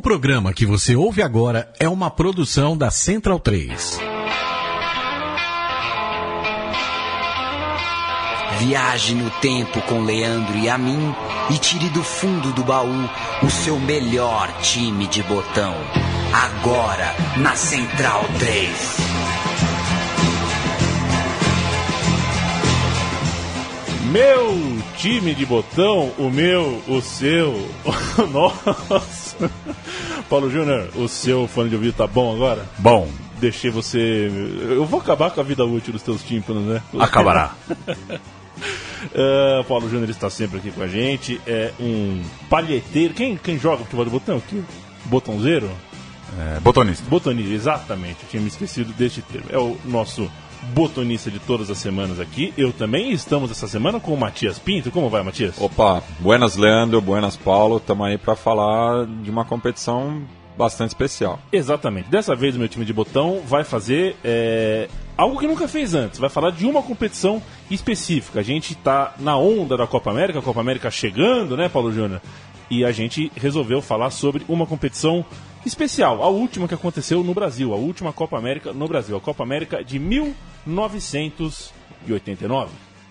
O 0.00 0.02
programa 0.02 0.54
que 0.54 0.64
você 0.64 0.96
ouve 0.96 1.20
agora 1.20 1.70
é 1.78 1.86
uma 1.86 2.10
produção 2.10 2.74
da 2.74 2.90
Central 2.90 3.38
3. 3.38 4.00
Viaje 8.60 9.14
no 9.14 9.28
tempo 9.42 9.78
com 9.82 10.00
Leandro 10.00 10.56
e 10.56 10.70
a 10.70 10.78
mim 10.78 11.14
e 11.50 11.58
tire 11.58 11.90
do 11.90 12.02
fundo 12.02 12.50
do 12.54 12.64
baú 12.64 13.10
o 13.42 13.50
seu 13.50 13.78
melhor 13.78 14.50
time 14.62 15.06
de 15.06 15.22
botão. 15.22 15.74
Agora 16.32 17.14
na 17.36 17.54
Central 17.54 18.24
3. 18.38 18.96
Meu 24.10 24.80
time 24.96 25.34
de 25.34 25.44
botão, 25.44 26.10
o 26.16 26.30
meu, 26.30 26.82
o 26.88 27.02
seu, 27.02 27.52
o 27.84 28.26
nosso. 28.26 29.36
Paulo 30.30 30.48
Júnior, 30.48 30.88
o 30.94 31.08
seu 31.08 31.48
fone 31.48 31.68
de 31.68 31.74
ouvido 31.74 31.92
tá 31.92 32.06
bom 32.06 32.32
agora? 32.32 32.64
Bom. 32.78 33.10
Deixei 33.40 33.68
você. 33.68 34.30
Eu 34.60 34.84
vou 34.84 35.00
acabar 35.00 35.32
com 35.32 35.40
a 35.40 35.42
vida 35.42 35.64
útil 35.64 35.92
dos 35.92 36.02
teus 36.02 36.22
tímpanos, 36.22 36.62
né? 36.66 36.80
Acabará. 37.00 37.52
Uh, 37.68 39.64
Paulo 39.66 39.90
Júnior 39.90 40.08
está 40.08 40.30
sempre 40.30 40.58
aqui 40.58 40.70
com 40.70 40.82
a 40.82 40.86
gente. 40.86 41.40
É 41.44 41.72
um 41.80 42.22
palheteiro. 42.48 43.12
Quem, 43.12 43.36
quem 43.36 43.58
joga 43.58 43.78
futebol 43.78 44.04
de 44.04 44.10
botão 44.12 44.36
aqui? 44.36 44.62
Botãozeiro? 45.06 45.68
É, 46.38 46.60
botonista. 46.60 47.04
Botonista, 47.10 47.52
exatamente. 47.52 48.18
Eu 48.22 48.28
tinha 48.28 48.40
me 48.40 48.48
esquecido 48.48 48.92
deste 48.92 49.22
termo. 49.22 49.48
É 49.50 49.58
o 49.58 49.76
nosso 49.84 50.30
botonista 50.74 51.30
de 51.30 51.38
todas 51.38 51.70
as 51.70 51.78
semanas 51.78 52.20
aqui. 52.20 52.52
Eu 52.56 52.72
também 52.72 53.12
estamos 53.12 53.50
essa 53.50 53.66
semana 53.66 54.00
com 54.00 54.12
o 54.12 54.16
Matias 54.16 54.58
Pinto. 54.58 54.90
Como 54.90 55.08
vai, 55.08 55.22
Matias? 55.22 55.60
Opa, 55.60 56.02
buenas 56.20 56.56
Leandro, 56.56 57.00
buenas 57.00 57.36
Paulo. 57.36 57.78
Estamos 57.78 58.06
aí 58.06 58.18
para 58.18 58.36
falar 58.36 59.06
de 59.06 59.30
uma 59.30 59.44
competição 59.44 60.22
bastante 60.56 60.90
especial. 60.90 61.38
Exatamente. 61.50 62.10
Dessa 62.10 62.34
vez 62.34 62.54
o 62.54 62.58
meu 62.58 62.68
time 62.68 62.84
de 62.84 62.92
botão 62.92 63.40
vai 63.46 63.64
fazer 63.64 64.16
é, 64.22 64.88
algo 65.16 65.38
que 65.38 65.46
nunca 65.46 65.66
fez 65.66 65.94
antes. 65.94 66.18
Vai 66.18 66.28
falar 66.28 66.50
de 66.50 66.66
uma 66.66 66.82
competição 66.82 67.42
específica. 67.70 68.40
A 68.40 68.42
gente 68.42 68.72
está 68.72 69.14
na 69.18 69.36
onda 69.38 69.76
da 69.76 69.86
Copa 69.86 70.10
América, 70.10 70.38
a 70.38 70.42
Copa 70.42 70.60
América 70.60 70.90
chegando, 70.90 71.56
né, 71.56 71.68
Paulo 71.68 71.92
Júnior? 71.92 72.20
E 72.70 72.84
a 72.84 72.92
gente 72.92 73.32
resolveu 73.34 73.80
falar 73.82 74.10
sobre 74.10 74.44
uma 74.48 74.66
competição 74.66 75.24
especial, 75.64 76.22
a 76.22 76.28
última 76.28 76.66
que 76.66 76.74
aconteceu 76.74 77.22
no 77.22 77.34
Brasil, 77.34 77.72
a 77.72 77.76
última 77.76 78.12
Copa 78.12 78.38
América 78.38 78.72
no 78.72 78.88
Brasil, 78.88 79.16
a 79.16 79.20
Copa 79.20 79.42
América 79.42 79.84
de 79.84 79.98
1989. 80.66 82.70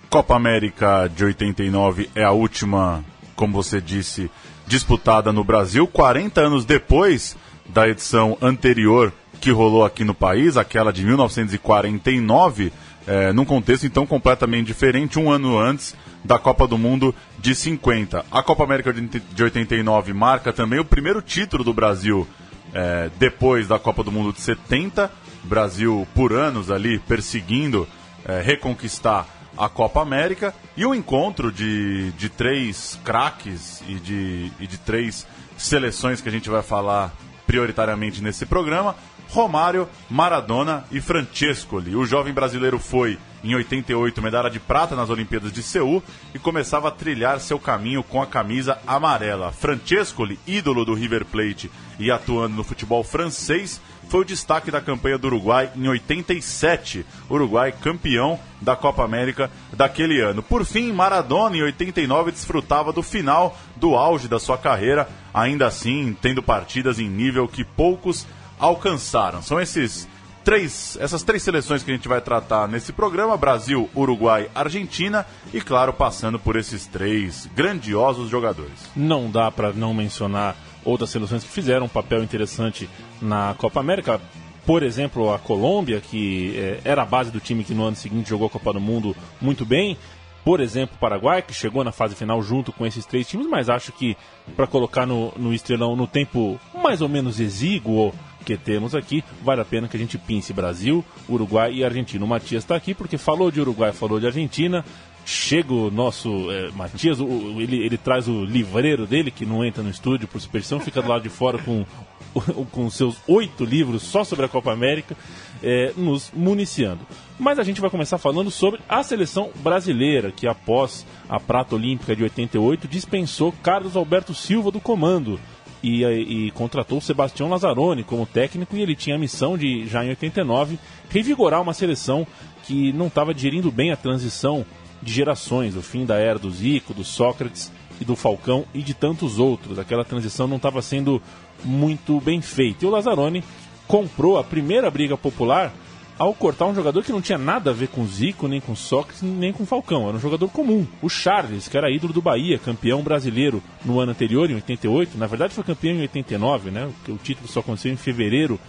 Copa 0.09 0.35
América 0.35 1.07
de 1.07 1.23
89 1.23 2.09
é 2.15 2.23
a 2.23 2.31
última, 2.31 3.05
como 3.35 3.53
você 3.53 3.79
disse, 3.79 4.31
disputada 4.65 5.31
no 5.31 5.43
Brasil, 5.43 5.85
40 5.87 6.41
anos 6.41 6.65
depois 6.65 7.37
da 7.67 7.87
edição 7.87 8.35
anterior 8.41 9.13
que 9.39 9.51
rolou 9.51 9.85
aqui 9.85 10.03
no 10.03 10.13
país, 10.13 10.57
aquela 10.57 10.91
de 10.91 11.05
1949, 11.05 12.71
é, 13.07 13.31
num 13.31 13.45
contexto 13.45 13.85
então 13.85 14.05
completamente 14.05 14.67
diferente, 14.67 15.17
um 15.17 15.31
ano 15.31 15.57
antes 15.57 15.95
da 16.23 16.37
Copa 16.37 16.67
do 16.67 16.77
Mundo 16.77 17.15
de 17.39 17.55
50. 17.55 18.25
A 18.31 18.43
Copa 18.43 18.63
América 18.63 18.93
de 18.93 19.43
89 19.43 20.13
marca 20.13 20.51
também 20.51 20.79
o 20.79 20.85
primeiro 20.85 21.21
título 21.21 21.63
do 21.63 21.73
Brasil 21.73 22.27
é, 22.73 23.09
depois 23.17 23.67
da 23.67 23.79
Copa 23.79 24.03
do 24.03 24.11
Mundo 24.11 24.33
de 24.33 24.41
70. 24.41 25.11
Brasil, 25.43 26.07
por 26.13 26.33
anos 26.33 26.69
ali, 26.69 26.99
perseguindo 26.99 27.87
é, 28.25 28.41
reconquistar 28.41 29.27
a 29.57 29.67
Copa 29.67 30.01
América. 30.01 30.53
E 30.75 30.85
o 30.85 30.95
encontro 30.95 31.51
de, 31.51 32.11
de 32.11 32.29
três 32.29 32.99
craques 33.03 33.81
e 33.87 33.95
de, 33.95 34.51
e 34.59 34.67
de 34.67 34.77
três 34.77 35.27
seleções 35.57 36.21
que 36.21 36.29
a 36.29 36.31
gente 36.31 36.49
vai 36.49 36.61
falar 36.61 37.13
prioritariamente 37.45 38.21
nesse 38.21 38.45
programa. 38.45 38.95
Romário, 39.29 39.87
Maradona 40.09 40.85
e 40.91 40.99
Francescoli. 40.99 41.95
O 41.95 42.05
jovem 42.05 42.33
brasileiro 42.33 42.79
foi, 42.79 43.17
em 43.43 43.55
88, 43.55 44.21
medalha 44.21 44.49
de 44.49 44.59
prata 44.59 44.95
nas 44.95 45.09
Olimpíadas 45.09 45.51
de 45.51 45.63
Seul 45.63 46.03
e 46.33 46.39
começava 46.39 46.87
a 46.87 46.91
trilhar 46.91 47.39
seu 47.39 47.59
caminho 47.59 48.03
com 48.03 48.21
a 48.21 48.27
camisa 48.27 48.77
amarela. 48.85 49.51
Francescoli, 49.51 50.39
ídolo 50.45 50.83
do 50.83 50.93
River 50.93 51.25
Plate 51.25 51.71
e 51.97 52.11
atuando 52.11 52.55
no 52.55 52.63
futebol 52.63 53.03
francês, 53.03 53.81
foi 54.09 54.21
o 54.21 54.25
destaque 54.25 54.71
da 54.71 54.81
campanha 54.81 55.17
do 55.17 55.27
Uruguai 55.27 55.71
em 55.75 55.87
87. 55.87 57.05
Uruguai 57.29 57.71
campeão 57.71 58.39
da 58.59 58.75
Copa 58.75 59.03
América 59.03 59.51
daquele 59.71 60.19
ano. 60.19 60.41
Por 60.41 60.65
fim, 60.65 60.91
Maradona 60.91 61.55
em 61.55 61.61
89 61.61 62.31
desfrutava 62.31 62.91
do 62.91 63.03
final 63.03 63.57
do 63.75 63.95
auge 63.95 64.27
da 64.27 64.39
sua 64.39 64.57
carreira, 64.57 65.07
ainda 65.31 65.67
assim 65.67 66.17
tendo 66.19 66.41
partidas 66.41 66.99
em 66.99 67.07
nível 67.07 67.47
que 67.47 67.63
poucos 67.63 68.25
alcançaram. 68.59 69.41
São 69.43 69.59
esses 69.61 70.07
três, 70.49 70.97
essas 70.99 71.21
três 71.21 71.43
seleções 71.43 71.83
que 71.83 71.91
a 71.91 71.93
gente 71.93 72.07
vai 72.07 72.19
tratar 72.19 72.67
nesse 72.67 72.91
programa: 72.91 73.37
Brasil, 73.37 73.87
Uruguai, 73.95 74.49
Argentina 74.55 75.23
e, 75.53 75.61
claro, 75.61 75.93
passando 75.93 76.39
por 76.39 76.55
esses 76.55 76.87
três 76.87 77.47
grandiosos 77.55 78.31
jogadores. 78.31 78.89
Não 78.95 79.29
dá 79.29 79.51
para 79.51 79.71
não 79.71 79.93
mencionar 79.93 80.55
outras 80.83 81.11
seleções 81.11 81.43
que 81.43 81.51
fizeram 81.51 81.85
um 81.85 81.89
papel 81.89 82.23
interessante 82.23 82.89
na 83.21 83.53
Copa 83.59 83.79
América. 83.79 84.19
Por 84.65 84.81
exemplo, 84.81 85.31
a 85.31 85.37
Colômbia, 85.37 86.01
que 86.01 86.57
é, 86.57 86.81
era 86.83 87.03
a 87.03 87.05
base 87.05 87.29
do 87.29 87.39
time 87.39 87.63
que 87.63 87.75
no 87.75 87.83
ano 87.83 87.95
seguinte 87.95 88.29
jogou 88.29 88.47
a 88.47 88.49
Copa 88.49 88.73
do 88.73 88.81
Mundo 88.81 89.15
muito 89.39 89.63
bem. 89.63 89.99
Por 90.43 90.61
exemplo, 90.61 90.95
o 90.95 90.99
Paraguai, 90.99 91.43
que 91.43 91.53
chegou 91.53 91.83
na 91.83 91.91
fase 91.91 92.15
final 92.15 92.41
junto 92.41 92.71
com 92.71 92.87
esses 92.87 93.05
três 93.05 93.27
times, 93.27 93.45
mas 93.45 93.69
acho 93.69 93.91
que 93.91 94.17
para 94.55 94.65
colocar 94.65 95.05
no, 95.05 95.31
no 95.37 95.53
estrelão 95.53 95.95
no 95.95 96.07
tempo 96.07 96.59
mais 96.73 97.01
ou 97.01 97.09
menos 97.09 97.39
exíguo 97.39 98.15
que 98.45 98.57
temos 98.57 98.95
aqui, 98.95 99.23
vale 99.43 99.61
a 99.61 99.65
pena 99.65 99.87
que 99.87 99.95
a 99.95 99.99
gente 99.99 100.17
pince 100.17 100.53
Brasil, 100.53 101.03
Uruguai 101.27 101.73
e 101.73 101.83
Argentina. 101.83 102.23
O 102.23 102.27
Matias 102.27 102.63
está 102.63 102.75
aqui 102.75 102.93
porque 102.93 103.17
falou 103.17 103.51
de 103.51 103.61
Uruguai, 103.61 103.91
falou 103.91 104.19
de 104.19 104.25
Argentina. 104.25 104.83
Chega 105.25 105.71
o 105.71 105.91
nosso 105.91 106.49
é, 106.49 106.71
Matias, 106.71 107.19
o, 107.19 107.61
ele, 107.61 107.85
ele 107.85 107.97
traz 107.97 108.27
o 108.27 108.43
livreiro 108.43 109.05
dele, 109.05 109.29
que 109.29 109.45
não 109.45 109.63
entra 109.63 109.83
no 109.83 109.89
estúdio 109.89 110.27
por 110.27 110.41
superstição, 110.41 110.79
fica 110.79 111.03
do 111.03 111.07
lado 111.07 111.21
de 111.21 111.29
fora 111.29 111.59
com, 111.59 111.85
com 112.71 112.89
seus 112.89 113.17
oito 113.27 113.63
livros 113.63 114.01
só 114.01 114.23
sobre 114.23 114.45
a 114.45 114.49
Copa 114.49 114.71
América, 114.71 115.15
é, 115.61 115.93
nos 115.95 116.31
municiando. 116.33 117.01
Mas 117.37 117.59
a 117.59 117.63
gente 117.63 117.79
vai 117.79 117.91
começar 117.91 118.17
falando 118.17 118.49
sobre 118.49 118.79
a 118.89 119.03
seleção 119.03 119.51
brasileira, 119.57 120.31
que 120.31 120.47
após 120.47 121.05
a 121.29 121.39
prata 121.39 121.75
olímpica 121.75 122.15
de 122.15 122.23
88 122.23 122.87
dispensou 122.87 123.53
Carlos 123.61 123.95
Alberto 123.95 124.33
Silva 124.33 124.71
do 124.71 124.79
comando 124.79 125.39
e, 125.81 126.03
e 126.03 126.51
contratou 126.51 126.97
o 126.97 127.01
Sebastião 127.01 127.49
Lazzaroni 127.49 128.03
como 128.03 128.25
técnico 128.25 128.75
e 128.75 128.81
ele 128.81 128.95
tinha 128.95 129.15
a 129.15 129.19
missão 129.19 129.57
de, 129.57 129.87
já 129.87 130.03
em 130.03 130.09
89, 130.09 130.77
revigorar 131.09 131.61
uma 131.61 131.73
seleção 131.73 132.27
que 132.63 132.91
não 132.93 133.07
estava 133.07 133.33
digerindo 133.33 133.71
bem 133.71 133.91
a 133.91 133.97
transição 133.97 134.65
de 135.01 135.13
gerações, 135.13 135.75
o 135.75 135.81
fim 135.81 136.05
da 136.05 136.17
era 136.17 136.37
do 136.37 136.51
Zico, 136.51 136.93
do 136.93 137.03
Sócrates 137.03 137.71
e 138.01 138.05
do 138.05 138.15
Falcão 138.15 138.65
e 138.73 138.81
de 138.81 138.93
tantos 138.93 139.39
outros. 139.39 139.79
Aquela 139.79 140.03
transição 140.03 140.47
não 140.47 140.57
estava 140.57 140.81
sendo 140.81 141.21
muito 141.63 142.19
bem 142.19 142.41
feita. 142.41 142.83
E 142.83 142.87
o 142.87 142.91
Lazzaroni 142.91 143.43
comprou 143.87 144.37
a 144.37 144.43
primeira 144.43 144.91
briga 144.91 145.17
popular 145.17 145.73
ao 146.19 146.33
cortar 146.33 146.65
um 146.65 146.75
jogador 146.75 147.01
que 147.01 147.13
não 147.13 147.21
tinha 147.21 147.37
nada 147.37 147.69
a 147.69 147.73
ver 147.73 147.87
com 147.87 148.05
Zico, 148.05 148.45
nem 148.45 148.59
com 148.59 148.75
Sócrates, 148.75 149.21
nem 149.21 149.53
com 149.53 149.65
Falcão. 149.65 150.09
Era 150.09 150.17
um 150.17 150.19
jogador 150.19 150.49
comum. 150.49 150.85
O 151.01 151.07
Charles, 151.07 151.69
que 151.69 151.77
era 151.77 151.89
ídolo 151.89 152.11
do 152.11 152.21
Bahia, 152.21 152.59
campeão 152.59 153.01
brasileiro 153.01 153.63
no 153.85 154.01
ano 154.01 154.11
anterior, 154.11 154.51
em 154.51 154.55
88. 154.55 155.17
Na 155.17 155.25
verdade, 155.25 155.53
foi 155.53 155.63
campeão 155.63 155.95
em 155.95 156.01
89, 156.01 156.71
né? 156.71 156.91
O 157.07 157.15
título 157.15 157.47
só 157.47 157.61
aconteceu 157.61 157.93
em 157.93 157.95
fevereiro 157.95 158.59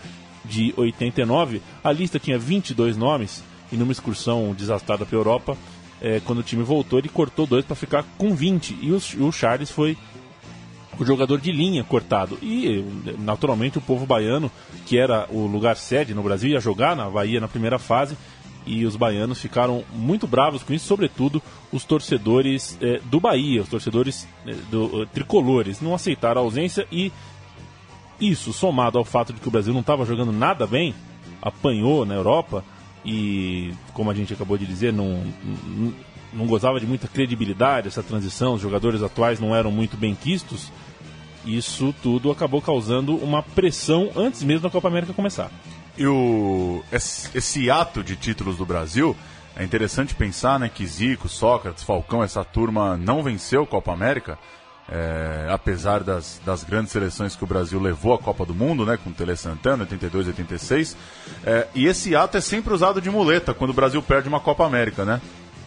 de 0.45 0.73
89. 0.77 1.61
A 1.83 1.91
lista 1.91 2.21
tinha 2.21 2.39
22 2.39 2.97
nomes 2.97 3.43
e 3.73 3.77
numa 3.77 3.93
excursão 3.93 4.55
desastrada 4.55 5.05
para 5.05 5.17
a 5.17 5.19
Europa, 5.19 5.59
é, 6.01 6.21
quando 6.25 6.39
o 6.39 6.45
time 6.45 6.63
voltou, 6.63 6.99
ele 6.99 7.09
cortou 7.09 7.47
dois 7.47 7.65
para 7.65 7.77
ficar 7.77 8.05
com 8.17 8.33
20. 8.33 8.79
E 8.81 8.93
o, 8.93 9.27
o 9.27 9.33
Charles 9.33 9.71
foi 9.71 9.99
o 11.01 11.07
jogador 11.07 11.41
de 11.41 11.51
linha 11.51 11.83
cortado. 11.83 12.39
E, 12.43 12.85
naturalmente, 13.19 13.79
o 13.79 13.81
povo 13.81 14.05
baiano, 14.05 14.51
que 14.85 14.99
era 14.99 15.27
o 15.31 15.47
lugar 15.47 15.77
sede 15.77 16.15
no 16.15 16.23
Brasil, 16.23 16.51
ia 16.51 16.61
jogar 16.61 16.95
na 16.95 17.09
Bahia 17.09 17.41
na 17.41 17.49
primeira 17.49 17.79
fase. 17.79 18.17
E 18.67 18.85
os 18.85 18.95
baianos 18.97 19.41
ficaram 19.41 19.83
muito 19.95 20.27
bravos 20.27 20.63
com 20.63 20.75
isso, 20.75 20.87
sobretudo 20.87 21.43
os 21.73 21.83
torcedores 21.85 22.77
eh, 22.83 23.01
do 23.07 23.19
Bahia, 23.19 23.63
os 23.63 23.69
torcedores 23.71 24.29
eh, 24.47 24.55
do, 24.71 24.85
uh, 24.85 25.07
tricolores, 25.07 25.81
não 25.81 25.95
aceitaram 25.95 26.43
a 26.43 26.45
ausência 26.45 26.87
e 26.93 27.11
isso, 28.21 28.53
somado 28.53 28.99
ao 28.99 29.05
fato 29.05 29.33
de 29.33 29.41
que 29.41 29.49
o 29.49 29.51
Brasil 29.51 29.73
não 29.73 29.81
estava 29.81 30.05
jogando 30.05 30.31
nada 30.31 30.67
bem, 30.67 30.95
apanhou 31.41 32.05
na 32.05 32.15
Europa 32.15 32.63
e, 33.03 33.73
como 33.95 34.11
a 34.11 34.15
gente 34.15 34.35
acabou 34.35 34.59
de 34.59 34.67
dizer, 34.67 34.93
não, 34.93 35.25
não 36.31 36.47
gozava 36.47 36.79
de 36.79 36.87
muita 36.87 37.09
credibilidade 37.09 37.89
essa 37.89 38.03
transição, 38.03 38.53
os 38.53 38.61
jogadores 38.61 39.03
atuais 39.03 39.41
não 39.41 39.57
eram 39.57 39.73
muito 39.73 39.97
bem 39.97 40.15
quistos 40.15 40.71
isso 41.45 41.95
tudo 42.03 42.31
acabou 42.31 42.61
causando 42.61 43.17
uma 43.17 43.43
pressão 43.43 44.11
antes 44.17 44.43
mesmo 44.43 44.63
da 44.63 44.71
Copa 44.71 44.89
América 44.89 45.13
começar. 45.13 45.51
E 45.97 46.07
o, 46.07 46.83
esse, 46.93 47.29
esse 47.37 47.71
ato 47.71 48.03
de 48.03 48.17
títulos 48.17 48.57
do 48.57 48.65
Brasil, 48.65 49.17
é 49.57 49.65
interessante 49.65 50.15
pensar 50.15 50.59
né, 50.59 50.71
que 50.73 50.87
Zico, 50.87 51.29
Sócrates, 51.29 51.83
Falcão, 51.83 52.23
essa 52.23 52.45
turma 52.45 52.97
não 52.97 53.23
venceu 53.23 53.67
Copa 53.67 53.93
América. 53.93 54.39
é, 54.91 55.47
apesar 55.49 56.03
das, 56.03 56.41
das 56.45 56.65
grandes 56.65 56.91
seleções 56.91 57.37
que 57.37 57.45
o 57.45 57.47
Brasil 57.47 57.81
levou 57.81 58.13
à 58.13 58.19
Copa 58.19 58.45
do 58.45 58.55
Mundo, 58.55 58.85
né, 58.85 58.99
com 59.03 59.13
Tele 59.13 59.37
Santana, 59.37 59.85
82, 59.85 60.27
86. 60.29 60.97
É, 61.45 61.69
e 61.75 61.87
esse 61.87 62.17
ato 62.17 62.37
é 62.37 62.41
sempre 62.41 62.75
usado 62.75 63.01
de 63.01 63.09
muleta 63.09 63.55
quando 63.55 63.71
o 63.71 63.75
Brasil 63.75 64.03
perde 64.03 64.29
uma 64.29 64.41
Copa 64.41 64.67
América, 64.67 65.05
né? 65.05 65.21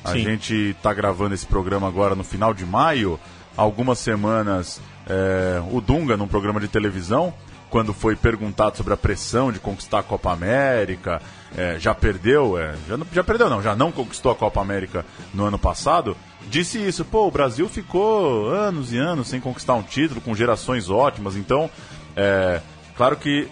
A 0.03 0.11
Sim. 0.11 0.19
gente 0.19 0.53
está 0.71 0.93
gravando 0.93 1.33
esse 1.33 1.45
programa 1.45 1.87
agora 1.87 2.15
no 2.15 2.23
final 2.23 2.53
de 2.53 2.65
maio. 2.65 3.17
Algumas 3.55 3.99
semanas, 3.99 4.81
é, 5.07 5.61
o 5.71 5.81
Dunga, 5.81 6.15
num 6.17 6.27
programa 6.27 6.59
de 6.59 6.67
televisão, 6.67 7.33
quando 7.69 7.93
foi 7.93 8.15
perguntado 8.15 8.77
sobre 8.77 8.93
a 8.93 8.97
pressão 8.97 9.51
de 9.51 9.59
conquistar 9.59 9.99
a 9.99 10.03
Copa 10.03 10.31
América, 10.31 11.21
é, 11.57 11.77
já 11.79 11.93
perdeu, 11.95 12.57
é, 12.57 12.75
já, 12.87 12.95
não- 12.97 13.07
já 13.11 13.23
perdeu 13.23 13.49
não, 13.49 13.61
já 13.63 13.75
não 13.75 13.91
conquistou 13.91 14.31
a 14.31 14.35
Copa 14.35 14.61
América 14.61 15.03
no 15.33 15.45
ano 15.45 15.57
passado, 15.57 16.15
disse 16.49 16.77
isso, 16.77 17.03
pô, 17.03 17.27
o 17.27 17.31
Brasil 17.31 17.67
ficou 17.67 18.49
anos 18.49 18.93
e 18.93 18.97
anos 18.97 19.27
sem 19.27 19.39
conquistar 19.41 19.73
um 19.73 19.81
título, 19.83 20.21
com 20.21 20.35
gerações 20.35 20.89
ótimas, 20.89 21.35
então, 21.35 21.69
é, 22.15 22.61
claro 22.95 23.15
que 23.15 23.47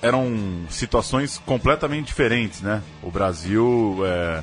eram 0.00 0.66
situações 0.68 1.40
completamente 1.46 2.06
diferentes, 2.08 2.60
né? 2.60 2.82
O 3.02 3.10
Brasil, 3.10 3.98
é, 4.04 4.42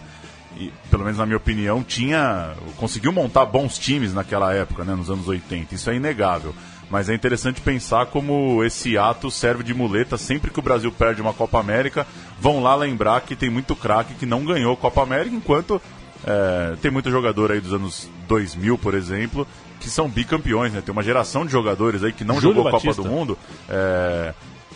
e, 0.57 0.71
pelo 0.89 1.03
menos 1.03 1.17
na 1.17 1.25
minha 1.25 1.37
opinião, 1.37 1.83
tinha 1.83 2.53
conseguiu 2.77 3.11
montar 3.11 3.45
bons 3.45 3.77
times 3.77 4.13
naquela 4.13 4.53
época, 4.53 4.83
né, 4.83 4.95
nos 4.95 5.09
anos 5.09 5.27
80. 5.27 5.75
Isso 5.75 5.89
é 5.89 5.95
inegável. 5.95 6.53
Mas 6.89 7.07
é 7.07 7.15
interessante 7.15 7.61
pensar 7.61 8.07
como 8.07 8.61
esse 8.65 8.97
ato 8.97 9.31
serve 9.31 9.63
de 9.63 9.73
muleta 9.73 10.17
sempre 10.17 10.51
que 10.51 10.59
o 10.59 10.61
Brasil 10.61 10.91
perde 10.91 11.21
uma 11.21 11.33
Copa 11.33 11.57
América. 11.57 12.05
Vão 12.39 12.61
lá 12.61 12.75
lembrar 12.75 13.21
que 13.21 13.33
tem 13.33 13.49
muito 13.49 13.77
craque 13.77 14.13
que 14.15 14.25
não 14.25 14.43
ganhou 14.43 14.75
Copa 14.75 15.01
América, 15.01 15.33
enquanto 15.33 15.81
é, 16.25 16.75
tem 16.81 16.91
muito 16.91 17.09
jogador 17.09 17.51
aí 17.51 17.61
dos 17.61 17.73
anos 17.73 18.09
2000, 18.27 18.77
por 18.77 18.93
exemplo, 18.93 19.47
que 19.79 19.89
são 19.89 20.09
bicampeões, 20.09 20.73
né? 20.73 20.81
Tem 20.81 20.91
uma 20.91 21.01
geração 21.01 21.45
de 21.45 21.51
jogadores 21.51 22.03
aí 22.03 22.11
que 22.11 22.25
não 22.25 22.41
Júlio 22.41 22.57
jogou 22.57 22.71
Batista. 22.71 22.95
Copa 22.95 23.09
do 23.09 23.15
Mundo. 23.15 23.37
é, 23.69 24.33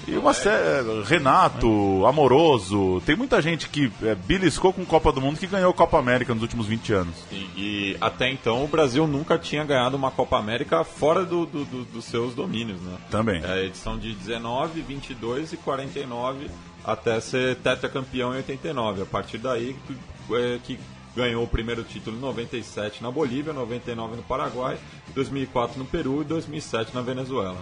e 0.08 0.18
uma 0.18 0.34
série, 0.34 1.04
Renato, 1.04 2.06
Amoroso, 2.06 3.02
tem 3.06 3.16
muita 3.16 3.42
gente 3.42 3.70
que 3.70 3.92
é, 4.04 4.14
beliscou 4.16 4.72
com 4.72 4.86
Copa 4.86 5.12
do 5.12 5.20
Mundo 5.22 5.40
que 5.40 5.48
ganhou 5.48 5.74
Copa 5.74 5.98
América 5.98 6.34
nos 6.34 6.44
últimos 6.44 6.68
20 6.68 6.94
anos. 6.94 7.16
E, 7.32 7.36
e 7.58 7.98
até 8.00 8.30
então 8.32 8.64
o 8.64 8.68
Brasil 8.68 9.08
nunca 9.08 9.38
tinha 9.38 9.64
ganhado 9.64 9.96
uma 9.98 10.12
Copa 10.12 10.38
América 10.38 10.84
fora 10.84 11.26
do, 11.26 11.46
do- 11.46 11.66
do- 11.66 11.86
dos 11.86 12.06
seus 12.06 12.36
domínios, 12.36 12.80
né? 12.82 12.98
Também. 13.10 13.42
É 13.44 13.52
a 13.52 13.64
edição 13.64 13.98
de 13.98 14.14
19, 14.14 14.82
22 14.82 15.54
e 15.54 15.58
49 15.58 16.50
até 16.84 17.20
ser 17.20 17.56
tetracampeão 17.56 18.34
em 18.34 18.38
89. 18.38 19.02
A 19.02 19.06
partir 19.06 19.38
daí 19.40 19.76
é, 20.32 20.60
que 20.64 20.80
ganhou 21.16 21.44
o 21.44 21.48
primeiro 21.48 21.82
título 21.84 22.18
em 22.18 22.20
97 22.20 23.02
na 23.02 23.10
Bolívia, 23.10 23.54
99 23.54 24.18
no 24.18 24.24
Paraguai, 24.24 24.78
2004 25.16 25.80
no 25.80 25.86
Peru 25.86 26.22
e 26.22 26.26
2007 26.26 26.94
na 26.94 27.02
Venezuela. 27.02 27.58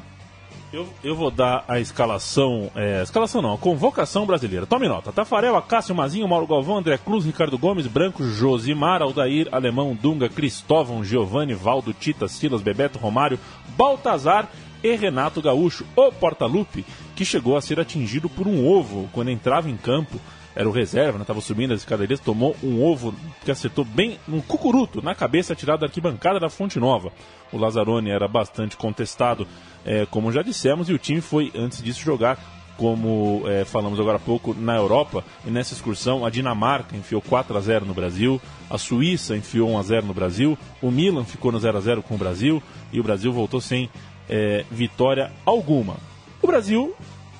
Eu, 0.73 0.87
eu 1.03 1.15
vou 1.15 1.29
dar 1.29 1.63
a 1.67 1.79
escalação. 1.79 2.71
É, 2.75 3.03
escalação 3.03 3.43
não, 3.43 3.53
a 3.53 3.57
convocação 3.59 4.25
brasileira. 4.25 4.65
Tome 4.65 4.87
nota: 4.87 5.11
Tafarel, 5.11 5.55
Acácio, 5.55 5.93
Mazinho, 5.93 6.27
Mauro 6.27 6.47
Galvão, 6.47 6.77
André 6.77 6.97
Cruz, 6.97 7.23
Ricardo 7.23 7.59
Gomes, 7.59 7.85
Branco, 7.85 8.23
Josimar, 8.23 8.99
Aldair, 9.03 9.47
Alemão, 9.51 9.93
Dunga, 9.93 10.27
Cristóvão, 10.27 11.03
Giovanni, 11.03 11.53
Valdo, 11.53 11.93
Tita, 11.93 12.27
Silas, 12.27 12.63
Bebeto, 12.63 12.97
Romário, 12.97 13.39
Baltazar 13.77 14.49
e 14.83 14.95
Renato 14.95 15.43
Gaúcho, 15.43 15.85
o 15.95 16.11
porta-lupe, 16.11 16.83
que 17.15 17.23
chegou 17.23 17.55
a 17.55 17.61
ser 17.61 17.79
atingido 17.79 18.27
por 18.27 18.47
um 18.47 18.67
ovo 18.67 19.07
quando 19.13 19.29
entrava 19.29 19.69
em 19.69 19.77
campo. 19.77 20.19
Era 20.55 20.69
o 20.69 20.71
reserva, 20.71 21.19
estava 21.19 21.41
subindo 21.41 21.73
as 21.73 21.79
escadarias, 21.79 22.19
tomou 22.19 22.55
um 22.63 22.83
ovo 22.83 23.13
que 23.43 23.51
acertou 23.51 23.83
bem 23.83 24.19
um 24.29 24.39
cucuruto 24.39 25.01
na 25.01 25.15
cabeça, 25.15 25.55
tirado 25.55 25.79
da 25.79 25.87
arquibancada 25.87 26.39
da 26.39 26.49
Fonte 26.49 26.79
Nova. 26.79 27.11
O 27.51 27.57
Lazzaroni 27.57 28.11
era 28.11 28.27
bastante 28.27 28.77
contestado, 28.77 29.47
eh, 29.83 30.05
como 30.11 30.31
já 30.31 30.43
dissemos, 30.43 30.89
e 30.89 30.93
o 30.93 30.99
time 30.99 31.21
foi, 31.21 31.51
antes 31.55 31.81
disso, 31.81 32.01
jogar, 32.01 32.37
como 32.77 33.43
eh, 33.47 33.65
falamos 33.65 33.99
agora 33.99 34.17
há 34.17 34.19
pouco, 34.19 34.53
na 34.53 34.75
Europa. 34.75 35.23
E 35.43 35.49
nessa 35.49 35.73
excursão, 35.73 36.23
a 36.23 36.29
Dinamarca 36.29 36.95
enfiou 36.95 37.21
4 37.21 37.57
a 37.57 37.59
0 37.59 37.85
no 37.85 37.93
Brasil, 37.93 38.39
a 38.69 38.77
Suíça 38.77 39.35
enfiou 39.35 39.71
1 39.71 39.79
a 39.79 39.83
0 39.83 40.05
no 40.05 40.13
Brasil, 40.13 40.57
o 40.81 40.91
Milan 40.91 41.23
ficou 41.23 41.51
no 41.51 41.59
0 41.59 41.77
a 41.79 41.81
0 41.81 42.03
com 42.03 42.13
o 42.13 42.17
Brasil, 42.17 42.61
e 42.91 42.99
o 42.99 43.03
Brasil 43.03 43.33
voltou 43.33 43.59
sem 43.59 43.89
eh, 44.29 44.65
vitória 44.69 45.31
alguma. 45.43 45.97
O 46.41 46.47
Brasil 46.47 46.93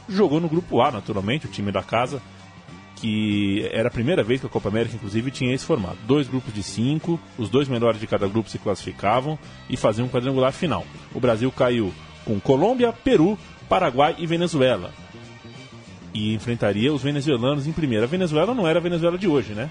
jogou 0.10 0.40
no 0.40 0.50
grupo 0.50 0.82
A, 0.82 0.92
naturalmente, 0.92 1.46
o 1.46 1.50
time 1.50 1.72
da 1.72 1.84
casa 1.84 2.22
que 3.04 3.70
era 3.74 3.90
a 3.90 3.92
primeira 3.92 4.24
vez 4.24 4.40
que 4.40 4.48
a 4.48 4.50
Copa 4.50 4.70
América, 4.70 4.96
inclusive, 4.96 5.30
tinha 5.30 5.54
esse 5.54 5.66
formato. 5.66 5.98
Dois 6.08 6.26
grupos 6.26 6.54
de 6.54 6.64
cinco, 6.64 7.20
os 7.38 7.50
dois 7.50 7.68
melhores 7.68 8.00
de 8.00 8.08
cada 8.08 8.26
grupo 8.30 8.50
se 8.50 8.58
classificavam 8.58 9.38
e 9.70 9.76
faziam 9.76 10.06
um 10.06 10.10
quadrangular 10.10 10.54
final. 10.54 10.86
O 11.14 11.20
Brasil 11.20 11.52
caiu 11.52 11.94
com 12.24 12.40
Colômbia, 12.40 12.94
Peru, 12.94 13.38
Paraguai 13.68 14.16
e 14.18 14.26
Venezuela. 14.26 14.94
E 16.14 16.34
enfrentaria 16.34 16.94
os 16.94 17.02
venezuelanos 17.02 17.68
em 17.68 17.74
primeira. 17.74 18.06
A 18.06 18.08
Venezuela 18.08 18.56
não 18.56 18.66
era 18.66 18.80
a 18.80 18.82
Venezuela 18.82 19.18
de 19.18 19.28
hoje, 19.28 19.52
né? 19.52 19.70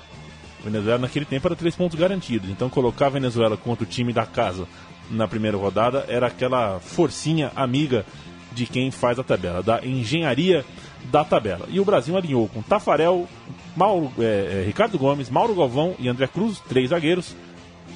A 0.61 0.65
Venezuela 0.65 0.99
naquele 0.99 1.25
tempo 1.25 1.49
era 1.49 1.57
três 1.57 1.75
pontos 1.75 1.99
garantidos. 1.99 2.51
Então 2.51 2.69
colocar 2.69 3.07
a 3.07 3.11
Venezuela 3.11 3.57
contra 3.57 3.85
o 3.85 3.89
time 3.89 4.13
da 4.13 4.27
casa 4.27 4.69
na 5.11 5.27
primeira 5.27 5.57
rodada 5.57 6.05
era 6.07 6.27
aquela 6.27 6.81
forcinha 6.81 7.51
amiga 7.57 8.05
de 8.53 8.67
quem 8.67 8.91
faz 8.91 9.19
a 9.19 9.25
tabela, 9.25 9.63
da 9.63 9.81
engenharia 9.83 10.67
da 11.11 11.25
tabela. 11.25 11.67
E 11.69 11.81
o 11.81 11.85
Brasil 11.85 12.17
alinhou 12.17 12.49
com 12.49 12.63
Tafarel, 12.63 13.29
Mauro, 13.77 14.13
é, 14.19 14.61
é, 14.61 14.65
Ricardo 14.67 14.99
Gomes, 14.99 15.31
Mauro 15.31 15.55
Galvão 15.55 15.95
e 15.99 16.09
André 16.09 16.27
Cruz, 16.27 16.61
três 16.69 16.91
zagueiros. 16.91 17.35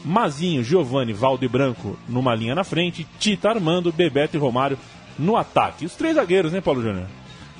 Mazinho, 0.05 0.63
Giovanni, 0.63 1.13
Valdo 1.13 1.45
e 1.45 1.49
Branco 1.49 1.99
numa 2.09 2.35
linha 2.35 2.55
na 2.55 2.63
frente, 2.63 3.07
Tita 3.19 3.49
Armando, 3.49 3.93
Bebeto 3.93 4.37
e 4.37 4.41
Romário 4.41 4.79
no 5.19 5.37
ataque. 5.37 5.85
Os 5.85 5.97
três 5.97 6.15
zagueiros, 6.15 6.53
né, 6.53 6.61
Paulo 6.61 6.81
Júnior? 6.81 7.07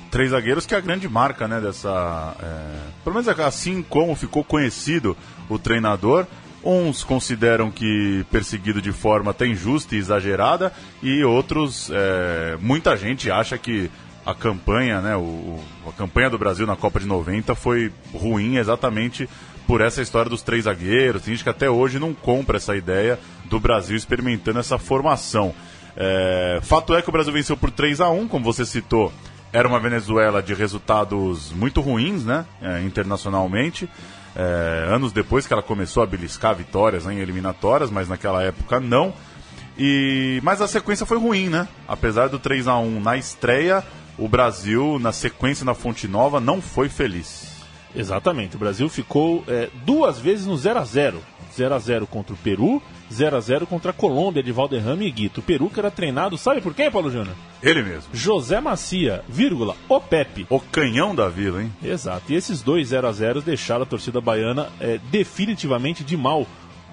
Três 0.09 0.31
zagueiros 0.31 0.65
que 0.65 0.73
é 0.73 0.77
a 0.77 0.81
grande 0.81 1.09
marca, 1.09 1.47
né, 1.47 1.59
dessa... 1.59 2.35
é, 2.41 2.79
Pelo 3.03 3.15
menos 3.15 3.27
assim 3.39 3.83
como 3.83 4.15
ficou 4.15 4.43
conhecido 4.45 5.17
o 5.49 5.59
treinador, 5.59 6.25
uns 6.63 7.03
consideram 7.03 7.69
que 7.69 8.25
perseguido 8.31 8.81
de 8.81 8.93
forma 8.93 9.31
até 9.31 9.45
injusta 9.45 9.95
e 9.95 9.97
exagerada, 9.97 10.71
e 11.03 11.23
outros, 11.23 11.89
é, 11.93 12.57
muita 12.61 12.95
gente 12.95 13.29
acha 13.29 13.57
que 13.57 13.91
a 14.27 14.35
campanha, 14.35 14.99
né, 14.99 15.15
o, 15.15 15.57
a 15.87 15.91
campanha 15.93 16.29
do 16.29 16.37
Brasil 16.37 16.67
na 16.67 16.75
Copa 16.75 16.99
de 16.99 17.05
90 17.05 17.55
foi 17.55 17.93
ruim 18.13 18.57
exatamente 18.57 19.27
por 19.65 19.79
essa 19.79 20.01
história 20.01 20.29
dos 20.29 20.41
três 20.41 20.65
zagueiros. 20.65 21.21
Tem 21.21 21.33
gente 21.33 21.45
que 21.45 21.49
até 21.49 21.69
hoje 21.69 21.97
não 21.97 22.13
compra 22.13 22.57
essa 22.57 22.75
ideia 22.75 23.17
do 23.45 23.57
Brasil 23.57 23.95
experimentando 23.95 24.59
essa 24.59 24.77
formação. 24.77 25.55
É, 25.95 26.59
fato 26.61 26.93
é 26.93 27.01
que 27.01 27.07
o 27.07 27.11
Brasil 27.11 27.31
venceu 27.31 27.55
por 27.55 27.71
3 27.71 28.01
a 28.01 28.09
1 28.09 28.27
como 28.27 28.43
você 28.43 28.65
citou, 28.65 29.13
era 29.53 29.65
uma 29.65 29.79
Venezuela 29.79 30.43
de 30.43 30.53
resultados 30.53 31.53
muito 31.53 31.79
ruins, 31.79 32.25
né, 32.25 32.45
é, 32.61 32.81
internacionalmente. 32.81 33.89
É, 34.35 34.89
anos 34.93 35.13
depois 35.13 35.47
que 35.47 35.53
ela 35.53 35.63
começou 35.63 36.03
a 36.03 36.05
beliscar 36.05 36.53
vitórias 36.53 37.05
né, 37.05 37.13
em 37.13 37.19
eliminatórias, 37.19 37.89
mas 37.89 38.09
naquela 38.09 38.43
época 38.43 38.77
não. 38.77 39.13
E 39.77 40.41
mas 40.43 40.59
a 40.59 40.67
sequência 40.67 41.05
foi 41.05 41.17
ruim, 41.17 41.49
né? 41.49 41.67
Apesar 41.87 42.27
do 42.27 42.39
3 42.39 42.67
a 42.67 42.77
1 42.77 42.99
na 42.99 43.15
estreia, 43.15 43.83
o 44.17 44.27
Brasil 44.27 44.97
na 44.99 45.11
sequência 45.11 45.65
na 45.65 45.73
Fonte 45.73 46.07
Nova 46.07 46.39
não 46.39 46.61
foi 46.61 46.89
feliz. 46.89 47.57
Exatamente. 47.95 48.55
O 48.55 48.59
Brasil 48.59 48.87
ficou 48.89 49.43
é, 49.47 49.69
duas 49.85 50.19
vezes 50.19 50.45
no 50.45 50.57
0 50.57 50.79
a 50.79 50.83
0 50.83 51.21
0 51.57 51.73
a 51.73 51.79
0 51.79 52.07
contra 52.07 52.33
o 52.33 52.37
Peru, 52.37 52.81
0 53.11 53.35
a 53.35 53.39
0 53.39 53.65
contra 53.65 53.89
a 53.89 53.93
Colômbia 53.93 54.43
de 54.43 54.51
Valderrama 54.51 55.03
e 55.03 55.11
Guito. 55.11 55.39
O 55.39 55.43
Peru 55.43 55.69
que 55.69 55.79
era 55.79 55.89
treinado, 55.89 56.37
sabe 56.37 56.61
por 56.61 56.73
quem, 56.73 56.91
Paulo 56.91 57.09
Júnior? 57.09 57.35
Ele 57.63 57.81
mesmo. 57.81 58.13
José 58.13 58.61
Macia, 58.61 59.23
vírgula, 59.27 59.75
o 59.89 59.99
Pepe. 59.99 60.45
O 60.49 60.59
canhão 60.59 61.15
da 61.15 61.27
vila, 61.27 61.63
hein? 61.63 61.73
Exato. 61.83 62.31
E 62.31 62.35
esses 62.35 62.61
dois 62.61 62.89
0 62.89 63.07
a 63.07 63.11
0 63.11 63.41
deixaram 63.41 63.83
a 63.83 63.87
torcida 63.87 64.21
baiana 64.21 64.69
é, 64.79 64.99
definitivamente 65.09 66.03
de 66.03 66.15
mal 66.15 66.45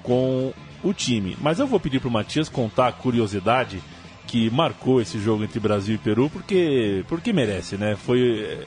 com 0.02 0.52
o 0.83 0.93
time. 0.95 1.37
Mas 1.40 1.59
eu 1.59 1.66
vou 1.66 1.78
pedir 1.81 2.00
para 2.00 2.09
o 2.09 2.12
Matias 2.12 2.49
contar 2.49 2.88
a 2.88 2.93
curiosidade 2.93 3.83
que 4.34 4.50
marcou 4.50 5.00
esse 5.00 5.16
jogo 5.20 5.44
entre 5.44 5.60
Brasil 5.60 5.94
e 5.94 5.98
Peru, 5.98 6.28
porque, 6.28 7.04
porque 7.08 7.32
merece, 7.32 7.76
né? 7.76 7.94
Foi 7.94 8.66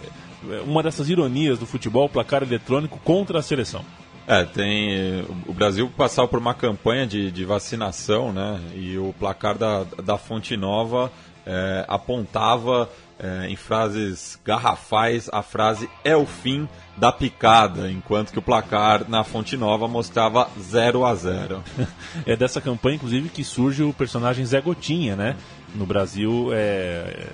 é, 0.49 0.61
uma 0.61 0.81
dessas 0.81 1.09
ironias 1.09 1.59
do 1.59 1.65
futebol, 1.65 2.07
placar 2.07 2.41
eletrônico 2.41 2.97
contra 3.03 3.39
a 3.39 3.41
seleção. 3.41 3.83
É, 4.25 4.45
tem. 4.45 4.93
eh, 4.93 5.25
O 5.45 5.51
Brasil 5.51 5.91
passava 5.97 6.25
por 6.25 6.39
uma 6.39 6.53
campanha 6.53 7.05
de, 7.05 7.29
de 7.31 7.43
vacinação, 7.43 8.31
né? 8.31 8.61
E 8.75 8.97
o 8.97 9.13
placar 9.19 9.57
da, 9.57 9.83
da 9.83 10.17
Fonte 10.17 10.55
Nova 10.55 11.11
eh, 11.45 11.85
apontava 11.89 12.89
eh, 13.19 13.47
em 13.49 13.55
frases 13.55 14.39
garrafais 14.45 15.29
a 15.33 15.41
frase 15.41 15.89
é 16.03 16.15
o 16.15 16.25
fim 16.25 16.67
da 16.95 17.11
picada, 17.11 17.91
enquanto 17.91 18.31
que 18.31 18.39
o 18.39 18.41
placar 18.41 19.07
na 19.07 19.23
Fonte 19.23 19.55
Nova 19.55 19.87
mostrava 19.87 20.49
0 20.59 21.05
a 21.05 21.13
0 21.13 21.63
É 22.25 22.35
dessa 22.35 22.59
campanha, 22.59 22.95
inclusive, 22.95 23.29
que 23.29 23.43
surge 23.43 23.83
o 23.83 23.93
personagem 23.93 24.45
Zé 24.45 24.59
Gotinha, 24.59 25.15
né? 25.15 25.35
No 25.75 25.85
Brasil, 25.85 26.49
é, 26.53 27.27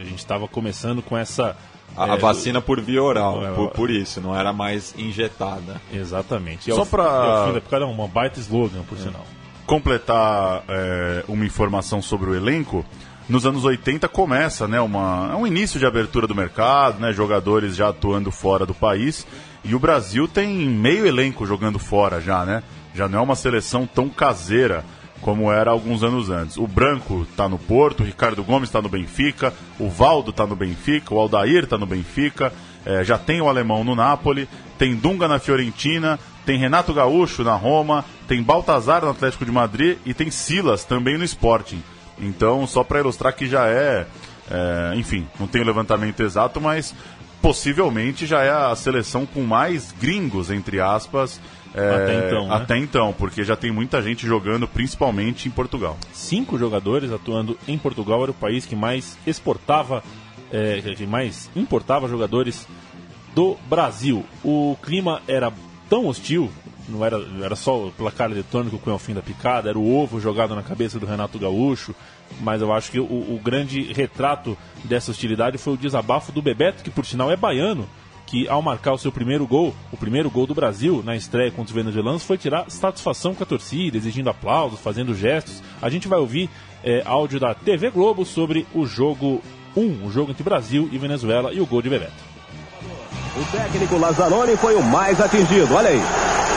a 0.00 0.04
gente 0.04 0.18
estava 0.18 0.46
começando 0.48 1.02
com 1.02 1.16
essa. 1.16 1.56
A, 1.96 2.12
a 2.12 2.14
é, 2.14 2.18
vacina 2.18 2.60
por 2.60 2.80
via 2.80 3.02
oral, 3.02 3.44
É, 3.44 3.50
por, 3.52 3.70
por 3.70 3.90
isso, 3.90 4.20
não 4.20 4.34
era 4.38 4.52
mais 4.52 4.94
injetada. 4.96 5.80
Exatamente. 5.92 6.70
E 6.70 6.72
Só 6.72 6.80
ao- 6.80 6.86
pra- 6.86 7.04
ao 7.04 7.46
fim 7.48 7.54
da 7.54 7.60
picada 7.60 7.84
é 7.84 7.88
uma 7.88 8.06
baita 8.06 8.38
slogan, 8.38 8.82
por 8.88 8.96
sinal. 8.96 9.26
completar 9.66 10.62
é, 10.68 11.24
uma 11.28 11.44
informação 11.44 12.00
sobre 12.02 12.30
o 12.30 12.34
elenco, 12.34 12.84
nos 13.28 13.46
anos 13.46 13.64
80 13.64 14.08
começa 14.08 14.66
né, 14.66 14.80
uma, 14.80 15.30
é 15.32 15.36
um 15.36 15.46
início 15.46 15.78
de 15.78 15.86
abertura 15.86 16.26
do 16.26 16.34
mercado, 16.34 16.98
né, 17.00 17.12
jogadores 17.12 17.76
já 17.76 17.88
atuando 17.88 18.30
fora 18.30 18.66
do 18.66 18.74
país. 18.74 19.26
E 19.64 19.74
o 19.74 19.78
Brasil 19.78 20.26
tem 20.26 20.48
meio 20.68 21.06
elenco 21.06 21.46
jogando 21.46 21.78
fora 21.78 22.20
já, 22.20 22.44
né? 22.44 22.62
Já 22.94 23.08
não 23.08 23.18
é 23.20 23.22
uma 23.22 23.36
seleção 23.36 23.86
tão 23.86 24.08
caseira 24.08 24.84
como 25.20 25.52
era 25.52 25.70
alguns 25.70 26.02
anos 26.02 26.30
antes. 26.30 26.56
O 26.56 26.66
Branco 26.66 27.26
está 27.30 27.48
no 27.48 27.58
Porto, 27.58 28.00
o 28.02 28.06
Ricardo 28.06 28.42
Gomes 28.42 28.68
está 28.68 28.80
no 28.80 28.88
Benfica, 28.88 29.52
o 29.78 29.88
Valdo 29.88 30.30
está 30.30 30.46
no 30.46 30.56
Benfica, 30.56 31.14
o 31.14 31.18
Aldair 31.18 31.64
está 31.64 31.76
no 31.76 31.86
Benfica, 31.86 32.52
é, 32.84 33.04
já 33.04 33.18
tem 33.18 33.40
o 33.40 33.48
alemão 33.48 33.84
no 33.84 33.94
Napoli, 33.94 34.48
tem 34.78 34.94
Dunga 34.94 35.28
na 35.28 35.38
Fiorentina, 35.38 36.18
tem 36.46 36.58
Renato 36.58 36.94
Gaúcho 36.94 37.44
na 37.44 37.54
Roma, 37.54 38.04
tem 38.26 38.42
Baltazar 38.42 39.02
no 39.02 39.10
Atlético 39.10 39.44
de 39.44 39.52
Madrid 39.52 39.98
e 40.06 40.14
tem 40.14 40.30
Silas 40.30 40.84
também 40.84 41.18
no 41.18 41.24
Sporting. 41.24 41.82
Então, 42.18 42.66
só 42.66 42.82
para 42.82 43.00
ilustrar 43.00 43.34
que 43.34 43.46
já 43.46 43.66
é, 43.66 44.06
é, 44.50 44.92
enfim, 44.96 45.26
não 45.38 45.46
tem 45.46 45.60
o 45.60 45.64
levantamento 45.64 46.20
exato, 46.20 46.60
mas 46.60 46.94
possivelmente 47.40 48.26
já 48.26 48.42
é 48.42 48.50
a 48.50 48.74
seleção 48.76 49.24
com 49.24 49.42
mais 49.42 49.92
gringos, 49.92 50.50
entre 50.50 50.80
aspas, 50.80 51.40
Até 51.74 52.26
então, 52.26 52.48
né? 52.48 52.54
Até 52.54 52.76
então, 52.78 53.14
porque 53.16 53.44
já 53.44 53.56
tem 53.56 53.70
muita 53.70 54.02
gente 54.02 54.26
jogando, 54.26 54.66
principalmente 54.66 55.48
em 55.48 55.50
Portugal. 55.50 55.96
Cinco 56.12 56.58
jogadores 56.58 57.12
atuando 57.12 57.56
em 57.66 57.78
Portugal 57.78 58.22
era 58.22 58.30
o 58.30 58.34
país 58.34 58.66
que 58.66 58.74
mais 58.74 59.16
exportava, 59.26 60.02
é, 60.52 60.80
que 60.96 61.06
mais 61.06 61.50
importava 61.54 62.08
jogadores 62.08 62.66
do 63.34 63.56
Brasil. 63.68 64.24
O 64.44 64.76
clima 64.82 65.22
era 65.28 65.52
tão 65.88 66.06
hostil, 66.06 66.50
não 66.88 67.04
era, 67.04 67.20
era 67.42 67.56
só 67.56 67.86
o 67.86 67.92
placar 67.92 68.30
eletrônico 68.30 68.78
com 68.78 68.92
o 68.92 68.98
fim 68.98 69.14
da 69.14 69.22
picada, 69.22 69.70
era 69.70 69.78
o 69.78 69.96
ovo 69.96 70.20
jogado 70.20 70.54
na 70.54 70.62
cabeça 70.62 70.98
do 70.98 71.06
Renato 71.06 71.38
Gaúcho, 71.38 71.94
mas 72.40 72.60
eu 72.60 72.72
acho 72.72 72.90
que 72.90 73.00
o, 73.00 73.04
o 73.04 73.40
grande 73.42 73.92
retrato 73.92 74.56
dessa 74.84 75.10
hostilidade 75.10 75.58
foi 75.58 75.74
o 75.74 75.76
desabafo 75.76 76.32
do 76.32 76.42
Bebeto, 76.42 76.82
que 76.82 76.90
por 76.90 77.06
sinal 77.06 77.30
é 77.30 77.36
baiano, 77.36 77.88
que 78.30 78.48
ao 78.48 78.62
marcar 78.62 78.92
o 78.92 78.98
seu 78.98 79.10
primeiro 79.10 79.44
gol, 79.44 79.74
o 79.90 79.96
primeiro 79.96 80.30
gol 80.30 80.46
do 80.46 80.54
Brasil 80.54 81.02
na 81.04 81.16
estreia 81.16 81.50
contra 81.50 81.64
os 81.64 81.74
venezuelanos, 81.74 82.22
foi 82.22 82.38
tirar 82.38 82.70
satisfação 82.70 83.34
com 83.34 83.42
a 83.42 83.46
torcida, 83.46 83.96
exigindo 83.96 84.30
aplausos, 84.30 84.78
fazendo 84.78 85.14
gestos. 85.14 85.60
A 85.82 85.90
gente 85.90 86.06
vai 86.06 86.18
ouvir 86.20 86.48
é, 86.84 87.02
áudio 87.04 87.40
da 87.40 87.52
TV 87.54 87.90
Globo 87.90 88.24
sobre 88.24 88.64
o 88.72 88.86
jogo 88.86 89.42
1, 89.76 90.06
o 90.06 90.12
jogo 90.12 90.30
entre 90.30 90.44
Brasil 90.44 90.88
e 90.92 90.96
Venezuela 90.96 91.52
e 91.52 91.60
o 91.60 91.66
gol 91.66 91.82
de 91.82 91.90
Bebeto. 91.90 92.30
O 93.36 93.44
técnico 93.50 93.96
Lazzaroni 93.96 94.56
foi 94.56 94.76
o 94.76 94.82
mais 94.82 95.20
atingido, 95.20 95.74
olha 95.74 95.88
aí. 95.88 96.49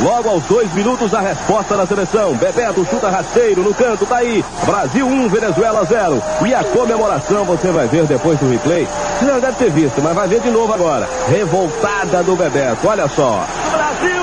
Logo 0.00 0.28
aos 0.28 0.44
dois 0.44 0.72
minutos, 0.74 1.12
a 1.12 1.20
resposta 1.20 1.76
da 1.76 1.84
seleção. 1.84 2.34
Bebeto 2.34 2.86
chuta 2.88 3.10
rasteiro 3.10 3.62
no 3.62 3.74
canto, 3.74 4.06
tá 4.06 4.18
aí. 4.18 4.44
Brasil 4.64 5.06
1, 5.06 5.28
Venezuela 5.28 5.84
0. 5.84 6.22
E 6.46 6.54
a 6.54 6.62
comemoração 6.62 7.44
você 7.44 7.68
vai 7.72 7.88
ver 7.88 8.04
depois 8.04 8.38
do 8.38 8.48
replay. 8.48 8.86
Você 9.18 9.26
já 9.26 9.38
deve 9.40 9.56
ter 9.56 9.70
visto, 9.70 10.00
mas 10.00 10.14
vai 10.14 10.28
ver 10.28 10.40
de 10.40 10.50
novo 10.50 10.72
agora. 10.72 11.08
Revoltada 11.28 12.22
do 12.22 12.36
Bebeto, 12.36 12.86
olha 12.86 13.08
só. 13.08 13.44
Brasil! 13.72 14.22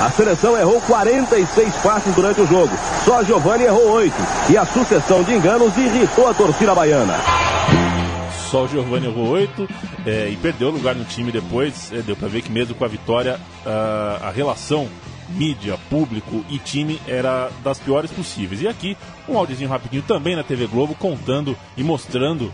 A 0.00 0.10
seleção 0.10 0.58
errou 0.58 0.80
46 0.82 1.74
passes 1.76 2.14
durante 2.14 2.40
o 2.42 2.46
jogo. 2.46 2.70
Só 3.04 3.22
Giovanni 3.22 3.64
errou 3.64 3.90
8. 3.90 4.14
E 4.50 4.58
a 4.58 4.66
sucessão 4.66 5.22
de 5.22 5.34
enganos 5.34 5.74
irritou 5.78 6.28
a 6.28 6.34
torcida 6.34 6.74
baiana. 6.74 7.39
Só 8.50 8.64
o 8.64 8.68
Giovanni 8.68 9.06
errou 9.06 9.28
8 9.28 9.68
é, 10.04 10.28
e 10.28 10.36
perdeu 10.36 10.70
lugar 10.70 10.96
no 10.96 11.04
time 11.04 11.30
depois. 11.30 11.92
É, 11.92 12.02
deu 12.02 12.16
para 12.16 12.26
ver 12.26 12.42
que 12.42 12.50
mesmo 12.50 12.74
com 12.74 12.84
a 12.84 12.88
vitória, 12.88 13.38
a, 13.64 14.26
a 14.26 14.30
relação 14.32 14.88
mídia, 15.28 15.78
público 15.88 16.44
e 16.50 16.58
time 16.58 17.00
era 17.06 17.48
das 17.62 17.78
piores 17.78 18.10
possíveis. 18.10 18.60
E 18.60 18.66
aqui 18.66 18.96
um 19.28 19.38
áudiozinho 19.38 19.70
rapidinho 19.70 20.02
também 20.02 20.34
na 20.34 20.42
TV 20.42 20.66
Globo 20.66 20.96
contando 20.96 21.56
e 21.76 21.84
mostrando 21.84 22.52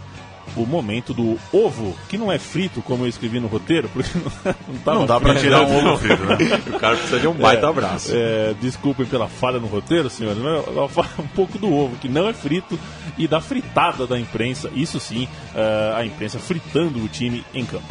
o 0.63 0.67
momento 0.67 1.13
do 1.15 1.39
ovo, 1.53 1.95
que 2.09 2.17
não 2.19 2.31
é 2.31 2.39
frito, 2.39 2.81
como 2.83 3.05
eu 3.05 3.09
escrevi 3.09 3.39
no 3.41 3.47
roteiro, 3.49 3.89
porque 3.93 4.09
não, 4.45 4.55
não, 4.69 4.79
tava 4.85 4.99
Não 5.01 5.07
dá 5.07 5.21
pra 5.21 5.31
frito. 5.31 5.45
tirar 5.45 5.63
um 5.63 5.87
ovo 5.87 5.99
frito, 5.99 6.25
né? 6.25 6.37
O 6.77 6.79
cara 6.79 6.97
precisa 6.97 7.21
de 7.21 7.29
um 7.29 7.33
baita 7.33 7.69
abraço. 7.69 8.11
É, 8.15 8.55
desculpem 8.61 9.07
pela 9.07 9.29
falha 9.29 9.59
no 9.59 9.67
roteiro, 9.67 10.09
senhores, 10.11 10.39
mas 10.43 10.67
ela 10.67 10.89
fala 10.89 11.09
um 11.19 11.27
pouco 11.29 11.59
do 11.59 11.73
ovo, 11.73 11.97
que 11.97 12.09
não 12.09 12.29
é 12.29 12.33
frito, 12.33 12.79
e 13.19 13.27
da 13.29 13.41
fritada 13.41 14.07
da 14.07 14.19
imprensa, 14.19 14.71
isso 14.75 14.99
sim, 15.01 15.29
é, 15.55 15.93
a 15.97 16.05
imprensa 16.05 16.39
fritando 16.39 17.03
o 17.03 17.09
time 17.09 17.45
em 17.55 17.65
campo. 17.65 17.85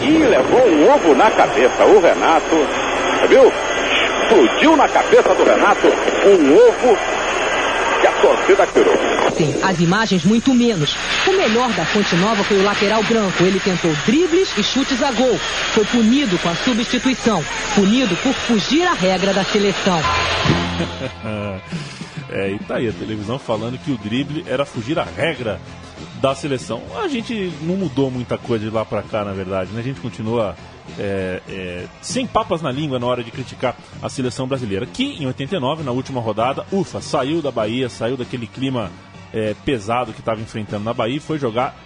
E 0.00 0.18
levou 0.18 0.66
um 0.68 0.90
ovo 0.94 1.14
na 1.14 1.30
cabeça. 1.30 1.84
O 1.84 2.00
Renato, 2.00 2.54
viu? 3.28 3.52
Explodiu 4.22 4.76
na 4.76 4.88
cabeça 4.88 5.34
do 5.34 5.44
Renato 5.44 5.86
um 5.86 6.54
ovo 6.54 6.96
torcida 8.24 8.66
tirou. 8.68 8.94
Sim, 9.36 9.54
as 9.62 9.80
imagens 9.80 10.24
muito 10.24 10.54
menos. 10.54 10.96
O 11.26 11.32
melhor 11.32 11.70
da 11.72 11.84
Fonte 11.84 12.14
Nova 12.16 12.42
foi 12.44 12.58
o 12.58 12.64
lateral 12.64 13.02
branco. 13.02 13.42
Ele 13.42 13.60
tentou 13.60 13.92
dribles 14.06 14.56
e 14.56 14.62
chutes 14.62 15.02
a 15.02 15.12
gol. 15.12 15.36
Foi 15.74 15.84
punido 15.84 16.38
com 16.38 16.48
a 16.48 16.54
substituição. 16.54 17.44
Punido 17.74 18.16
por 18.16 18.32
fugir 18.32 18.86
à 18.86 18.94
regra 18.94 19.34
da 19.34 19.44
seleção. 19.44 20.00
É, 22.30 22.50
e 22.50 22.58
tá 22.58 22.76
aí 22.76 22.88
a 22.88 22.92
televisão 22.92 23.38
falando 23.38 23.78
que 23.78 23.92
o 23.92 23.98
drible 23.98 24.44
era 24.48 24.64
fugir 24.64 24.98
à 24.98 25.04
regra 25.04 25.60
da 26.20 26.34
seleção. 26.34 26.82
A 26.96 27.06
gente 27.06 27.52
não 27.62 27.76
mudou 27.76 28.10
muita 28.10 28.36
coisa 28.36 28.64
de 28.64 28.74
lá 28.74 28.84
pra 28.84 29.02
cá, 29.02 29.24
na 29.24 29.32
verdade, 29.32 29.70
né? 29.72 29.78
A 29.78 29.84
gente 29.84 30.00
continua 30.00 30.56
é, 30.98 31.42
é, 31.48 31.86
sem 32.02 32.26
papas 32.26 32.62
na 32.62 32.70
língua 32.70 32.98
na 32.98 33.06
hora 33.06 33.24
de 33.24 33.30
criticar 33.30 33.76
a 34.02 34.08
seleção 34.08 34.46
brasileira, 34.46 34.86
que 34.86 35.22
em 35.22 35.26
89, 35.26 35.82
na 35.82 35.90
última 35.90 36.20
rodada, 36.20 36.64
ufa, 36.70 37.00
saiu 37.00 37.40
da 37.40 37.50
Bahia, 37.50 37.88
saiu 37.88 38.16
daquele 38.16 38.46
clima 38.46 38.90
é, 39.32 39.54
pesado 39.64 40.12
que 40.12 40.20
estava 40.20 40.40
enfrentando 40.40 40.84
na 40.84 40.94
Bahia 40.94 41.16
e 41.16 41.20
foi 41.20 41.38
jogar 41.38 41.76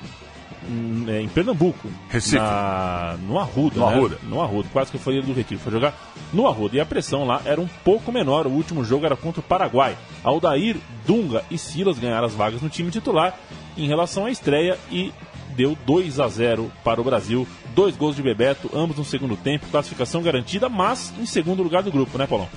hum, 0.68 1.06
é, 1.08 1.22
em 1.22 1.28
Pernambuco. 1.28 1.88
Recife. 2.10 2.36
Na, 2.36 3.16
no 3.26 3.38
Arruda. 3.38 3.80
No 3.80 3.86
né? 3.86 3.94
Arruda. 3.94 4.18
No 4.24 4.42
Arruda, 4.42 4.68
quase 4.72 4.90
que 4.90 4.98
eu 4.98 5.00
falei 5.00 5.22
do 5.22 5.32
Retiro. 5.32 5.60
Foi 5.60 5.72
jogar 5.72 5.94
no 6.32 6.46
Arruda. 6.46 6.76
E 6.76 6.80
a 6.80 6.86
pressão 6.86 7.24
lá 7.24 7.40
era 7.44 7.60
um 7.60 7.68
pouco 7.84 8.12
menor. 8.12 8.46
O 8.46 8.50
último 8.50 8.84
jogo 8.84 9.06
era 9.06 9.16
contra 9.16 9.40
o 9.40 9.42
Paraguai. 9.42 9.96
Aldair, 10.22 10.76
Dunga 11.06 11.42
e 11.50 11.56
Silas 11.56 11.98
ganharam 11.98 12.26
as 12.26 12.34
vagas 12.34 12.60
no 12.60 12.68
time 12.68 12.90
titular 12.90 13.34
em 13.78 13.86
relação 13.86 14.26
à 14.26 14.30
estreia 14.30 14.78
e 14.90 15.12
deu 15.56 15.76
2 15.86 16.20
a 16.20 16.28
0 16.28 16.70
para 16.84 17.00
o 17.00 17.04
Brasil. 17.04 17.46
Dois 17.78 17.96
gols 17.96 18.16
de 18.16 18.22
Bebeto, 18.24 18.68
ambos 18.74 18.96
no 18.96 19.04
segundo 19.04 19.36
tempo, 19.36 19.68
classificação 19.70 20.20
garantida, 20.20 20.68
mas 20.68 21.14
em 21.16 21.24
segundo 21.24 21.62
lugar 21.62 21.80
do 21.80 21.92
grupo, 21.92 22.18
né, 22.18 22.26
Paulão? 22.26 22.48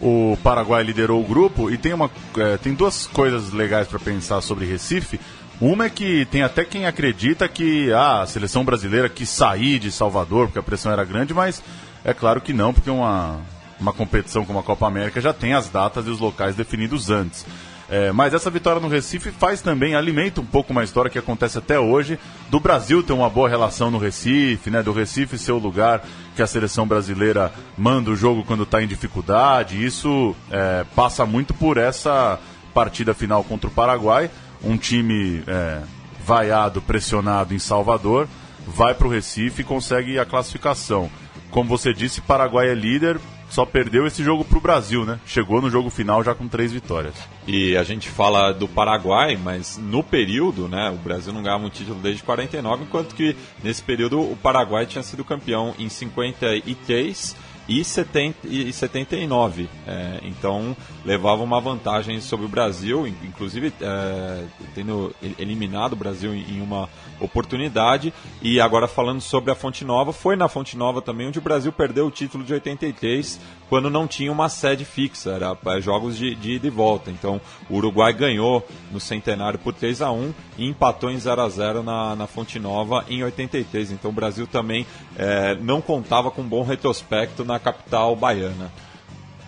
O 0.00 0.38
Paraguai 0.42 0.82
liderou 0.82 1.20
o 1.20 1.26
grupo 1.26 1.70
e 1.70 1.76
tem, 1.76 1.92
uma, 1.92 2.10
é, 2.38 2.56
tem 2.56 2.72
duas 2.72 3.06
coisas 3.06 3.52
legais 3.52 3.86
para 3.86 3.98
pensar 3.98 4.40
sobre 4.40 4.64
Recife. 4.64 5.20
Uma 5.60 5.84
é 5.84 5.90
que 5.90 6.24
tem 6.30 6.42
até 6.42 6.64
quem 6.64 6.86
acredita 6.86 7.46
que 7.46 7.92
ah, 7.92 8.22
a 8.22 8.26
seleção 8.26 8.64
brasileira 8.64 9.06
quis 9.10 9.28
sair 9.28 9.78
de 9.78 9.92
Salvador 9.92 10.46
porque 10.46 10.60
a 10.60 10.62
pressão 10.62 10.90
era 10.90 11.04
grande, 11.04 11.34
mas 11.34 11.62
é 12.02 12.14
claro 12.14 12.40
que 12.40 12.54
não, 12.54 12.72
porque 12.72 12.88
uma, 12.88 13.38
uma 13.78 13.92
competição 13.92 14.46
como 14.46 14.60
a 14.60 14.62
Copa 14.62 14.86
América 14.86 15.20
já 15.20 15.34
tem 15.34 15.52
as 15.52 15.68
datas 15.68 16.06
e 16.06 16.08
os 16.08 16.20
locais 16.20 16.56
definidos 16.56 17.10
antes. 17.10 17.44
É, 17.90 18.12
mas 18.12 18.32
essa 18.32 18.48
vitória 18.48 18.80
no 18.80 18.86
Recife 18.86 19.32
faz 19.32 19.60
também, 19.60 19.96
alimenta 19.96 20.40
um 20.40 20.46
pouco 20.46 20.70
uma 20.70 20.84
história 20.84 21.10
que 21.10 21.18
acontece 21.18 21.58
até 21.58 21.78
hoje, 21.78 22.20
do 22.48 22.60
Brasil 22.60 23.02
ter 23.02 23.12
uma 23.12 23.28
boa 23.28 23.48
relação 23.48 23.90
no 23.90 23.98
Recife, 23.98 24.70
né? 24.70 24.80
Do 24.80 24.92
Recife 24.92 25.36
ser 25.36 25.50
o 25.50 25.58
lugar 25.58 26.04
que 26.36 26.42
a 26.42 26.46
seleção 26.46 26.86
brasileira 26.86 27.52
manda 27.76 28.08
o 28.10 28.16
jogo 28.16 28.44
quando 28.44 28.62
está 28.62 28.80
em 28.80 28.86
dificuldade. 28.86 29.84
Isso 29.84 30.36
é, 30.52 30.84
passa 30.94 31.26
muito 31.26 31.52
por 31.52 31.76
essa 31.76 32.38
partida 32.72 33.12
final 33.12 33.42
contra 33.42 33.68
o 33.68 33.72
Paraguai. 33.72 34.30
Um 34.62 34.76
time 34.76 35.42
é, 35.48 35.80
vaiado, 36.24 36.80
pressionado 36.80 37.52
em 37.54 37.58
Salvador, 37.58 38.28
vai 38.68 38.94
para 38.94 39.08
o 39.08 39.10
Recife 39.10 39.62
e 39.62 39.64
consegue 39.64 40.16
a 40.16 40.24
classificação. 40.24 41.10
Como 41.50 41.68
você 41.68 41.92
disse, 41.92 42.20
Paraguai 42.20 42.68
é 42.68 42.74
líder, 42.74 43.18
só 43.50 43.66
perdeu 43.66 44.06
esse 44.06 44.24
jogo 44.24 44.44
para 44.44 44.56
o 44.56 44.60
Brasil, 44.60 45.04
né? 45.04 45.20
Chegou 45.26 45.60
no 45.60 45.68
jogo 45.68 45.90
final 45.90 46.24
já 46.24 46.34
com 46.34 46.48
três 46.48 46.72
vitórias. 46.72 47.14
E 47.46 47.76
a 47.76 47.82
gente 47.82 48.08
fala 48.08 48.52
do 48.52 48.66
Paraguai, 48.66 49.36
mas 49.36 49.76
no 49.76 50.02
período, 50.02 50.68
né, 50.68 50.88
o 50.90 50.96
Brasil 50.96 51.32
não 51.32 51.42
ganhava 51.42 51.64
um 51.64 51.70
título 51.70 51.98
desde 52.00 52.22
49, 52.22 52.84
enquanto 52.84 53.14
que 53.14 53.36
nesse 53.62 53.82
período 53.82 54.20
o 54.20 54.36
Paraguai 54.36 54.86
tinha 54.86 55.02
sido 55.02 55.24
campeão 55.24 55.74
em 55.78 55.88
53 55.88 57.36
e, 57.68 57.84
70, 57.84 58.48
e 58.48 58.72
79. 58.72 59.68
É, 59.86 60.20
então 60.22 60.76
levava 61.04 61.42
uma 61.42 61.60
vantagem 61.60 62.20
sobre 62.20 62.46
o 62.46 62.48
Brasil, 62.48 63.06
inclusive 63.06 63.72
é, 63.80 64.44
tendo 64.74 65.14
eliminado 65.38 65.92
o 65.92 65.96
Brasil 65.96 66.34
em 66.34 66.60
uma 66.60 66.88
oportunidade. 67.20 68.12
E 68.42 68.60
agora 68.60 68.88
falando 68.88 69.20
sobre 69.20 69.50
a 69.50 69.54
Fonte 69.54 69.84
Nova, 69.84 70.12
foi 70.12 70.36
na 70.36 70.48
Fonte 70.48 70.76
Nova 70.76 71.00
também 71.00 71.28
onde 71.28 71.38
o 71.38 71.42
Brasil 71.42 71.72
perdeu 71.72 72.06
o 72.06 72.10
título 72.10 72.44
de 72.44 72.52
83, 72.52 73.40
quando 73.68 73.88
não 73.88 74.06
tinha 74.06 74.32
uma 74.32 74.48
sede 74.48 74.84
fixa, 74.84 75.30
era 75.30 75.56
é, 75.66 75.80
jogos 75.80 76.16
de, 76.16 76.34
de 76.34 76.52
ida 76.52 76.66
e 76.66 76.70
volta. 76.70 77.10
Então 77.10 77.40
o 77.68 77.76
Uruguai 77.76 78.12
ganhou 78.12 78.66
no 78.90 78.98
centenário 78.98 79.58
por 79.58 79.72
3 79.72 80.02
a 80.02 80.10
1 80.10 80.34
e 80.58 80.66
empatou 80.66 81.10
em 81.10 81.18
0 81.18 81.40
a 81.40 81.48
0 81.48 81.82
na, 81.82 82.16
na 82.16 82.26
Fonte 82.26 82.58
Nova 82.58 83.04
em 83.08 83.22
83. 83.22 83.92
Então 83.92 84.10
o 84.10 84.14
Brasil 84.14 84.46
também 84.46 84.86
é, 85.16 85.54
não 85.54 85.80
contava 85.80 86.30
com 86.30 86.42
um 86.42 86.48
bom 86.48 86.62
retrospecto 86.62 87.44
na 87.50 87.58
capital 87.58 88.14
baiana. 88.14 88.70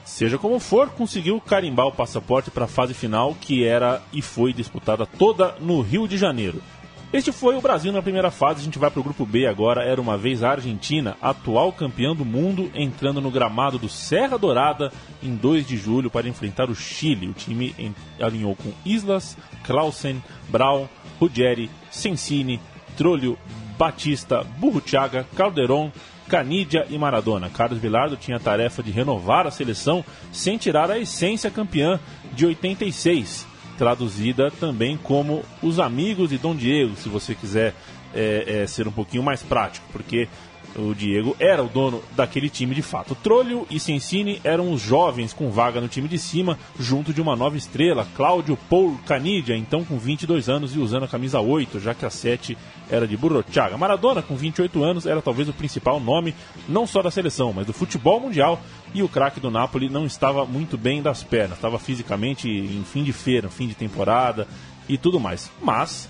Seja 0.05 0.37
como 0.37 0.61
for, 0.61 0.91
conseguiu 0.91 1.41
carimbar 1.41 1.87
o 1.87 1.93
passaporte 1.93 2.51
para 2.51 2.67
a 2.67 2.69
fase 2.69 2.93
final, 2.93 3.35
que 3.41 3.65
era 3.65 4.03
e 4.13 4.21
foi 4.21 4.53
disputada 4.53 5.07
toda 5.07 5.55
no 5.61 5.81
Rio 5.81 6.07
de 6.07 6.19
Janeiro. 6.19 6.63
Este 7.13 7.31
foi 7.31 7.57
o 7.57 7.61
Brasil 7.61 7.93
na 7.93 8.01
primeira 8.01 8.31
fase, 8.31 8.61
a 8.61 8.65
gente 8.65 8.79
vai 8.79 8.91
para 8.91 9.01
o 9.01 9.03
grupo 9.03 9.27
B 9.27 9.47
agora. 9.47 9.85
Era 9.85 10.01
uma 10.01 10.17
vez 10.17 10.43
a 10.43 10.51
Argentina, 10.51 11.15
atual 11.21 11.71
campeã 11.71 12.17
do 12.17 12.25
mundo, 12.25 12.71
entrando 12.75 13.21
no 13.21 13.31
gramado 13.31 13.79
do 13.79 13.89
Serra 13.89 14.39
Dourada 14.39 14.91
em 15.23 15.37
2 15.37 15.67
de 15.67 15.77
julho 15.77 16.11
para 16.11 16.27
enfrentar 16.27 16.71
o 16.71 16.75
Chile. 16.75 17.29
O 17.29 17.35
time 17.35 17.75
alinhou 18.19 18.57
com 18.57 18.73
Islas, 18.83 19.37
Clausen, 19.63 20.23
Brau, 20.49 20.89
Ruggeri, 21.21 21.71
Sensini, 21.91 22.59
Trolho, 22.97 23.39
Batista, 23.77 24.43
Burruchaga, 24.59 25.27
Calderon, 25.37 25.93
Canidia 26.33 26.87
e 26.89 26.97
Maradona. 26.97 27.51
Carlos 27.51 27.79
Bilardo 27.79 28.17
tinha 28.17 28.39
a 28.39 28.41
tarefa 28.41 28.83
de 28.83 28.91
renovar 28.91 29.47
a 29.47 29.51
seleção 29.51 30.03
sem 30.33 30.57
tirar 30.57 30.91
a 30.91 30.99
essência 30.99 31.51
campeã 31.51 32.01
de 32.33 32.47
86 32.47 33.47
traduzida 33.77 34.51
também 34.51 34.97
como 34.97 35.45
Os 35.63 35.79
Amigos 35.79 36.31
de 36.31 36.39
Dom 36.39 36.55
Diego, 36.55 36.97
se 36.97 37.11
você 37.11 37.35
quiser 37.35 37.75
é, 38.15 38.63
é, 38.63 38.67
ser 38.67 38.89
um 38.89 38.93
pouquinho 38.93 39.23
mais 39.23 39.43
prático, 39.43 39.85
porque 39.93 40.27
o 40.77 40.95
Diego 40.95 41.37
era 41.39 41.63
o 41.63 41.69
dono 41.69 42.03
daquele 42.17 42.49
time 42.49 42.75
de 42.75 42.83
fato. 42.83 43.15
Trolho 43.15 43.67
e 43.71 43.79
Sensini 43.79 44.41
eram 44.45 44.73
os 44.73 44.81
jovens 44.81 45.33
com 45.33 45.51
vaga 45.51 45.81
no 45.81 45.89
time 45.89 46.09
de 46.09 46.19
cima, 46.19 46.59
junto 46.79 47.13
de 47.13 47.21
uma 47.21 47.37
nova 47.37 47.57
estrela, 47.57 48.07
Cláudio 48.17 48.59
Paul 48.69 48.99
Canidia, 49.07 49.57
então 49.57 49.85
com 49.85 49.99
22 49.99 50.49
anos 50.49 50.75
e 50.75 50.79
usando 50.79 51.05
a 51.05 51.09
camisa 51.09 51.41
8, 51.41 51.81
já 51.81 51.95
que 51.95 52.05
a 52.05 52.11
7 52.11 52.57
era 52.91 53.07
de 53.07 53.17
Burrochaga. 53.17 53.77
Maradona, 53.77 54.23
com 54.23 54.37
28 54.37 54.83
anos, 54.83 55.07
era 55.07 55.23
talvez 55.23 55.49
o 55.49 55.53
principal 55.53 56.01
nome, 56.01 56.35
não 56.69 56.87
só 56.87 57.03
da 57.03 57.11
seleção, 57.11 57.53
mas 57.53 57.67
do 57.67 57.73
futebol 57.73 58.21
mundial. 58.21 58.61
E 58.95 59.03
o 59.03 59.09
craque 59.09 59.41
do 59.41 59.51
Napoli 59.51 59.89
não 59.89 60.05
estava 60.05 60.45
muito 60.45 60.77
bem 60.77 61.01
das 61.01 61.23
pernas, 61.23 61.57
estava 61.57 61.79
fisicamente 61.79 62.49
em 62.49 62.85
fim 62.85 63.03
de 63.03 63.13
feira, 63.13 63.49
fim 63.49 63.67
de 63.67 63.75
temporada 63.75 64.47
e 64.89 64.99
tudo 64.99 65.19
mais. 65.19 65.51
Mas 65.63 66.09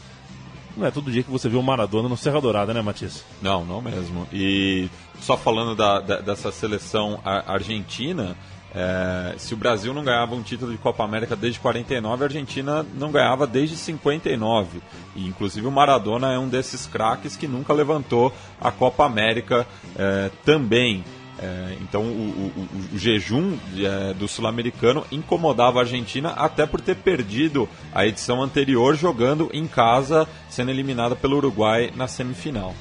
não 0.76 0.86
é 0.86 0.90
todo 0.90 1.10
dia 1.10 1.22
que 1.22 1.30
você 1.30 1.48
vê 1.48 1.56
o 1.56 1.62
Maradona 1.62 2.08
no 2.08 2.16
Serra 2.16 2.40
Dourada, 2.40 2.72
né, 2.72 2.82
Matias? 2.82 3.24
Não, 3.40 3.64
não 3.64 3.80
mesmo. 3.80 4.26
E 4.32 4.88
só 5.20 5.36
falando 5.36 5.74
da, 5.74 6.00
da, 6.00 6.20
dessa 6.20 6.50
seleção 6.50 7.20
argentina, 7.24 8.36
é, 8.74 9.34
se 9.36 9.52
o 9.52 9.56
Brasil 9.56 9.92
não 9.92 10.02
ganhava 10.02 10.34
um 10.34 10.42
título 10.42 10.72
de 10.72 10.78
Copa 10.78 11.04
América 11.04 11.36
desde 11.36 11.60
49, 11.60 12.22
a 12.22 12.26
Argentina 12.26 12.86
não 12.94 13.12
ganhava 13.12 13.46
desde 13.46 13.76
59. 13.76 14.80
E 15.14 15.26
inclusive 15.26 15.66
o 15.66 15.70
Maradona 15.70 16.32
é 16.32 16.38
um 16.38 16.48
desses 16.48 16.86
craques 16.86 17.36
que 17.36 17.46
nunca 17.46 17.72
levantou 17.72 18.32
a 18.60 18.70
Copa 18.70 19.04
América 19.04 19.66
é, 19.96 20.30
também. 20.44 21.04
É, 21.42 21.76
então 21.80 22.02
o, 22.02 22.52
o, 22.56 22.94
o, 22.94 22.98
jejum 22.98 23.58
é, 23.76 24.14
do 24.14 24.28
sul-americano 24.28 25.04
incomodava 25.10 25.80
a 25.80 25.82
Argentina 25.82 26.30
até 26.30 26.64
por 26.64 26.80
ter 26.80 26.94
perdido 26.94 27.68
a 27.92 28.06
edição 28.06 28.40
anterior 28.40 28.94
jogando 28.94 29.50
em 29.52 29.66
casa, 29.66 30.28
sendo 30.48 30.70
eliminada 30.70 31.16
pelo 31.16 31.36
Uruguai 31.36 31.92
na 31.96 32.06
semifinal. 32.06 32.72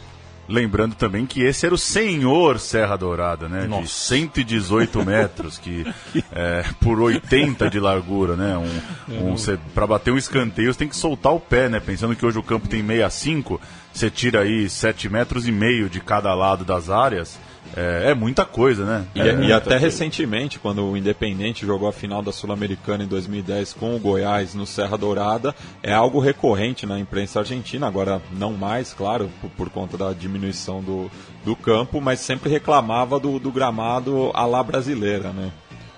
Lembrando 0.48 0.96
também 0.96 1.25
que 1.25 1.41
esse 1.41 1.65
era 1.65 1.74
o 1.74 1.77
senhor 1.77 2.60
Serra 2.60 2.98
Dourada, 2.98 3.48
né? 3.48 3.65
Nossa. 3.65 3.84
De 3.84 3.89
118 3.89 5.01
metros, 5.06 5.58
que 5.58 5.86
é, 6.32 6.65
por 6.80 7.00
80 7.00 7.70
de 7.70 7.80
largura, 7.80 8.36
né? 8.36 8.58
Um, 8.58 9.32
um, 9.32 9.36
para 9.74 9.88
bater 9.88 10.12
um 10.12 10.18
escanteio, 10.18 10.74
você 10.74 10.80
tem 10.80 10.88
que 10.89 10.96
soltar 10.96 11.34
o 11.34 11.39
pé, 11.39 11.70
né? 11.70 11.80
Pensando 11.80 12.15
que 12.15 12.25
hoje 12.25 12.38
o 12.38 12.44
campo 12.44 12.68
tem 12.68 12.86
65, 12.86 13.62
você 13.94 14.10
tira 14.10 14.41
aí 14.41 14.70
7 14.70 15.10
metros 15.10 15.48
e 15.48 15.51
meio 15.51 15.89
de 15.89 16.00
cada 16.00 16.34
lado 16.34 16.65
das 16.65 16.89
áreas. 16.89 17.39
É, 17.75 18.12
é, 18.12 18.13
muita 18.13 18.44
coisa, 18.44 18.86
né? 18.86 19.06
E, 19.15 19.22
é, 19.22 19.34
e 19.34 19.53
até 19.53 19.72
coisa. 19.72 19.86
recentemente, 19.86 20.60
quando 20.60 20.84
o 20.84 20.98
Independente 20.98 21.65
jogou 21.65 21.88
a 21.88 21.94
final 21.94 22.22
da 22.22 22.32
Sul-Americana 22.32 23.03
em 23.03 23.08
2010 23.08 23.74
com 23.74 23.96
o 23.96 24.00
Goiás 24.00 24.53
no 24.53 24.65
Serra 24.65 24.98
Dourada, 24.98 25.56
é 25.82 25.94
algo 25.94 26.20
recorrente 26.20 26.86
na 26.86 27.00
imprensa 27.00 27.39
argentina, 27.39 27.88
agora 27.88 28.22
não 28.32 28.53
mais, 28.53 28.93
claro, 28.93 29.30
por, 29.39 29.50
por 29.52 29.69
conta 29.69 29.97
da 29.97 30.12
diminuição 30.12 30.82
do, 30.82 31.10
do 31.45 31.56
campo, 31.56 32.02
mas 32.02 32.19
sempre 32.19 32.50
reclamava 32.50 33.19
do, 33.19 33.39
do 33.39 33.52
gramado 33.52 34.32
à 34.34 34.45
la 34.45 34.62
brasileira, 34.62 35.32
né? 35.32 35.52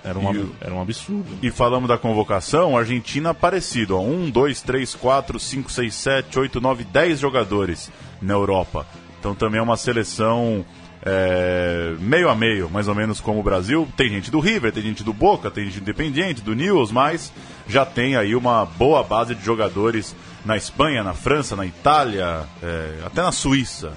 Era 0.04 0.18
um, 0.18 0.34
e, 0.34 0.50
era 0.60 0.74
um 0.74 0.82
absurdo. 0.82 1.24
E 1.42 1.50
falamos 1.50 1.88
da 1.88 1.96
convocação, 1.96 2.76
Argentina 2.76 3.32
parecido, 3.32 3.96
ó, 3.96 4.02
1, 4.02 4.30
2, 4.30 4.60
3, 4.60 4.94
4, 4.94 5.40
5, 5.40 5.72
6, 5.72 5.94
7, 5.94 6.38
8, 6.38 6.60
9, 6.60 6.84
10 6.84 7.18
jogadores 7.18 7.90
na 8.20 8.34
Europa. 8.34 8.86
Então 9.18 9.34
também 9.34 9.58
é 9.58 9.62
uma 9.62 9.78
seleção 9.78 10.62
é, 11.04 11.94
meio 12.00 12.28
a 12.30 12.34
meio, 12.34 12.70
mais 12.70 12.88
ou 12.88 12.94
menos 12.94 13.20
como 13.20 13.40
o 13.40 13.42
Brasil. 13.42 13.86
Tem 13.96 14.08
gente 14.08 14.30
do 14.30 14.40
River, 14.40 14.72
tem 14.72 14.82
gente 14.82 15.04
do 15.04 15.12
Boca, 15.12 15.50
tem 15.50 15.64
gente 15.66 15.80
do 15.80 15.82
Independiente, 15.82 16.40
do 16.40 16.54
News, 16.54 16.90
mas 16.90 17.32
já 17.68 17.84
tem 17.84 18.16
aí 18.16 18.34
uma 18.34 18.64
boa 18.64 19.02
base 19.02 19.34
de 19.34 19.44
jogadores 19.44 20.16
na 20.44 20.56
Espanha, 20.56 21.02
na 21.02 21.12
França, 21.12 21.54
na 21.54 21.66
Itália, 21.66 22.44
é, 22.62 23.00
até 23.04 23.22
na 23.22 23.32
Suíça. 23.32 23.92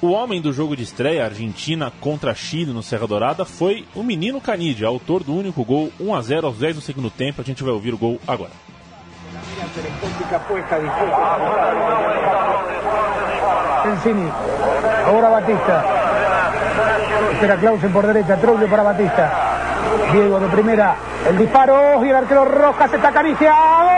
O 0.00 0.08
homem 0.08 0.42
do 0.42 0.52
jogo 0.52 0.76
de 0.76 0.82
estreia, 0.82 1.24
Argentina 1.24 1.90
contra 2.00 2.34
Chile 2.34 2.72
no 2.72 2.82
Serra 2.82 3.06
Dourada, 3.06 3.44
foi 3.44 3.86
o 3.94 4.02
menino 4.02 4.40
Canidia, 4.40 4.86
autor 4.86 5.24
do 5.24 5.34
único 5.34 5.64
gol 5.64 5.90
1 5.98 6.14
a 6.14 6.22
0 6.22 6.46
aos 6.46 6.58
10 6.58 6.76
do 6.76 6.82
segundo 6.82 7.10
tempo. 7.10 7.40
A 7.40 7.44
gente 7.44 7.62
vai 7.62 7.72
ouvir 7.72 7.94
o 7.94 7.98
gol 7.98 8.20
agora. 8.26 8.52
Encini, 13.86 14.30
ahora 15.06 15.28
Batista. 15.28 15.84
Espera 17.32 17.56
Clausen 17.56 17.92
por 17.92 18.06
derecha, 18.06 18.36
Troglio 18.36 18.68
para 18.68 18.82
Batista. 18.82 19.32
Diego 20.12 20.40
de 20.40 20.48
primera, 20.48 20.96
el 21.28 21.38
disparo 21.38 22.04
y 22.04 22.10
el 22.10 22.16
arquero 22.16 22.44
Rojas 22.44 22.92
está 22.92 23.08
acariciado. 23.08 23.88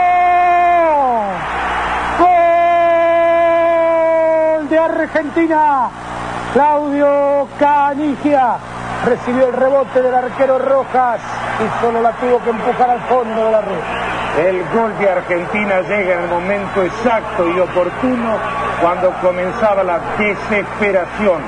¡Gol 2.19 2.29
de 4.69 4.79
Argentina! 4.79 5.89
Claudio 6.53 7.47
Canigia 7.59 8.57
recibió 9.05 9.47
el 9.47 9.53
rebote 9.53 10.01
del 10.01 10.15
arquero 10.15 10.57
Rojas 10.57 11.19
y 11.59 11.81
solo 11.81 12.01
la 12.01 12.11
tuvo 12.13 12.41
que 12.43 12.49
empujar 12.49 12.89
al 12.89 13.01
fondo 13.01 13.45
de 13.45 13.51
la 13.51 13.61
red. 13.61 14.08
El 14.39 14.63
gol 14.69 14.97
de 14.97 15.09
Argentina 15.09 15.81
llega 15.81 16.13
en 16.13 16.23
el 16.23 16.29
momento 16.29 16.81
exacto 16.81 17.45
y 17.45 17.59
oportuno 17.59 18.37
cuando 18.79 19.11
comenzaba 19.19 19.83
la 19.83 19.99
desesperación 20.17 21.41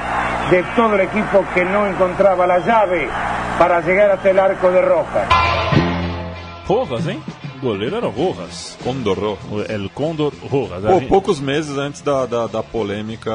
de 0.50 0.62
todo 0.76 0.96
el 0.96 1.02
equipo 1.02 1.46
que 1.54 1.64
no 1.64 1.88
encontraba 1.88 2.46
la 2.46 2.60
llave 2.60 3.08
para 3.58 3.80
llegar 3.80 4.12
hasta 4.12 4.32
el 4.32 4.40
arco 4.40 4.70
de 4.72 4.82
Rojas. 4.82 5.30
Rojas, 6.68 7.08
hein? 7.08 7.24
O 7.62 7.68
goleiro 7.68 7.98
era 7.98 8.10
Rojas. 8.10 8.78
Condor 8.84 9.18
Rojas. 9.18 9.70
El 9.70 9.90
Condor 9.92 10.34
Rojas. 10.50 10.82
Pô, 10.84 11.02
poucos 11.08 11.40
meses 11.40 11.78
antes 11.78 12.02
da, 12.02 12.26
da, 12.26 12.48
da 12.48 12.62
polêmica 12.62 13.32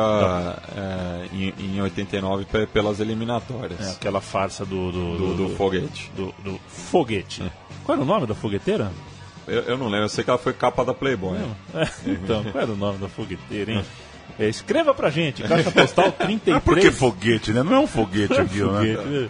é, 0.76 1.34
em, 1.34 1.54
em 1.58 1.80
89 1.80 2.44
pelas 2.66 3.00
eliminatórias. 3.00 3.80
É, 3.80 3.92
aquela 3.92 4.20
farsa 4.20 4.66
do... 4.66 4.92
Do, 4.92 5.16
do, 5.16 5.28
do, 5.28 5.48
do 5.48 5.56
foguete. 5.56 6.12
Do, 6.14 6.34
do 6.44 6.60
foguete. 6.68 7.42
É. 7.42 7.50
Qual 7.84 7.96
era 7.96 8.04
o 8.04 8.06
nome 8.06 8.26
da 8.26 8.34
fogueteira? 8.34 8.90
Eu, 9.46 9.62
eu, 9.62 9.78
não 9.78 9.86
lembro, 9.86 10.06
eu 10.06 10.08
sei 10.08 10.24
que 10.24 10.30
ela 10.30 10.38
foi 10.38 10.52
capa 10.52 10.84
da 10.84 10.92
Playboy. 10.92 11.38
É, 11.74 11.88
então, 12.06 12.44
qual 12.44 12.62
era 12.62 12.72
o 12.72 12.76
nome 12.76 12.98
da 12.98 13.08
fogueteira, 13.08 13.72
hein? 13.72 13.84
É, 14.38 14.48
escreva 14.48 14.92
pra 14.92 15.08
gente, 15.08 15.42
Caixa 15.42 15.70
Postal 15.70 16.12
33. 16.18 16.56
Ah, 16.56 16.60
por 16.60 16.78
que 16.78 16.90
foguete, 16.90 17.52
né? 17.52 17.62
Não 17.62 17.74
é 17.74 17.78
um 17.78 17.86
foguete 17.86 18.34
aqui, 18.34 18.60
né? 18.60 18.66
foguete, 18.66 19.04
né? 19.08 19.28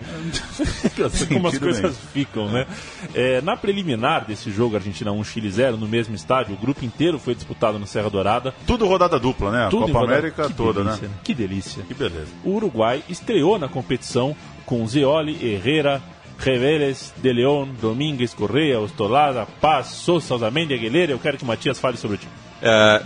Como 1.32 1.48
as 1.48 1.58
coisas 1.58 1.96
ficam, 2.12 2.50
né? 2.50 2.66
É, 3.14 3.40
na 3.40 3.56
preliminar 3.56 4.24
desse 4.26 4.50
jogo 4.50 4.74
Argentina 4.74 5.12
1 5.12 5.24
Chile 5.24 5.50
0, 5.50 5.76
no 5.76 5.86
mesmo 5.86 6.14
estádio, 6.14 6.54
o 6.54 6.58
grupo 6.58 6.84
inteiro 6.84 7.20
foi 7.20 7.34
disputado 7.34 7.78
no 7.78 7.86
Serra 7.86 8.10
Dourada. 8.10 8.52
Tudo 8.66 8.86
rodada 8.86 9.18
dupla, 9.18 9.52
né? 9.52 9.66
A 9.66 9.68
Tudo 9.68 9.86
Copa 9.86 10.04
América 10.04 10.48
que 10.48 10.54
toda, 10.54 10.82
delícia, 10.82 11.02
né? 11.02 11.14
né? 11.14 11.20
Que 11.22 11.34
delícia. 11.34 11.82
Que 11.84 11.94
beleza. 11.94 12.28
O 12.42 12.50
Uruguai 12.50 13.04
estreou 13.08 13.58
na 13.58 13.68
competição 13.68 14.34
com 14.64 14.84
Zeoli, 14.88 15.38
Herrera, 15.40 16.02
Reveles, 16.38 17.12
De 17.16 17.32
Leon, 17.32 17.68
Domingues, 17.80 18.34
Correia, 18.34 18.80
Ostolada, 18.80 19.46
Paz, 19.60 19.88
Sousa, 19.88 20.34
Osamendi, 20.34 20.74
Aguilera. 20.74 21.12
Eu 21.12 21.18
quero 21.18 21.38
que 21.38 21.44
o 21.44 21.46
Matias 21.46 21.78
fale 21.78 21.96
sobre 21.96 22.16
o 22.16 22.18
time. 22.18 22.32
É, 22.62 23.02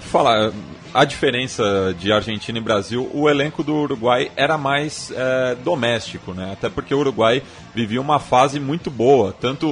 a 0.95 1.05
diferença 1.05 1.95
de 1.99 2.13
Argentina 2.13 2.59
e 2.59 2.61
Brasil, 2.61 3.11
o 3.13 3.29
elenco 3.29 3.63
do 3.63 3.75
Uruguai 3.75 4.31
era 4.37 4.57
mais 4.57 5.13
é, 5.15 5.57
doméstico, 5.57 6.33
né? 6.33 6.53
Até 6.53 6.69
porque 6.69 6.95
o 6.95 6.99
Uruguai 6.99 7.43
vivia 7.75 8.01
uma 8.01 8.19
fase 8.19 8.61
muito 8.61 8.91
boa. 8.91 9.33
Tanto 9.33 9.69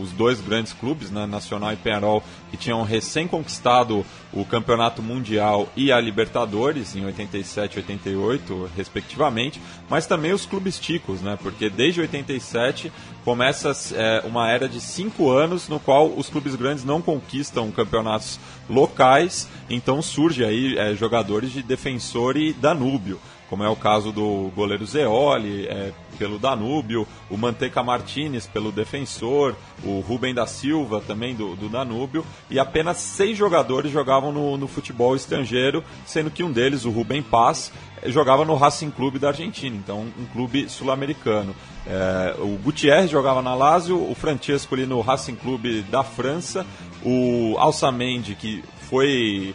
os 0.00 0.12
dois 0.12 0.40
grandes 0.40 0.72
clubes, 0.72 1.10
né, 1.10 1.26
Nacional 1.26 1.72
e 1.72 1.76
Penarol, 1.76 2.22
que 2.50 2.56
tinham 2.56 2.82
recém 2.82 3.26
conquistado 3.26 4.04
o 4.32 4.44
Campeonato 4.44 5.02
Mundial 5.02 5.68
e 5.76 5.90
a 5.90 6.00
Libertadores 6.00 6.94
em 6.94 7.04
87 7.04 7.74
e 7.74 7.78
88, 7.78 8.70
respectivamente, 8.76 9.60
mas 9.88 10.06
também 10.06 10.32
os 10.32 10.46
clubes 10.46 10.78
ticos, 10.78 11.20
né? 11.20 11.38
Porque 11.40 11.70
desde 11.70 12.00
87 12.00 12.92
começa 13.24 13.72
é, 13.94 14.22
uma 14.24 14.50
era 14.50 14.68
de 14.68 14.80
cinco 14.80 15.30
anos 15.30 15.68
no 15.68 15.80
qual 15.80 16.08
os 16.08 16.28
clubes 16.28 16.54
grandes 16.54 16.84
não 16.84 17.00
conquistam 17.00 17.70
campeonatos 17.70 18.38
locais, 18.68 19.48
então 19.70 20.02
surge 20.02 20.44
aí 20.44 20.76
é, 20.76 20.94
jogadores 20.94 21.52
de 21.52 21.62
defensor 21.62 22.36
e 22.36 22.52
Danúbio 22.52 23.20
como 23.48 23.62
é 23.62 23.68
o 23.68 23.76
caso 23.76 24.12
do 24.12 24.50
goleiro 24.54 24.84
Zeoli 24.86 25.66
é, 25.66 25.92
pelo 26.18 26.38
Danúbio, 26.38 27.06
o 27.30 27.36
Manteca 27.36 27.82
Martinez 27.82 28.46
pelo 28.46 28.72
Defensor, 28.72 29.54
o 29.84 30.00
Rubem 30.00 30.34
da 30.34 30.46
Silva 30.46 31.02
também 31.06 31.34
do, 31.34 31.54
do 31.54 31.68
Danúbio, 31.68 32.24
e 32.50 32.58
apenas 32.58 32.96
seis 32.98 33.36
jogadores 33.36 33.90
jogavam 33.90 34.32
no, 34.32 34.56
no, 34.56 34.66
futebol 34.66 35.14
estrangeiro, 35.14 35.84
sendo 36.04 36.30
que 36.30 36.42
um 36.42 36.50
deles, 36.50 36.84
o 36.84 36.90
Rubem 36.90 37.22
Paz, 37.22 37.72
jogava 38.06 38.44
no 38.44 38.54
Racing 38.54 38.90
Clube 38.90 39.18
da 39.18 39.28
Argentina, 39.28 39.76
então 39.76 40.06
um 40.18 40.26
clube 40.32 40.68
sul-americano. 40.68 41.54
É, 41.86 42.34
o 42.38 42.58
Gutierrez 42.58 43.10
jogava 43.10 43.42
na 43.42 43.54
Lazio, 43.54 44.10
o 44.10 44.14
Francesco 44.14 44.74
ali 44.74 44.86
no 44.86 45.00
Racing 45.00 45.36
Clube 45.36 45.82
da 45.82 46.02
França, 46.02 46.66
o 47.04 47.56
Alçamendi, 47.58 48.34
que 48.34 48.62
foi 48.88 49.54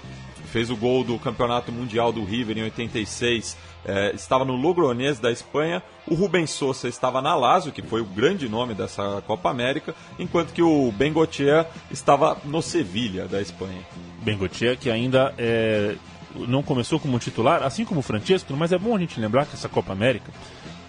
fez 0.51 0.69
o 0.69 0.75
gol 0.75 1.03
do 1.03 1.17
Campeonato 1.17 1.71
Mundial 1.71 2.11
do 2.11 2.23
River 2.23 2.57
em 2.57 2.63
86, 2.63 3.57
é, 3.85 4.11
estava 4.13 4.43
no 4.43 4.55
Logroñés 4.55 5.17
da 5.19 5.31
Espanha, 5.31 5.81
o 6.05 6.13
Rubem 6.13 6.45
Sousa 6.45 6.87
estava 6.87 7.21
na 7.21 7.33
Lazio, 7.33 7.71
que 7.71 7.81
foi 7.81 8.01
o 8.01 8.05
grande 8.05 8.49
nome 8.49 8.73
dessa 8.73 9.23
Copa 9.25 9.49
América, 9.49 9.95
enquanto 10.19 10.53
que 10.53 10.61
o 10.61 10.91
Bengochea 10.91 11.65
estava 11.89 12.37
no 12.43 12.61
Sevilha 12.61 13.27
da 13.27 13.41
Espanha. 13.41 13.81
Bengochea 14.21 14.75
que 14.75 14.91
ainda 14.91 15.33
é, 15.37 15.95
não 16.35 16.61
começou 16.61 16.99
como 16.99 17.17
titular, 17.17 17.63
assim 17.63 17.85
como 17.85 18.01
o 18.01 18.03
Francesco, 18.03 18.53
mas 18.55 18.71
é 18.71 18.77
bom 18.77 18.95
a 18.95 18.99
gente 18.99 19.19
lembrar 19.19 19.45
que 19.45 19.55
essa 19.55 19.69
Copa 19.69 19.93
América, 19.93 20.31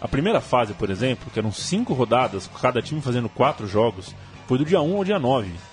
a 0.01 0.09
primeira 0.09 0.41
fase, 0.41 0.75
por 0.75 0.91
exemplo, 0.91 1.31
que 1.33 1.39
eram 1.39 1.53
cinco 1.53 1.95
rodadas, 1.95 2.51
cada 2.61 2.83
time 2.83 3.01
fazendo 3.01 3.29
quatro 3.29 3.67
jogos, 3.69 4.15
foi 4.49 4.59
do 4.59 4.65
dia 4.65 4.83
1 4.83 4.97
ao 4.97 5.05
dia 5.05 5.19
9. 5.19 5.72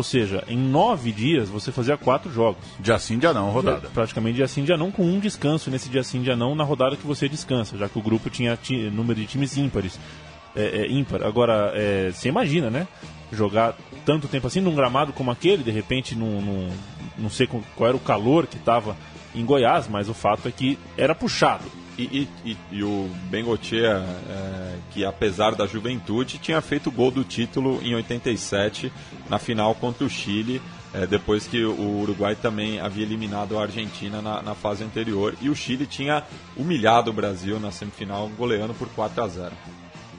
Ou 0.00 0.04
seja, 0.04 0.42
em 0.48 0.56
nove 0.56 1.12
dias 1.12 1.50
você 1.50 1.70
fazia 1.70 1.94
quatro 1.94 2.32
jogos. 2.32 2.64
Dia 2.78 2.98
sim, 2.98 3.18
dia 3.18 3.34
não, 3.34 3.50
rodada. 3.50 3.90
Praticamente 3.92 4.36
dia 4.36 4.48
sim, 4.48 4.64
dia 4.64 4.74
não, 4.74 4.90
com 4.90 5.02
um 5.02 5.20
descanso 5.20 5.70
nesse 5.70 5.90
dia 5.90 6.02
sim, 6.02 6.22
dia 6.22 6.34
não, 6.34 6.54
na 6.54 6.64
rodada 6.64 6.96
que 6.96 7.06
você 7.06 7.28
descansa, 7.28 7.76
já 7.76 7.86
que 7.86 7.98
o 7.98 8.02
grupo 8.02 8.30
tinha 8.30 8.58
número 8.90 9.20
de 9.20 9.26
times 9.26 9.58
ímpares. 9.58 10.00
É, 10.56 10.62
é, 10.62 10.90
ímpar. 10.90 11.22
Agora, 11.22 11.72
é, 11.74 12.10
você 12.10 12.30
imagina, 12.30 12.70
né? 12.70 12.88
Jogar 13.30 13.76
tanto 14.06 14.26
tempo 14.26 14.46
assim 14.46 14.62
num 14.62 14.74
gramado 14.74 15.12
como 15.12 15.30
aquele, 15.30 15.62
de 15.62 15.70
repente, 15.70 16.14
num, 16.14 16.40
num 16.40 16.70
não 17.18 17.28
sei 17.28 17.46
qual 17.46 17.88
era 17.88 17.96
o 17.96 18.00
calor 18.00 18.46
que 18.46 18.56
estava 18.56 18.96
em 19.34 19.44
Goiás, 19.44 19.86
mas 19.86 20.08
o 20.08 20.14
fato 20.14 20.48
é 20.48 20.50
que 20.50 20.78
era 20.96 21.14
puxado. 21.14 21.64
E, 22.00 22.28
e, 22.44 22.56
e, 22.72 22.82
o 22.82 23.10
Bengochea, 23.24 24.02
é, 24.28 24.76
que 24.90 25.04
apesar 25.04 25.54
da 25.54 25.66
juventude, 25.66 26.38
tinha 26.38 26.60
feito 26.62 26.88
o 26.88 26.92
gol 26.92 27.10
do 27.10 27.22
título 27.22 27.78
em 27.82 27.94
87 27.94 28.90
na 29.28 29.38
final 29.38 29.74
contra 29.74 30.04
o 30.04 30.08
Chile, 30.08 30.62
é, 30.94 31.06
depois 31.06 31.46
que 31.46 31.62
o 31.62 32.00
Uruguai 32.00 32.34
também 32.34 32.80
havia 32.80 33.04
eliminado 33.04 33.58
a 33.58 33.62
Argentina 33.62 34.22
na, 34.22 34.40
na, 34.40 34.54
fase 34.54 34.82
anterior. 34.82 35.34
E 35.42 35.50
o 35.50 35.54
Chile 35.54 35.86
tinha 35.86 36.24
humilhado 36.56 37.10
o 37.10 37.14
Brasil 37.14 37.60
na 37.60 37.70
semifinal, 37.70 38.28
goleando 38.30 38.72
por 38.72 38.88
4 38.88 39.22
a 39.22 39.28
0. 39.28 39.52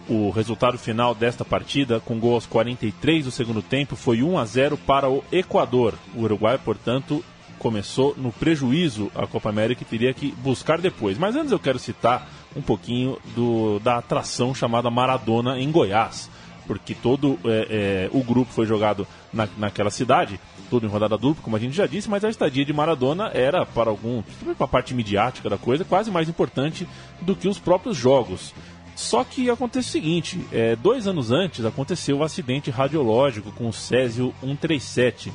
O 0.08 0.30
resultado 0.30 0.78
final 0.78 1.16
desta 1.16 1.44
partida, 1.44 2.00
com 2.00 2.20
gol 2.20 2.36
aos 2.36 2.46
43 2.46 3.26
do 3.26 3.32
segundo 3.32 3.62
tempo, 3.62 3.96
foi 3.96 4.22
1 4.22 4.38
a 4.38 4.46
0 4.46 4.78
para 4.78 5.10
o 5.10 5.24
Equador. 5.32 5.96
O 6.16 6.22
Uruguai, 6.22 6.58
portanto, 6.58 7.24
começou 7.62 8.16
no 8.18 8.32
prejuízo 8.32 9.12
a 9.14 9.28
Copa 9.28 9.50
América 9.50 9.84
e 9.84 9.86
teria 9.86 10.12
que 10.14 10.32
buscar 10.32 10.82
depois. 10.82 11.18
Mas 11.18 11.36
antes 11.36 11.52
eu 11.52 11.60
quero 11.60 11.78
citar 11.78 12.28
um 12.56 12.62
pouquinho 12.62 13.20
do, 13.36 13.80
da 13.80 14.00
atração 14.00 14.54
chamada 14.54 14.90
Maradona 14.90 15.60
em 15.60 15.72
Goiás, 15.72 16.28
porque 16.66 16.96
todo 16.96 17.38
é, 17.46 18.10
é, 18.10 18.18
o 18.18 18.24
grupo 18.24 18.52
foi 18.52 18.66
jogado 18.66 19.08
na, 19.32 19.48
naquela 19.58 19.92
cidade, 19.92 20.40
tudo 20.72 20.88
em 20.88 20.90
rodada 20.90 21.18
dupla, 21.18 21.44
como 21.44 21.56
a 21.56 21.60
gente 21.60 21.76
já 21.76 21.86
disse, 21.86 22.10
mas 22.10 22.26
a 22.26 22.30
estadia 22.30 22.66
de 22.66 22.74
Maradona 22.74 23.30
era, 23.32 23.64
para 23.64 23.92
algum, 23.92 24.24
para 24.58 24.66
a 24.66 24.68
parte 24.68 24.96
midiática 24.96 25.48
da 25.48 25.58
coisa, 25.58 25.86
quase 25.86 26.10
mais 26.10 26.28
importante 26.28 26.88
do 27.22 27.36
que 27.36 27.48
os 27.48 27.60
próprios 27.60 27.96
jogos. 27.96 28.56
Só 28.96 29.24
que 29.24 29.50
acontece 29.50 29.90
o 29.90 29.92
seguinte: 29.92 30.44
é, 30.52 30.76
dois 30.76 31.08
anos 31.08 31.32
antes 31.32 31.64
aconteceu 31.64 32.18
o 32.18 32.20
um 32.20 32.24
acidente 32.24 32.72
radiológico 32.72 33.52
com 33.52 33.70
o 33.70 33.74
Césio 33.74 34.34
137 34.42 35.32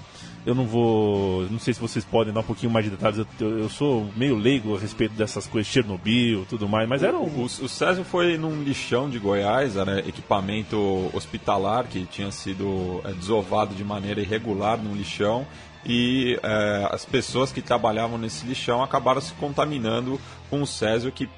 eu 0.47 0.55
não 0.55 0.65
vou. 0.65 1.43
Não 1.51 1.59
sei 1.59 1.75
se 1.75 1.81
vocês 1.81 2.05
podem 2.05 2.33
dar 2.33 2.41
um 2.41 2.45
pouquinho 2.45 2.71
mais 2.71 2.85
de 2.85 2.93
detalhes. 2.93 3.27
Eu, 3.41 3.59
eu 3.59 3.69
sou 3.69 4.09
meio 4.17 4.37
leigo 4.37 4.77
a 4.77 4.79
respeito 4.79 5.13
dessas 5.15 5.45
coisas, 5.49 5.71
Chernobyl 5.71 6.47
tudo 6.49 6.69
mais, 6.69 6.89
mas 6.89 7.03
era 7.03 7.19
um. 7.19 7.25
O, 7.25 7.45
o, 7.45 7.69
Césio 7.69 8.05
foi 8.05 8.39
num 8.39 8.63
lixão 8.63 9.11
de 9.11 9.19
Goiás, 9.19 9.77
era 9.77 9.99
equipamento 10.09 11.11
hospitalar 11.13 11.89
que 11.89 12.07
tinha 12.07 12.31
sido 12.31 13.01
é, 13.05 13.13
desovado 13.13 13.75
de 13.75 13.83
maneira 13.83 14.21
irregular 14.21 14.79
num 14.79 14.95
lixão. 14.95 15.45
E 15.85 16.39
é, 16.43 16.89
as 16.93 17.05
pessoas 17.05 17.51
que 17.51 17.61
trabalhavam 17.61 18.17
nesse 18.17 18.47
lixão 18.47 18.83
acabaram 18.83 19.21
se 19.21 19.35
contaminando 19.35 20.21
com 20.49 20.63
o 20.63 20.67
Césio 20.67 21.11
que 21.11 21.29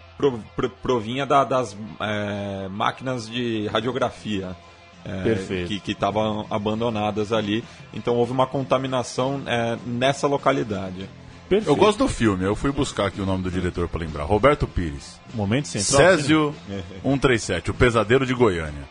provinha 0.83 1.25
da, 1.25 1.44
das 1.44 1.77
é, 2.01 2.68
máquinas 2.68 3.29
de 3.29 3.68
radiografia 3.68 4.55
é, 5.04 5.66
que 5.80 5.92
estavam 5.92 6.46
abandonadas 6.50 7.32
ali. 7.32 7.64
Então 7.92 8.16
houve 8.16 8.32
uma 8.32 8.46
contaminação 8.46 9.42
é, 9.46 9.76
nessa 9.87 10.26
localidade. 10.26 11.08
Perfeito. 11.48 11.70
Eu 11.70 11.76
gosto 11.76 11.98
do 11.98 12.08
filme, 12.08 12.44
eu 12.44 12.54
fui 12.54 12.70
buscar 12.70 13.06
aqui 13.06 13.20
o 13.20 13.26
nome 13.26 13.42
do 13.42 13.50
diretor 13.50 13.88
para 13.88 14.00
lembrar. 14.00 14.24
Roberto 14.24 14.66
Pires. 14.66 15.18
Momento 15.32 15.68
central. 15.68 16.11
Césio 16.11 16.54
137, 17.02 17.70
o 17.70 17.74
pesadelo 17.74 18.26
de 18.26 18.34
Goiânia. 18.34 18.84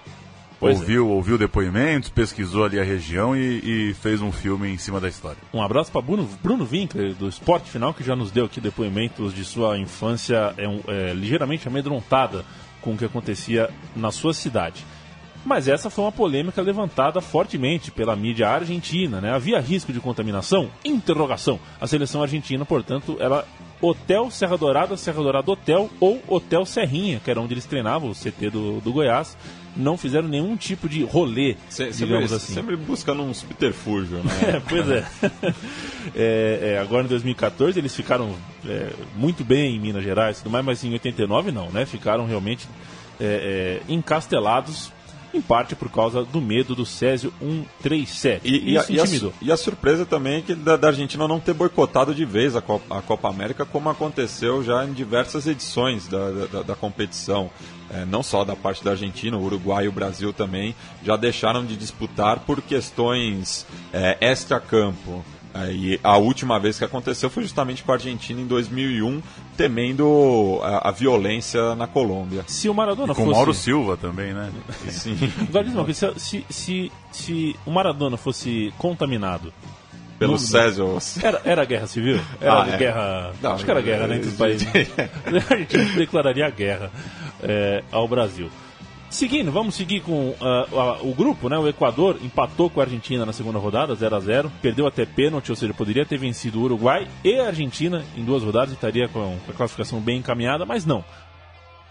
Pois 0.60 0.78
é. 0.78 0.80
ouviu, 0.80 1.08
é. 1.08 1.12
ouviu 1.12 1.38
depoimentos, 1.38 2.10
pesquisou 2.10 2.66
ali 2.66 2.80
a 2.80 2.84
região 2.84 3.36
e, 3.36 3.90
e, 3.90 3.94
fez 3.94 4.22
um 4.22 4.32
filme 4.32 4.70
em 4.70 4.78
cima 4.78 5.00
da 5.00 5.08
história. 5.08 5.38
Um 5.54 5.62
abraço 5.62 5.92
para 5.92 6.02
Bruno, 6.02 6.28
Bruno 6.42 6.68
Winkler, 6.70 7.14
do 7.14 7.30
Esporte 7.30 7.70
Final, 7.70 7.94
que 7.94 8.04
já 8.04 8.16
nos 8.16 8.32
deu 8.32 8.46
aqui 8.46 8.60
depoimentos 8.60 9.34
de 9.36 9.46
sua 9.46 9.78
infância 9.78 10.56
é, 10.58 10.66
é, 10.66 11.14
ligeiramente 11.14 11.68
amedrontada 11.68 12.44
com 12.82 12.94
o 12.94 12.98
que 12.98 13.06
acontecia 13.06 13.70
na 13.96 14.12
sua 14.12 14.34
cidade. 14.34 14.84
Mas 15.48 15.70
essa 15.70 15.90
foi 15.90 16.04
uma 16.04 16.12
polêmica 16.12 16.62
levantada 16.62 17.22
fortemente 17.22 17.90
pela 17.90 18.18
mídia 18.18 18.50
argentina, 18.50 19.22
né? 19.22 19.34
Havia 19.34 19.62
risco 19.62 19.94
de 19.94 20.02
contaminação? 20.02 20.70
Interrogação. 20.84 21.58
A 21.80 21.88
seleção 21.88 22.22
argentina, 22.22 22.66
portanto, 22.66 23.16
ela 23.18 23.48
Hotel 23.80 24.30
Serra 24.30 24.58
Dourada, 24.58 24.98
Serra 24.98 25.24
Dourada 25.24 25.50
Hotel 25.50 25.90
ou 26.02 26.22
Hotel 26.28 26.66
Serrinha, 26.66 27.22
que 27.24 27.32
era 27.32 27.40
onde 27.40 27.54
eles 27.54 27.66
treinavam, 27.66 28.10
o 28.10 28.14
CT 28.14 28.50
do, 28.50 28.82
do 28.82 28.92
Goiás, 28.92 29.38
não 29.74 29.96
fizeram 29.96 30.28
nenhum 30.28 30.58
tipo 30.58 30.90
de 30.90 31.06
rolê, 31.06 31.56
Se, 31.70 31.92
digamos 31.92 32.30
sempre, 32.30 32.36
assim. 32.36 32.54
Sempre 32.54 32.76
buscando 32.76 33.24
um 33.24 33.34
subterfúgio, 33.34 34.18
né? 34.18 34.32
é, 34.58 34.62
pois 34.68 34.90
é. 34.90 35.06
é, 36.14 36.74
é. 36.74 36.80
Agora 36.80 37.06
em 37.06 37.08
2014 37.08 37.80
eles 37.80 37.96
ficaram 37.96 38.36
é, 38.66 38.90
muito 39.16 39.46
bem 39.46 39.78
em 39.78 39.80
Minas 39.80 40.04
Gerais 40.04 40.40
e 40.40 40.44
tudo 40.44 40.52
mais, 40.52 40.66
mas 40.66 40.84
em 40.84 40.92
89 40.92 41.54
não, 41.54 41.70
né? 41.70 41.86
Ficaram 41.86 42.26
realmente 42.26 42.68
é, 43.18 43.82
é, 43.88 43.94
encastelados 43.94 44.92
em 45.34 45.42
parte 45.42 45.76
por 45.76 45.90
causa 45.90 46.24
do 46.24 46.42
medo 46.42 46.76
do 46.76 46.86
Césio 46.86 47.34
137. 47.40 48.48
E, 48.48 48.72
e, 48.72 48.78
a, 48.78 48.86
e, 48.90 49.00
a, 49.00 49.04
e 49.42 49.52
a, 49.52 49.58
surpresa 49.58 50.06
também 50.06 50.38
é 50.38 50.42
que 50.42 50.56
da, 50.56 50.78
da, 50.78 50.88
Argentina 50.88 51.28
não 51.28 51.40
ter 51.40 51.54
boicotado 51.54 52.14
de 52.14 52.26
vez 52.26 52.56
a 52.56 52.62
Copa, 52.62 52.98
a 52.98 53.02
Copa 53.02 53.30
América, 53.30 53.66
como 53.66 53.90
aconteceu 53.90 54.64
já 54.64 54.86
em 54.86 54.94
diversas 54.94 55.48
edições 55.48 56.08
da, 56.08 56.32
da, 56.32 56.62
da 56.64 56.76
competição. 56.76 57.50
É, 57.90 58.04
não 58.06 58.22
só 58.22 58.44
da 58.44 58.56
parte 58.56 58.84
da 58.84 58.92
Argentina, 58.92 59.38
o 59.38 59.44
Uruguai 59.44 59.86
e 59.86 59.88
o 59.88 59.94
Brasil 59.94 60.34
também 60.34 60.76
já 61.04 61.16
deixaram 61.16 61.66
de 61.66 61.78
disputar 61.78 62.40
por 62.40 62.62
questões 62.62 63.66
é, 63.94 64.18
extra-campo. 64.20 65.24
E 65.72 66.00
a 66.04 66.18
última 66.18 66.60
vez 66.60 66.78
que 66.78 66.86
aconteceu 66.86 67.30
foi 67.30 67.44
justamente 67.44 67.84
com 67.84 67.92
a 67.92 67.96
Argentina 67.96 68.40
em 68.40 68.48
2001, 68.48 69.22
temendo 69.56 70.60
a, 70.64 70.90
a 70.90 70.92
violência 70.92 71.76
na 71.76 71.88
Colômbia. 71.88 72.44
Se 72.48 72.70
o 72.70 72.74
Maradona 72.74 73.14
e 73.14 73.16
com 73.16 73.24
fosse... 73.26 73.36
Mauro 73.36 73.54
Silva 73.54 73.98
também, 73.98 74.34
né? 74.34 74.52
Sim. 74.90 75.18
Agora, 75.50 75.94
se, 75.94 76.46
se, 76.50 76.92
se 77.12 77.56
o 77.66 77.72
Maradona 77.72 78.18
fosse 78.18 78.74
contaminado 78.78 79.52
pelo 80.18 80.34
no, 80.34 80.40
Césio. 80.40 80.98
Era, 81.22 81.42
era 81.46 81.66
guerra 81.66 81.88
civil? 81.88 82.20
Era 82.42 82.64
ah, 82.64 82.70
é. 82.70 82.78
guerra. 82.78 83.34
Não, 83.42 83.52
acho 83.54 83.66
que 83.66 83.72
era 83.72 83.82
guerra, 83.82 84.08
né? 84.08 84.16
Entre 84.18 84.30
os 84.30 84.36
países. 84.36 84.68
a 84.68 85.56
gente 85.56 85.78
declararia 85.96 86.46
a 86.46 86.50
guerra 86.50 86.92
é, 87.42 87.84
ao 87.92 88.08
Brasil. 88.08 88.50
Seguindo, 89.10 89.52
vamos 89.52 89.76
seguir 89.76 90.02
com 90.02 90.30
uh, 90.30 90.36
uh, 91.02 91.10
o 91.10 91.16
grupo, 91.16 91.48
né? 91.48 91.58
O 91.58 91.68
Equador 91.68 92.18
empatou 92.22 92.70
com 92.70 92.82
a 92.82 92.84
Argentina 92.84 93.26
na 93.26 93.32
segunda 93.32 93.58
rodada, 93.58 93.96
0 93.96 94.16
a 94.16 94.20
0 94.20 94.52
perdeu 94.62 94.86
até 94.86 95.06
pênalti, 95.06 95.50
ou 95.50 95.56
seja, 95.56 95.74
poderia 95.74 96.06
ter 96.06 96.18
vencido 96.18 96.60
o 96.60 96.64
Uruguai 96.64 97.08
e 97.24 97.40
a 97.40 97.48
Argentina 97.48 98.04
em 98.18 98.26
duas 98.26 98.44
rodadas, 98.44 98.74
estaria 98.74 99.08
com 99.08 99.38
a 99.48 99.54
classificação 99.54 100.02
bem 100.02 100.20
encaminhada, 100.20 100.66
mas 100.66 100.86
não. 100.86 101.06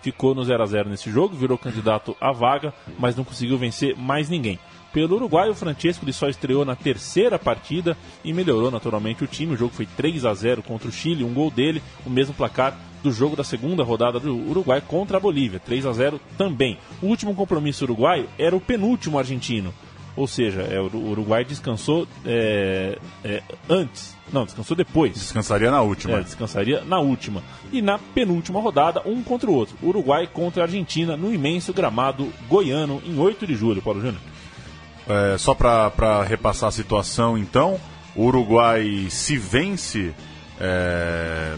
Ficou 0.02 0.35
no 0.35 0.44
0 0.44 0.62
a 0.62 0.66
0 0.66 0.90
nesse 0.90 1.11
jogo, 1.11 1.35
virou 1.35 1.57
candidato 1.57 2.14
à 2.20 2.31
vaga, 2.33 2.72
mas 2.98 3.16
não 3.16 3.24
conseguiu 3.24 3.57
vencer 3.57 3.96
mais 3.96 4.29
ninguém. 4.29 4.59
Pelo 4.96 5.16
Uruguai, 5.16 5.50
o 5.50 5.54
Francesco 5.54 6.06
ele 6.06 6.12
só 6.14 6.26
estreou 6.26 6.64
na 6.64 6.74
terceira 6.74 7.38
partida 7.38 7.94
e 8.24 8.32
melhorou 8.32 8.70
naturalmente 8.70 9.22
o 9.22 9.26
time. 9.26 9.52
O 9.52 9.56
jogo 9.56 9.74
foi 9.74 9.85
3 9.85 10.24
a 10.24 10.32
0 10.32 10.62
contra 10.62 10.88
o 10.88 10.90
Chile, 10.90 11.22
um 11.22 11.35
gol 11.35 11.50
dele, 11.50 11.82
o 12.06 12.09
mesmo 12.09 12.32
placar 12.32 12.74
do 13.02 13.12
jogo 13.12 13.37
da 13.37 13.44
segunda 13.44 13.85
rodada 13.85 14.18
do 14.18 14.35
Uruguai 14.35 14.80
contra 14.80 15.18
a 15.18 15.20
Bolívia, 15.20 15.61
3 15.61 15.85
a 15.85 15.92
0 15.92 16.18
também. 16.38 16.78
O 17.02 17.09
último 17.09 17.35
compromisso 17.35 17.85
uruguaio 17.85 18.26
era 18.38 18.56
o 18.56 18.61
penúltimo 18.61 19.18
argentino, 19.18 19.74
ou 20.16 20.26
seja, 20.26 20.62
é, 20.62 20.80
o 20.80 21.11
Uruguai 21.11 21.44
descansou 21.44 22.09
é, 22.24 22.98
é, 23.22 23.42
antes, 23.68 24.16
não, 24.32 24.46
descansou 24.46 24.74
depois. 24.74 25.12
Descansaria 25.12 25.70
na 25.70 25.82
última. 25.82 26.20
É, 26.20 26.22
descansaria 26.22 26.80
na 26.87 27.00
última. 27.00 27.42
E 27.70 27.82
na 27.82 27.98
penúltima 27.98 28.62
rodada, 28.62 29.02
um 29.04 29.22
contra 29.22 29.50
o 29.50 29.54
outro. 29.54 29.76
Uruguai 29.82 30.26
contra 30.26 30.62
a 30.62 30.64
Argentina 30.64 31.18
no 31.18 31.35
imenso 31.35 31.74
gramado 31.74 32.32
goiano 32.48 33.02
em 33.04 33.18
8 33.18 33.46
de 33.46 33.54
julho, 33.54 33.82
Paulo 33.82 34.00
Júnior. 34.00 34.22
É, 35.09 35.38
só 35.38 35.55
para 35.55 36.23
repassar 36.25 36.69
a 36.69 36.73
situação, 36.73 37.38
então, 37.38 37.79
o 38.14 38.25
Uruguai 38.25 39.07
se 39.09 39.37
vence 39.37 40.12
é, 40.61 41.55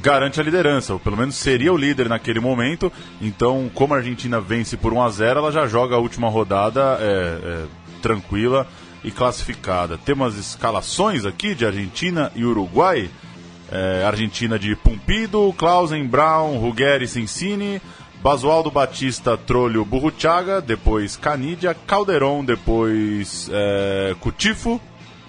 garante 0.00 0.38
a 0.38 0.42
liderança, 0.42 0.92
ou 0.92 1.00
pelo 1.00 1.16
menos 1.16 1.34
seria 1.34 1.72
o 1.72 1.76
líder 1.76 2.08
naquele 2.08 2.38
momento. 2.38 2.92
Então, 3.20 3.70
como 3.74 3.94
a 3.94 3.96
Argentina 3.96 4.40
vence 4.40 4.76
por 4.76 4.92
1 4.92 5.02
a 5.02 5.08
0 5.08 5.40
ela 5.40 5.52
já 5.52 5.66
joga 5.66 5.96
a 5.96 5.98
última 5.98 6.28
rodada 6.28 6.98
é, 7.00 7.04
é, 7.04 7.64
tranquila 8.02 8.66
e 9.02 9.10
classificada. 9.10 9.98
Temos 9.98 10.36
escalações 10.38 11.24
aqui 11.24 11.54
de 11.54 11.66
Argentina 11.66 12.30
e 12.34 12.44
Uruguai. 12.44 13.10
É, 13.72 14.04
Argentina 14.04 14.58
de 14.58 14.76
Pumpido, 14.76 15.52
Clausen, 15.56 16.06
Brown, 16.06 16.58
Ruggeri, 16.58 17.08
Sensini, 17.08 17.80
Basualdo 18.24 18.70
Batista, 18.70 19.36
Trolho, 19.36 19.84
Burruchaga, 19.84 20.62
depois 20.62 21.14
Canidia, 21.14 21.76
Calderon, 21.86 22.42
depois 22.42 23.50
é, 23.52 24.16
Cutifo, 24.18 24.80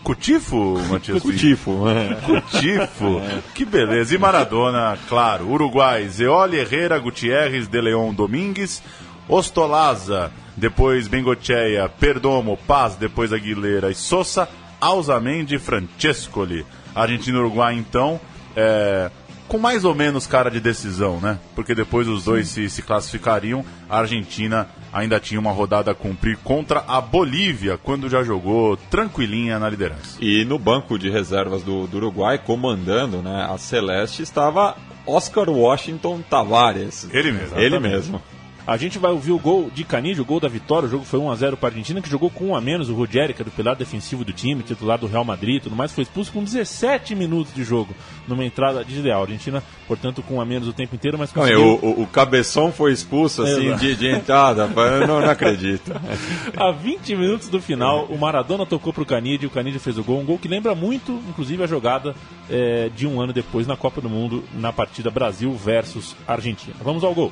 Cutifo, 0.01 0.79
Matias? 0.89 1.21
Cutifo. 1.21 1.89
É. 1.89 2.15
Cutifo. 2.21 3.19
Que 3.53 3.65
beleza. 3.65 4.15
E 4.15 4.17
Maradona, 4.17 4.97
claro. 5.10 5.45
Uruguai, 5.51 6.08
Zeoli, 6.08 6.58
Herrera, 6.58 6.97
Gutierrez, 6.97 7.67
De 7.67 7.81
Leon, 7.81 8.13
Domingues, 8.13 8.81
Ostolaza, 9.27 10.31
depois 10.55 11.10
Bengocheia, 11.10 11.89
Perdomo, 11.89 12.55
Paz, 12.55 12.95
depois 12.95 13.34
Aguilera 13.34 13.91
e 13.91 13.95
Sosa, 13.95 14.47
Alzamendi, 14.79 15.60
Francescoli. 15.60 16.65
Argentina 16.95 17.39
e 17.39 17.41
Uruguai, 17.41 17.75
então, 17.75 18.21
é, 18.55 19.12
com 19.47 19.58
mais 19.58 19.86
ou 19.86 19.93
menos 19.93 20.27
cara 20.27 20.49
de 20.49 20.60
decisão, 20.60 21.19
né? 21.19 21.39
Porque 21.55 21.75
depois 21.75 22.08
os 22.08 22.23
dois 22.23 22.47
se, 22.47 22.69
se, 22.69 22.81
classificariam. 22.81 23.63
A 23.89 23.99
Argentina 23.99 24.67
ainda 24.91 25.19
tinha 25.19 25.39
uma 25.39 25.51
rodada 25.51 25.91
a 25.91 25.95
cumprir 25.95 26.38
contra 26.38 26.84
a 26.88 26.99
Bolívia, 26.99 27.77
quando 27.77 28.10
já 28.10 28.23
jogou 28.23 28.77
tranquilinha 28.77 29.60
na 29.60 29.69
liderança. 29.69 30.17
E 30.19 30.45
no 30.45 30.58
banco 30.58 30.97
de 30.97 31.10
reservas 31.10 31.63
do, 31.63 31.88
do 31.88 31.97
Uruguai, 31.97 32.38
comandando 32.38 33.21
né, 33.21 33.47
a 33.49 33.58
Celeste, 33.58 34.23
estava 34.23 34.75
Oscar 35.05 35.49
Washington 35.49 36.21
Tavares. 36.21 37.08
Ele 37.12 37.31
mesmo. 37.31 37.60
Ele 37.60 37.79
mesmo. 37.79 38.21
A 38.67 38.78
gente 38.78 38.97
vai 38.97 39.12
ouvir 39.12 39.32
o 39.32 39.38
gol 39.38 39.69
de 39.73 39.84
Canidio, 39.84 40.23
o 40.23 40.25
gol 40.25 40.39
da 40.39 40.47
vitória. 40.47 40.88
O 40.88 40.89
jogo 40.89 41.06
foi 41.06 41.19
1x0 41.19 41.56
para 41.56 41.69
a 41.69 41.71
Argentina, 41.71 42.01
que 42.01 42.10
jogou 42.10 42.32
com 42.32 42.47
um 42.47 42.56
a 42.56 42.62
menos. 42.62 42.89
O 42.89 42.95
Ruggeri, 42.95 43.34
que 43.34 43.41
é 43.41 43.45
do 43.45 43.51
pilar 43.51 43.75
defensivo 43.75 44.25
do 44.25 44.34
time, 44.34 44.63
titular 44.63 44.97
do 44.97 45.06
Real 45.06 45.23
Madrid 45.23 45.62
tudo 45.62 45.75
mais, 45.75 45.91
foi 45.91 46.04
expulso 46.04 46.32
com 46.32 46.43
17 46.43 47.13
minutos 47.13 47.54
de 47.54 47.63
jogo, 47.63 47.93
numa 48.28 48.43
entrada 48.43 48.84
de 48.84 48.99
ideal. 48.99 49.21
A 49.21 49.23
Argentina, 49.25 49.63
portanto, 49.88 50.23
com 50.23 50.36
um 50.36 50.41
a 50.41 50.45
menos 50.45 50.67
o 50.67 50.73
tempo 50.73 50.95
inteiro, 50.95 51.17
mas 51.17 51.32
conseguiu... 51.32 51.60
Não, 51.60 51.75
o, 51.75 52.01
o, 52.01 52.08
Cabeção 52.08 52.71
foi 52.71 52.91
expulso, 52.91 53.43
assim, 53.43 53.75
de, 53.75 53.95
de, 53.95 54.08
entrada. 54.08 54.67
Eu 54.75 55.08
não, 55.08 55.21
não 55.21 55.30
acredito. 55.30 55.91
a 56.58 56.71
20 56.71 57.15
minutos 57.15 57.49
do 57.49 57.62
final, 57.62 58.06
o 58.06 58.17
Maradona 58.17 58.65
tocou 58.65 58.91
para 58.91 59.04
o 59.04 59.06
Canidio, 59.06 59.47
o 59.47 59.51
Canidio 59.51 59.80
fez 59.80 59.97
o 59.97 60.04
gol. 60.04 60.19
Um 60.19 60.25
gol 60.25 60.39
que 60.39 60.47
lembra 60.47 60.73
muito, 60.73 61.12
inclusive, 61.30 61.63
a 61.63 61.67
jogada 61.67 62.15
é, 62.49 62.89
de 62.95 63.06
um 63.06 63.21
ano 63.21 63.32
depois 63.32 63.67
na 63.67 63.78
Copa 63.78 64.01
do 64.01 64.10
Mundo, 64.10 64.43
na 64.54 64.73
partida 64.73 65.12
Brasil 65.12 65.54
versus 65.54 66.15
Argentina. 66.28 66.75
Vamos 66.82 67.04
ao 67.04 67.13
gol. 67.13 67.32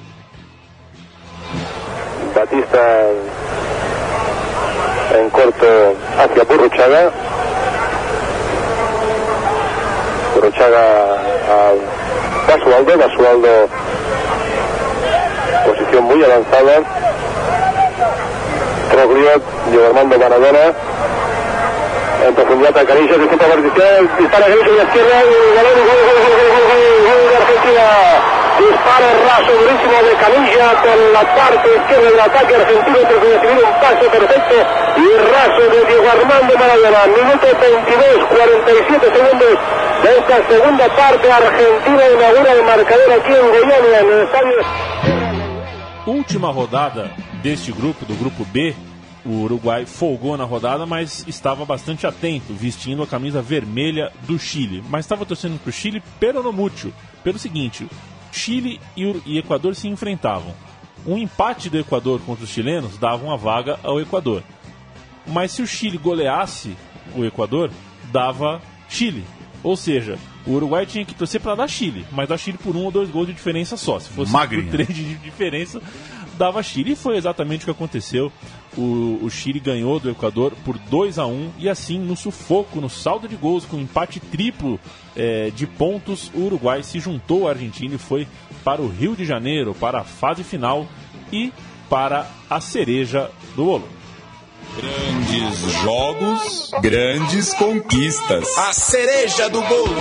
Batista 2.35 3.01
en 5.17 5.29
corto 5.29 5.95
hacia 6.19 6.43
Burruchaga. 6.43 7.11
Burruchaga 10.35 11.13
a 11.49 11.73
Basualdo, 12.47 12.97
Basualdo 12.97 13.69
posición 15.65 16.03
muy 16.03 16.23
avanzada. 16.23 16.81
Troglio, 18.91 19.41
Diego 19.69 19.87
Armando 19.87 20.19
Maradona. 20.19 20.73
En 22.27 22.35
profundidad 22.35 22.77
a 22.77 22.85
Canilla, 22.85 23.17
disputa 23.17 23.47
vertical, 23.47 24.09
dispara 24.17 24.45
Canilla 24.45 24.71
a 24.71 24.77
la 24.77 24.83
izquierda 24.83 25.23
y 25.23 25.55
gol, 25.55 25.65
gol, 25.75 25.99
gol, 26.13 26.33
gol, 27.03 27.29
de 27.29 27.35
Argentina. 27.35 28.32
Disparo 28.59 29.09
raso 29.25 29.51
durísimo 29.51 29.97
de 30.03 30.13
Canilla 30.21 30.67
por 30.81 30.97
la 31.11 31.23
parte 31.35 31.67
izquierda 31.75 32.09
del 32.09 32.19
ataque 32.19 32.55
argentino 32.55 32.99
tras 32.99 33.21
recibir 33.23 33.63
un 33.65 33.73
pase 33.81 34.09
perfecto 34.09 34.55
y 34.97 35.07
raso 35.33 35.63
de 35.73 35.79
Diego 35.87 36.09
Armando 36.09 36.53
Maradona. 36.57 37.01
Minuto 37.17 37.47
22, 37.59 38.25
47 38.29 39.05
segundos 39.11 39.59
de 40.03 40.17
esta 40.17 40.47
segunda 40.47 40.95
parte. 40.95 41.31
Argentina 41.31 42.03
inaugura 42.13 42.51
el 42.53 42.63
marcador 42.63 43.11
aquí 43.13 43.33
en 43.33 43.49
Goiânia, 43.49 43.99
en 43.99 44.11
el 44.11 44.21
estadio. 44.23 44.57
Última 46.05 46.51
rodada 46.51 47.11
deste 47.41 47.71
grupo, 47.71 48.05
do 48.05 48.13
grupo 48.15 48.45
B, 48.45 48.75
o 49.25 49.43
Uruguai 49.43 49.85
folgou 49.85 50.35
na 50.37 50.43
rodada, 50.43 50.85
mas 50.85 51.25
estava 51.27 51.65
bastante 51.65 52.05
atento, 52.05 52.53
vestindo 52.53 53.01
a 53.01 53.07
camisa 53.07 53.41
vermelha 53.41 54.11
do 54.27 54.37
Chile. 54.37 54.83
Mas 54.89 55.05
estava 55.05 55.25
torcendo 55.25 55.57
para 55.59 55.69
o 55.69 55.73
Chile 55.73 56.03
pelo 56.19 56.51
mútuo, 56.51 56.91
pelo 57.23 57.39
seguinte: 57.39 57.87
Chile 58.33 58.81
e 58.97 59.37
Equador 59.37 59.75
se 59.75 59.87
enfrentavam. 59.87 60.53
Um 61.05 61.17
empate 61.17 61.69
do 61.69 61.77
Equador 61.77 62.19
contra 62.21 62.43
os 62.43 62.49
chilenos 62.49 62.97
dava 62.97 63.23
uma 63.23 63.37
vaga 63.37 63.79
ao 63.83 64.01
Equador. 64.01 64.43
Mas 65.27 65.51
se 65.51 65.61
o 65.61 65.67
Chile 65.67 65.97
goleasse 65.97 66.75
o 67.15 67.23
Equador, 67.23 67.69
dava 68.11 68.61
Chile. 68.89 69.23
Ou 69.61 69.77
seja, 69.77 70.17
o 70.45 70.51
Uruguai 70.51 70.85
tinha 70.85 71.05
que 71.05 71.13
torcer 71.13 71.39
para 71.39 71.55
dar 71.55 71.69
Chile, 71.69 72.05
mas 72.11 72.27
dar 72.27 72.37
Chile 72.37 72.57
por 72.57 72.75
um 72.75 72.83
ou 72.83 72.91
dois 72.91 73.09
gols 73.09 73.27
de 73.27 73.33
diferença 73.33 73.77
só. 73.77 73.99
Se 73.99 74.09
fosse 74.09 74.31
Magrinha. 74.31 74.63
por 74.63 74.71
três 74.71 74.93
de 74.93 75.15
diferença, 75.15 75.81
dava 76.37 76.61
Chile. 76.63 76.93
E 76.93 76.95
foi 76.95 77.15
exatamente 77.15 77.61
o 77.61 77.65
que 77.65 77.71
aconteceu. 77.71 78.31
O, 78.75 79.19
o, 79.21 79.29
Chile 79.29 79.59
ganhou 79.59 79.99
do 79.99 80.09
Equador 80.09 80.51
por 80.65 80.77
2 80.77 81.19
a 81.19 81.27
1 81.27 81.51
e 81.59 81.69
assim, 81.69 81.99
no 81.99 82.15
sufoco, 82.15 82.81
no 82.81 82.89
saldo 82.89 83.27
de 83.27 83.35
gols, 83.35 83.65
com 83.65 83.77
empate 83.77 84.19
triplo 84.19 84.79
é, 85.15 85.51
de 85.51 85.67
pontos, 85.67 86.31
o 86.33 86.41
Uruguai 86.41 86.83
se 86.83 86.99
juntou 86.99 87.47
à 87.47 87.51
Argentina 87.51 87.95
e 87.95 87.97
foi 87.97 88.27
para 88.63 88.81
o 88.81 88.87
Rio 88.87 89.15
de 89.15 89.25
Janeiro, 89.25 89.73
para 89.73 89.99
a 89.99 90.03
fase 90.03 90.43
final 90.43 90.87
e 91.31 91.51
para 91.89 92.27
a 92.49 92.59
cereja 92.59 93.29
do 93.55 93.65
bolo. 93.65 93.87
Grandes 94.75 95.59
jogos, 95.83 96.71
grandes 96.81 97.53
conquistas. 97.53 98.57
A 98.57 98.73
cereja 98.73 99.49
do 99.49 99.61
bolo. 99.61 99.95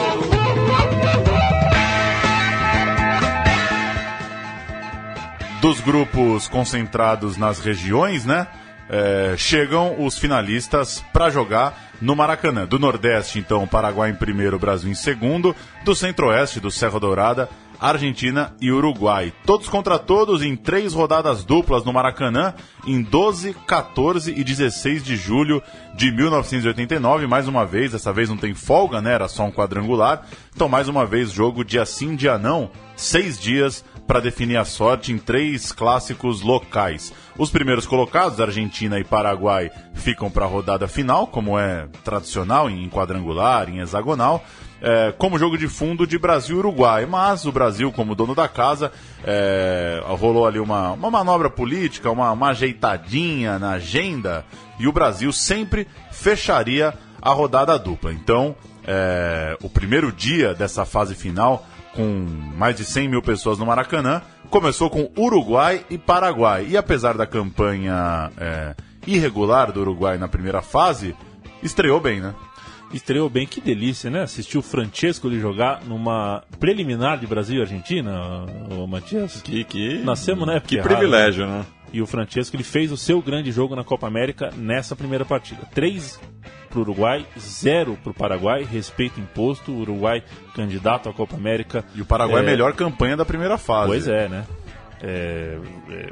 Dos 5.61 5.81
grupos 5.81 6.49
concentrados 6.49 7.37
nas 7.37 7.61
regiões, 7.61 8.25
né? 8.25 8.49
É, 8.95 9.35
chegam 9.39 10.05
os 10.05 10.19
finalistas 10.19 11.03
para 11.15 11.31
jogar 11.31 11.93
no 11.99 12.15
Maracanã. 12.15 12.67
Do 12.67 12.79
Nordeste, 12.79 13.39
então, 13.39 13.67
Paraguai 13.67 14.11
em 14.11 14.15
primeiro, 14.15 14.59
Brasil 14.59 14.91
em 14.91 14.95
segundo. 14.95 15.57
Do 15.83 15.95
Centro-Oeste, 15.95 16.61
do 16.61 16.71
Serra 16.71 17.01
Dourada, 17.01 17.49
Argentina 17.81 18.55
e 18.61 18.71
Uruguai. 18.71 19.33
Todos 19.47 19.67
contra 19.67 19.99
todos 19.99 20.43
em 20.43 20.55
três 20.55 20.93
rodadas 20.93 21.43
duplas 21.43 21.85
no 21.85 21.93
Maracanã, 21.93 22.53
em 22.87 23.01
12, 23.01 23.57
14 23.67 24.35
e 24.37 24.45
16 24.45 25.03
de 25.03 25.17
julho 25.17 25.63
de 25.95 26.13
1989. 26.13 27.27
Mais 27.27 27.49
uma 27.49 27.65
vez, 27.65 27.93
dessa 27.93 28.13
vez 28.13 28.29
não 28.29 28.37
tem 28.37 28.53
folga, 28.53 29.01
né? 29.01 29.15
Era 29.15 29.27
só 29.27 29.45
um 29.45 29.51
quadrangular. 29.51 30.27
Então, 30.55 30.69
mais 30.69 30.87
uma 30.87 31.07
vez, 31.07 31.33
jogo 31.33 31.65
dia 31.65 31.87
sim, 31.87 32.15
dia 32.15 32.37
não. 32.37 32.71
Seis 32.95 33.41
dias 33.41 33.83
para 34.07 34.21
definir 34.21 34.57
a 34.57 34.65
sorte 34.65 35.13
em 35.13 35.19
três 35.19 35.73
clássicos 35.73 36.43
locais. 36.43 37.13
Os 37.39 37.51
primeiros 37.51 37.87
colocados, 37.87 38.41
Argentina 38.41 38.99
e 38.99 39.05
Paraguai, 39.05 39.71
ficam 39.95 40.31
para 40.31 40.45
a 40.45 40.49
rodada 40.49 40.87
final, 40.87 41.27
como 41.27 41.59
é 41.59 41.87
tradicional 42.05 42.69
em 42.69 42.89
quadrangular, 42.89 43.69
em 43.69 43.81
hexagonal. 43.81 44.45
É, 44.85 45.15
como 45.17 45.39
jogo 45.39 45.57
de 45.57 45.69
fundo 45.69 46.05
de 46.05 46.19
Brasil 46.19 46.57
e 46.57 46.59
Uruguai. 46.59 47.07
Mas 47.07 47.47
o 47.47 47.53
Brasil, 47.53 47.93
como 47.93 48.17
dono 48.17 48.35
da 48.35 48.49
casa, 48.49 48.91
é, 49.25 50.03
rolou 50.05 50.45
ali 50.45 50.59
uma, 50.59 50.91
uma 50.91 51.09
manobra 51.09 51.49
política, 51.49 52.11
uma, 52.11 52.33
uma 52.33 52.49
ajeitadinha 52.49 53.61
na 53.61 53.73
agenda, 53.75 54.45
e 54.81 54.89
o 54.89 54.93
Brasil 54.93 55.33
sempre 55.33 55.87
fecharia 56.11 56.93
a 57.21 57.31
rodada 57.31 57.79
dupla. 57.79 58.13
Então, 58.13 58.57
é, 58.85 59.57
o 59.63 59.69
primeiro 59.69 60.11
dia 60.11 60.53
dessa 60.53 60.85
fase 60.85 61.15
final, 61.15 61.65
com 61.95 62.27
mais 62.57 62.77
de 62.77 62.85
100 62.85 63.09
mil 63.09 63.23
pessoas 63.23 63.59
no 63.59 63.67
Maracanã, 63.67 64.23
começou 64.51 64.91
com 64.91 65.11
Uruguai 65.17 65.85
e 65.91 65.99
Paraguai. 65.99 66.67
E 66.69 66.77
apesar 66.77 67.17
da 67.17 67.27
campanha 67.27 68.31
é, 68.39 68.75
irregular 69.07 69.73
do 69.73 69.81
Uruguai 69.81 70.19
na 70.19 70.29
primeira 70.29 70.63
fase, 70.63 71.15
estreou 71.63 72.01
bem, 72.01 72.21
né? 72.21 72.35
estreou 72.93 73.29
bem. 73.29 73.47
Que 73.47 73.61
delícia, 73.61 74.11
né? 74.11 74.23
Assistir 74.23 74.59
o 74.59 74.63
Francesco 74.63 75.27
ele 75.27 75.41
jogar 75.41 75.83
numa 75.85 76.43
preliminar 76.61 77.19
de 77.19 77.27
Brasil 77.27 77.59
e 77.59 77.61
Argentina, 77.63 78.45
o 78.71 78.87
Matias. 78.87 79.41
Que, 79.43 79.65
que... 79.65 79.99
Nascemos 79.99 80.47
na 80.47 80.55
época 80.55 80.69
Que 80.69 80.77
errada, 80.77 80.95
privilégio, 80.95 81.47
né? 81.47 81.65
E 81.93 82.01
o 82.01 82.07
Francesco 82.07 82.57
ele 82.57 82.63
fez 82.63 82.91
o 82.91 82.97
seu 82.97 83.21
grande 83.21 83.53
jogo 83.53 83.77
na 83.77 83.85
Copa 83.85 84.07
América 84.07 84.51
nessa 84.57 84.97
primeira 84.97 85.25
partida. 85.25 85.63
Três 85.75 86.19
para 86.73 86.79
o 86.79 86.83
Uruguai, 86.83 87.27
zero 87.39 87.99
para 88.03 88.11
o 88.11 88.15
Paraguai, 88.15 88.65
respeito 88.65 89.21
imposto. 89.21 89.71
O 89.71 89.81
Uruguai 89.81 90.25
candidato 90.55 91.09
à 91.09 91.13
Copa 91.13 91.37
América. 91.37 91.85
E 91.95 92.01
o 92.01 92.07
Paraguai 92.07 92.43
é 92.43 92.47
melhor 92.47 92.73
campanha 92.73 93.17
da 93.17 93.25
primeira 93.25 93.59
fase. 93.59 93.89
Pois 93.89 94.09
é, 94.09 94.29
né? 94.29 94.45
É, 95.03 95.59
é, 95.91 96.11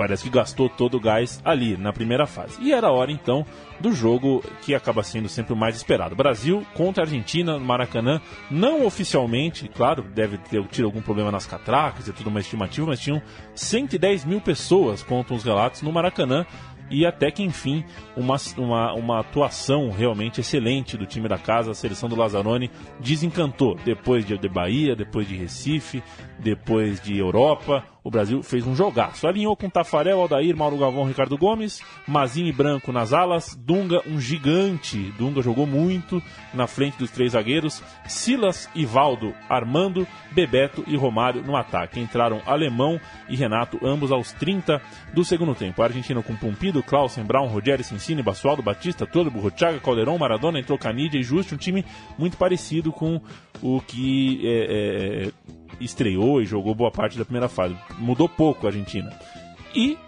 parece 0.00 0.24
que 0.24 0.30
gastou 0.30 0.66
todo 0.66 0.96
o 0.96 1.00
gás 1.00 1.42
ali 1.44 1.76
na 1.76 1.92
primeira 1.92 2.26
fase. 2.26 2.56
E 2.62 2.72
era 2.72 2.86
a 2.86 2.90
hora 2.90 3.12
então 3.12 3.44
do 3.78 3.92
jogo 3.92 4.42
que 4.62 4.74
acaba 4.74 5.02
sendo 5.02 5.28
sempre 5.28 5.52
o 5.52 5.56
mais 5.56 5.76
esperado. 5.76 6.16
Brasil 6.16 6.66
contra 6.72 7.02
a 7.02 7.06
Argentina 7.06 7.58
no 7.58 7.64
Maracanã, 7.64 8.18
não 8.50 8.86
oficialmente, 8.86 9.68
claro, 9.68 10.02
deve 10.02 10.38
ter 10.38 10.62
tido 10.68 10.86
algum 10.86 11.02
problema 11.02 11.30
nas 11.30 11.44
catracas 11.44 12.08
e 12.08 12.12
tudo 12.14 12.30
uma 12.30 12.40
estimativa, 12.40 12.86
mas 12.86 12.98
tinham 12.98 13.20
110 13.54 14.24
mil 14.24 14.40
pessoas, 14.40 15.02
contam 15.02 15.36
os 15.36 15.44
relatos, 15.44 15.82
no 15.82 15.92
Maracanã 15.92 16.46
e 16.90 17.06
até 17.06 17.30
que 17.30 17.42
enfim 17.42 17.84
uma, 18.16 18.36
uma, 18.58 18.92
uma 18.94 19.20
atuação 19.20 19.90
realmente 19.90 20.40
excelente 20.40 20.96
do 20.96 21.06
time 21.06 21.28
da 21.28 21.38
casa, 21.38 21.70
a 21.70 21.74
seleção 21.74 22.08
do 22.08 22.16
Lazzaroni 22.16 22.70
desencantou 22.98 23.76
depois 23.84 24.26
de, 24.26 24.36
de 24.36 24.48
Bahia, 24.48 24.96
depois 24.96 25.26
de 25.26 25.36
Recife, 25.36 26.02
depois 26.42 27.00
de 27.00 27.16
Europa, 27.18 27.84
o 28.02 28.10
Brasil 28.10 28.42
fez 28.42 28.66
um 28.66 28.74
jogaço. 28.74 29.26
Alinhou 29.26 29.54
com 29.54 29.68
Tafarel, 29.68 30.20
Aldair, 30.20 30.56
Mauro 30.56 30.78
Galvão, 30.78 31.04
Ricardo 31.04 31.36
Gomes, 31.36 31.82
Mazinho 32.06 32.48
e 32.48 32.52
Branco 32.52 32.92
nas 32.92 33.12
alas, 33.12 33.54
Dunga, 33.54 34.02
um 34.06 34.18
gigante. 34.18 35.12
Dunga 35.18 35.42
jogou 35.42 35.66
muito 35.66 36.22
na 36.54 36.66
frente 36.66 36.96
dos 36.98 37.10
três 37.10 37.32
zagueiros, 37.32 37.82
Silas, 38.06 38.68
Ivaldo, 38.74 39.34
Armando, 39.48 40.06
Bebeto 40.32 40.82
e 40.86 40.96
Romário 40.96 41.42
no 41.42 41.56
ataque. 41.56 42.00
Entraram 42.00 42.40
Alemão 42.46 42.98
e 43.28 43.36
Renato, 43.36 43.78
ambos 43.82 44.10
aos 44.10 44.32
30 44.32 44.80
do 45.12 45.24
segundo 45.24 45.54
tempo. 45.54 45.82
Argentina 45.82 46.22
com 46.22 46.34
Pumpido, 46.34 46.82
Clausen, 46.82 47.24
Brown, 47.24 47.48
Rogério, 47.48 47.84
Sensini, 47.84 48.22
Basualdo, 48.22 48.62
Batista, 48.62 49.06
Todo, 49.06 49.30
Burruchaga, 49.30 49.78
Calderon, 49.78 50.16
Maradona, 50.16 50.58
entrou 50.58 50.78
Canidia 50.78 51.20
e 51.20 51.24
Justo, 51.24 51.54
um 51.54 51.58
time 51.58 51.84
muito 52.18 52.36
parecido 52.36 52.92
com 52.92 53.20
o 53.62 53.80
que 53.80 54.40
é, 54.44 55.26
é, 55.28 55.32
estreou 55.80 56.40
e 56.40 56.46
jogou 56.46 56.74
boa 56.74 56.90
parte 56.90 57.18
da 57.18 57.24
primeira 57.24 57.48
fase. 57.48 57.76
Mudou 57.98 58.28
pouco 58.28 58.66
a 58.66 58.70
Argentina. 58.70 59.12
E 59.74 59.98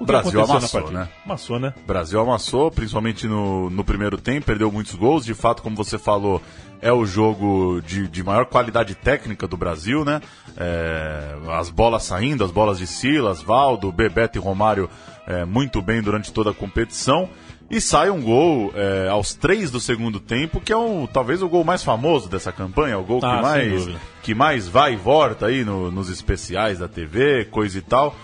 o 0.00 0.06
Brasil 0.06 0.42
amassou, 0.42 0.90
né? 0.90 1.08
Amassou, 1.26 1.60
né? 1.60 1.74
Brasil 1.86 2.18
amassou, 2.20 2.70
principalmente 2.70 3.26
no, 3.26 3.68
no 3.68 3.84
primeiro 3.84 4.16
tempo, 4.16 4.46
perdeu 4.46 4.72
muitos 4.72 4.94
gols. 4.94 5.26
De 5.26 5.34
fato, 5.34 5.62
como 5.62 5.76
você 5.76 5.98
falou, 5.98 6.40
é 6.80 6.90
o 6.90 7.04
jogo 7.04 7.82
de, 7.82 8.08
de 8.08 8.22
maior 8.22 8.46
qualidade 8.46 8.94
técnica 8.94 9.46
do 9.46 9.58
Brasil, 9.58 10.02
né? 10.02 10.22
É, 10.56 11.36
as 11.50 11.68
bolas 11.68 12.04
saindo, 12.04 12.42
as 12.42 12.50
bolas 12.50 12.78
de 12.78 12.86
Silas, 12.86 13.42
Valdo, 13.42 13.92
Bebeto 13.92 14.38
e 14.38 14.40
Romário 14.40 14.88
é, 15.26 15.44
muito 15.44 15.82
bem 15.82 16.00
durante 16.00 16.32
toda 16.32 16.50
a 16.50 16.54
competição. 16.54 17.28
E 17.70 17.80
sai 17.80 18.10
um 18.10 18.20
gol 18.20 18.72
é, 18.74 19.08
aos 19.08 19.32
três 19.32 19.70
do 19.70 19.78
segundo 19.78 20.18
tempo, 20.18 20.60
que 20.60 20.72
é 20.72 20.76
um, 20.76 21.06
talvez 21.06 21.40
o 21.40 21.48
gol 21.48 21.62
mais 21.62 21.84
famoso 21.84 22.28
dessa 22.28 22.50
campanha, 22.50 22.98
o 22.98 23.04
gol 23.04 23.20
Ah, 23.22 23.36
que, 23.36 23.42
mais, 23.42 23.88
que 24.24 24.34
mais 24.34 24.68
vai 24.68 24.94
e 24.94 24.96
volta 24.96 25.46
aí 25.46 25.64
no- 25.64 25.88
nos 25.90 26.08
especiais 26.10 26.80
da 26.80 26.88
TV, 26.88 27.44
coisa 27.44 27.78
e 27.78 27.80
tal. 27.80 28.16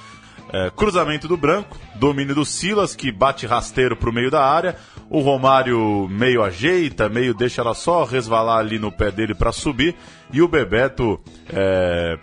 É, 0.52 0.70
cruzamento 0.70 1.28
do 1.28 1.36
Branco, 1.36 1.76
domínio 1.94 2.34
do 2.34 2.44
Silas, 2.44 2.94
que 2.96 3.10
bate 3.12 3.46
rasteiro 3.46 3.96
pro 3.96 4.12
meio 4.12 4.30
da 4.30 4.44
área. 4.44 4.76
O 5.08 5.20
Romário 5.20 6.08
meio 6.08 6.42
ajeita, 6.42 7.08
meio 7.08 7.32
deixa 7.32 7.60
ela 7.60 7.74
só 7.74 8.04
resvalar 8.04 8.58
ali 8.58 8.78
no 8.80 8.90
pé 8.90 9.10
dele 9.12 9.34
para 9.34 9.52
subir. 9.52 9.94
E 10.32 10.42
o 10.42 10.48
Bebeto 10.48 11.20
é, 11.52 12.18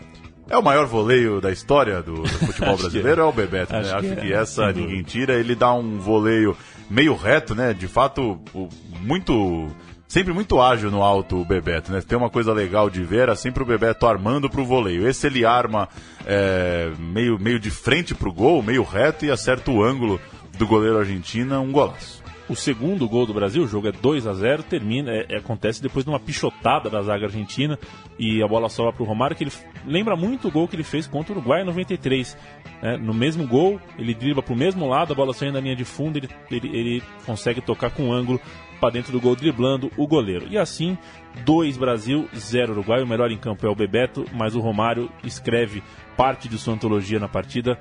é 0.50 0.58
o 0.58 0.64
maior 0.64 0.86
voleio 0.86 1.40
da 1.40 1.52
história 1.52 2.02
do, 2.02 2.26
futebol 2.28 2.76
que 2.76 2.82
brasileiro, 2.84 3.22
é. 3.22 3.24
é 3.24 3.28
o 3.28 3.32
Bebeto. 3.32 3.76
Acho 3.76 3.94
né? 3.94 4.00
que 4.02 4.06
Acho 4.08 4.14
é, 4.14 4.16
que 4.22 4.34
essa 4.34 4.72
ninguém 4.74 5.04
tira. 5.04 5.34
Ele 5.34 5.56
dá 5.56 5.74
um 5.74 5.98
voleio 6.00 6.56
meio 6.94 7.16
reto, 7.16 7.56
né? 7.56 7.74
De 7.74 7.88
fato, 7.88 8.40
o- 8.54 8.70
muito. 9.02 9.68
Sempre 10.08 10.32
muito 10.32 10.62
ágil 10.62 10.92
no 10.92 11.02
alto 11.02 11.38
o 11.42 11.46
Bebeto, 11.46 11.92
né? 11.92 12.00
Tem 12.00 12.16
uma 12.16 12.30
coisa 12.30 12.54
legal 12.54 12.88
de 12.88 13.04
ver, 13.04 13.22
era 13.22 13.36
sempre 13.36 13.64
o 13.64 13.66
Bebeto 13.66 14.06
armando 14.06 14.48
pro 14.48 14.64
voleio. 14.64 15.08
Esse 15.08 15.26
ele 15.26 15.44
arma 15.44 15.90
é, 16.24 16.92
meio, 17.00 17.40
meio 17.40 17.60
de 17.60 17.72
frente 17.72 18.14
pro 18.14 18.32
gol, 18.32 18.62
meio 18.62 18.84
reto 18.84 19.26
e 19.26 19.32
acerta 19.32 19.72
o 19.72 19.84
ângulo 19.84 20.22
do 20.56 20.68
goleiro 20.68 21.00
argentino, 21.00 21.60
um 21.60 21.72
golaço. 21.72 22.23
O 22.50 22.56
segundo 22.56 23.08
gol 23.08 23.26
do 23.26 23.34
Brasil, 23.34 23.64
o 23.64 23.68
jogo 23.68 23.88
é 23.88 23.92
2 23.92 24.28
a 24.28 24.34
0 24.34 24.64
termina, 24.64 25.12
é- 25.12 25.26
é- 25.30 25.38
acontece 25.38 25.82
depois 25.82 26.04
de 26.04 26.12
uma 26.12 26.20
pichotada 26.20 26.90
da 26.90 27.02
zaga 27.02 27.26
argentina 27.28 27.80
e 28.20 28.44
a 28.44 28.48
bola 28.48 28.68
sobra 28.68 28.92
para 28.92 29.02
o 29.02 29.06
Romário, 29.06 29.36
que 29.36 29.46
ele 29.46 29.52
lembra 29.86 30.16
muito 30.16 30.50
o 30.50 30.52
gol 30.52 30.68
que 30.68 30.76
ele 30.76 30.84
fez 30.84 31.08
contra 31.08 31.34
o 31.34 31.38
Uruguai 31.38 31.62
em 31.62 31.66
93. 31.66 32.38
né? 32.82 32.98
No 32.98 33.14
mesmo 33.14 33.48
gol, 33.48 33.80
ele 33.98 34.14
dribla 34.14 34.44
para 34.44 34.54
o 34.54 34.58
mesmo 34.58 34.88
lado, 34.88 35.14
a 35.14 35.16
bola 35.16 35.34
saindo 35.34 35.54
da 35.54 35.62
linha 35.62 35.76
de 35.76 35.86
fundo, 35.86 36.18
ele, 36.18 36.30
ele, 36.52 36.78
ele 36.78 37.04
consegue 37.26 37.62
tocar 37.62 37.90
com 37.92 38.12
ângulo 38.12 38.42
para 38.80 38.90
dentro 38.90 39.14
do 39.14 39.22
gol, 39.22 39.36
driblando 39.38 39.90
o 39.96 40.06
goleiro. 40.06 40.46
E 40.50 40.58
assim, 40.58 40.98
2 41.46 41.78
Brasil, 41.78 42.28
0 42.36 42.74
Uruguai. 42.74 43.02
O 43.02 43.08
melhor 43.08 43.32
em 43.32 43.38
campo 43.38 43.66
é 43.66 43.70
o 43.70 43.76
Bebeto, 43.76 44.26
mas 44.34 44.56
o 44.56 44.60
Romário 44.60 45.10
escreve 45.24 45.84
parte 46.16 46.48
de 46.48 46.58
sua 46.58 46.74
antologia 46.74 47.20
na 47.20 47.28
partida 47.28 47.78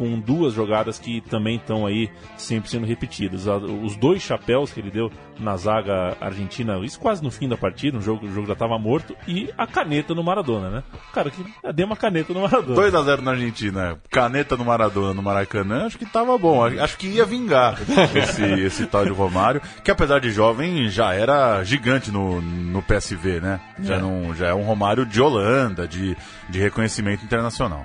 com 0.00 0.18
duas 0.18 0.54
jogadas 0.54 0.98
que 0.98 1.20
também 1.20 1.56
estão 1.56 1.86
aí 1.86 2.10
sempre 2.34 2.70
sendo 2.70 2.86
repetidas. 2.86 3.46
Os 3.46 3.96
dois 3.96 4.22
chapéus 4.22 4.72
que 4.72 4.80
ele 4.80 4.90
deu 4.90 5.12
na 5.38 5.56
zaga 5.58 6.16
argentina, 6.18 6.78
isso 6.78 6.98
quase 6.98 7.22
no 7.22 7.30
fim 7.30 7.46
da 7.46 7.56
partida, 7.56 7.98
o 7.98 8.00
jogo, 8.00 8.26
o 8.26 8.32
jogo 8.32 8.46
já 8.46 8.54
estava 8.54 8.78
morto, 8.78 9.14
e 9.28 9.50
a 9.58 9.66
caneta 9.66 10.14
no 10.14 10.22
Maradona, 10.22 10.70
né? 10.70 10.82
Cara, 11.12 11.30
que 11.30 11.44
deu 11.74 11.86
uma 11.86 11.96
caneta 11.96 12.32
no 12.32 12.40
Maradona. 12.40 12.74
2 12.74 12.94
a 12.94 13.02
0 13.02 13.22
na 13.22 13.32
Argentina, 13.32 13.98
caneta 14.10 14.56
no 14.56 14.64
Maradona, 14.64 15.12
no 15.12 15.22
Maracanã, 15.22 15.84
acho 15.84 15.98
que 15.98 16.06
tava 16.06 16.36
bom. 16.38 16.64
Acho 16.64 16.96
que 16.96 17.06
ia 17.06 17.26
vingar 17.26 17.78
esse, 18.14 18.42
esse 18.42 18.86
tal 18.86 19.04
de 19.04 19.10
Romário, 19.10 19.60
que 19.84 19.90
apesar 19.90 20.18
de 20.18 20.30
jovem 20.30 20.88
já 20.88 21.12
era 21.12 21.62
gigante 21.62 22.10
no, 22.10 22.40
no 22.40 22.82
PSV, 22.90 23.40
né? 23.40 23.60
Já, 23.80 23.94
É. 23.96 23.98
não, 24.00 24.34
já 24.34 24.48
é 24.48 24.54
um 24.54 24.62
Romário 24.62 25.06
de 25.06 25.20
Holanda, 25.20 25.86
de, 25.86 26.16
de 26.48 26.58
reconhecimento 26.58 27.24
internacional. 27.24 27.84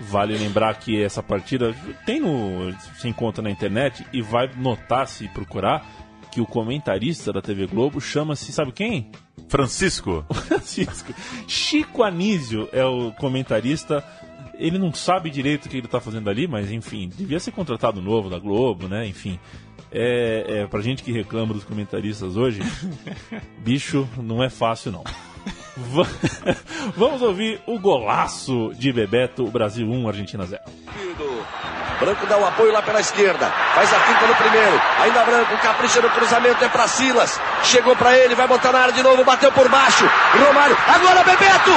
Vale 0.00 0.36
lembrar 0.38 0.74
que 0.76 1.02
essa 1.02 1.22
partida 1.22 1.74
tem 2.06 2.20
no. 2.20 2.72
se 2.98 3.08
encontra 3.08 3.42
na 3.42 3.50
internet 3.50 4.06
e 4.12 4.22
vai 4.22 4.48
notar 4.56 5.06
se 5.08 5.26
procurar 5.28 5.84
que 6.30 6.40
o 6.40 6.46
comentarista 6.46 7.32
da 7.32 7.42
TV 7.42 7.66
Globo 7.66 8.00
chama-se, 8.00 8.52
sabe 8.52 8.70
quem? 8.70 9.10
Francisco. 9.48 10.24
Francisco. 10.32 11.12
Chico 11.48 12.02
Anísio 12.04 12.68
é 12.72 12.84
o 12.84 13.10
comentarista. 13.12 14.04
Ele 14.54 14.78
não 14.78 14.92
sabe 14.92 15.30
direito 15.30 15.66
o 15.66 15.68
que 15.68 15.76
ele 15.78 15.86
está 15.86 16.00
fazendo 16.00 16.28
ali, 16.30 16.46
mas 16.46 16.70
enfim, 16.70 17.08
devia 17.16 17.38
ser 17.40 17.52
contratado 17.52 18.00
novo 18.02 18.28
da 18.28 18.38
Globo, 18.38 18.88
né? 18.88 19.06
Enfim. 19.06 19.38
É, 19.90 20.44
é, 20.62 20.66
pra 20.66 20.80
gente 20.80 21.02
que 21.02 21.10
reclama 21.12 21.54
dos 21.54 21.64
comentaristas 21.64 22.36
hoje, 22.36 22.60
bicho, 23.58 24.06
não 24.18 24.42
é 24.42 24.50
fácil 24.50 24.92
não. 24.92 25.04
Va- 25.76 26.06
Vamos 26.96 27.22
ouvir 27.22 27.60
o 27.66 27.78
golaço 27.78 28.72
de 28.74 28.92
Bebeto, 28.92 29.46
Brasil 29.46 29.86
1, 29.88 30.08
Argentina 30.08 30.44
0. 30.44 30.60
Branco 32.00 32.26
dá 32.26 32.36
o 32.38 32.46
apoio 32.46 32.72
lá 32.72 32.80
pela 32.82 33.00
esquerda. 33.00 33.46
Faz 33.74 33.92
a 33.92 34.00
finta 34.00 34.26
no 34.26 34.34
primeiro. 34.36 34.80
Ainda 35.00 35.24
Branco, 35.24 35.56
capricha 35.58 36.00
no 36.00 36.10
cruzamento, 36.10 36.64
é 36.64 36.68
pra 36.68 36.86
Silas. 36.86 37.40
Chegou 37.64 37.96
pra 37.96 38.16
ele, 38.16 38.34
vai 38.34 38.46
botar 38.46 38.72
na 38.72 38.80
área 38.80 38.92
de 38.94 39.02
novo, 39.02 39.24
bateu 39.24 39.50
por 39.52 39.68
baixo. 39.68 40.04
Romário, 40.46 40.76
agora 40.86 41.24
Bebeto! 41.24 41.72